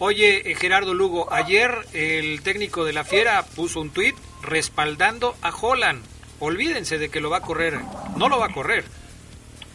Oye, 0.00 0.50
eh, 0.50 0.54
Gerardo 0.54 0.94
Lugo, 0.94 1.32
ayer 1.32 1.72
el 1.92 2.40
técnico 2.42 2.84
de 2.84 2.92
la 2.92 3.02
Fiera 3.02 3.42
puso 3.56 3.80
un 3.80 3.92
tuit 3.92 4.14
respaldando 4.42 5.34
a 5.42 5.50
Holland. 5.50 6.04
Olvídense 6.38 6.98
de 6.98 7.10
que 7.10 7.20
lo 7.20 7.30
va 7.30 7.38
a 7.38 7.42
correr. 7.42 7.74
No 8.16 8.28
lo 8.28 8.38
va 8.38 8.46
a 8.46 8.52
correr. 8.52 8.84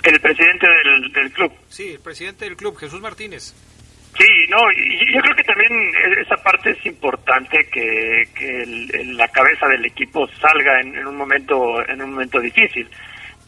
El 0.03 0.19
presidente 0.21 0.65
del, 1.13 1.31
club. 1.33 1.51
Sí, 1.67 1.91
el 1.91 1.99
presidente 1.99 2.45
del 2.45 2.55
club, 2.55 2.77
Jesús 2.77 3.01
Martínez. 3.01 3.53
Sí, 4.17 4.27
no, 4.47 4.59
y 4.71 5.13
yo 5.13 5.21
creo 5.21 5.35
que 5.35 5.43
también 5.43 5.91
esa 6.21 6.37
parte 6.37 6.71
es 6.71 6.85
importante 6.85 7.67
que, 7.71 8.23
que 8.33 8.65
la 9.07 9.27
cabeza 9.27 9.67
del 9.67 9.85
equipo 9.85 10.27
salga 10.39 10.79
en, 10.79 10.95
en, 10.95 11.07
un 11.07 11.17
momento 11.17 11.85
en 11.89 12.01
un 12.01 12.11
momento 12.11 12.39
difícil. 12.39 12.87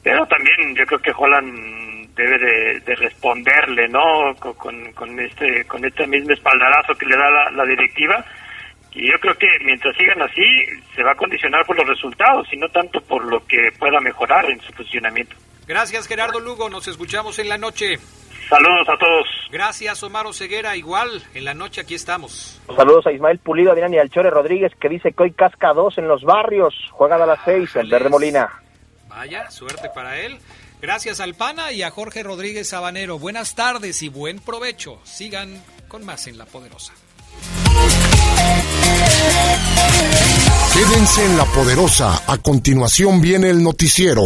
Pero 0.03 0.26
también 0.26 0.76
yo 0.76 0.86
creo 0.86 0.99
que 0.99 1.11
Holland 1.15 1.84
debe 2.16 2.82
de, 2.86 2.95
responderle, 2.95 3.88
¿no? 3.89 4.36
Con, 4.39 4.91
con, 4.93 5.20
este 5.20 5.66
con 5.66 5.84
este 5.84 6.07
mismo 6.07 6.32
espaldarazo 6.32 6.95
que 6.95 7.05
le 7.05 7.18
da 7.18 7.51
la, 7.51 7.66
directiva. 7.66 8.26
Y 8.93 9.11
yo 9.11 9.20
creo 9.20 9.36
que 9.38 9.47
mientras 9.66 9.95
sigan 9.97 10.22
así, 10.22 10.43
se 10.95 11.03
va 11.03 11.11
a 11.11 11.16
condicionar 11.16 11.66
por 11.66 11.78
los 11.78 11.88
resultados 11.88 12.47
y 12.53 12.57
no 12.57 12.70
tanto 12.70 13.01
por 13.01 13.26
lo 13.26 13.45
que 13.45 13.70
pueda 13.78 13.99
mejorar 13.99 14.49
en 14.49 14.59
su 14.61 14.72
posicionamiento. 14.72 15.36
Gracias, 15.68 16.07
Gerardo 16.07 16.39
Lugo. 16.39 16.70
Nos 16.70 16.88
escuchamos 16.88 17.38
en 17.39 17.49
la 17.49 17.57
noche. 17.57 17.97
Saludos 18.47 18.88
a 18.88 18.97
todos. 18.97 19.28
Gracias, 19.51 20.01
Omar 20.03 20.32
Ceguera. 20.34 20.78
Igual, 20.78 21.24
en 21.34 21.43
la 21.43 21.53
noche 21.53 21.82
aquí 21.82 21.95
estamos. 21.95 22.61
Saludos 22.76 23.07
a 23.07 23.11
Ismael 23.11 23.39
Pulido, 23.39 23.72
Adrián 23.72 23.93
y 23.93 23.97
al 23.97 24.09
Chore 24.09 24.30
Rodríguez, 24.30 24.72
que 24.80 24.88
dice 24.88 25.11
que 25.11 25.24
hoy 25.24 25.32
casca 25.32 25.74
dos 25.74 25.97
en 25.97 26.07
los 26.07 26.24
barrios. 26.24 26.74
Juegan 26.91 27.22
a 27.22 27.26
las 27.26 27.39
seis, 27.43 27.76
el 27.76 27.89
Verde 27.89 28.09
Molina. 28.09 28.61
Vaya, 29.09 29.49
suerte 29.49 29.89
para 29.93 30.20
él. 30.20 30.38
Gracias 30.82 31.19
al 31.19 31.36
PANA 31.36 31.71
y 31.71 31.82
a 31.82 31.91
Jorge 31.91 32.23
Rodríguez 32.23 32.69
Sabanero. 32.69 33.19
Buenas 33.19 33.55
tardes 33.55 34.01
y 34.01 34.09
buen 34.09 34.39
provecho. 34.39 34.99
Sigan 35.03 35.63
con 35.88 36.05
más 36.05 36.28
en 36.28 36.38
La 36.38 36.45
Poderosa. 36.45 36.93
Quédense 40.73 41.26
en 41.26 41.38
La 41.38 41.45
Poderosa. 41.45 42.21
A 42.28 42.38
continuación 42.38 43.21
viene 43.21 43.49
el 43.49 43.63
noticiero. 43.63 44.23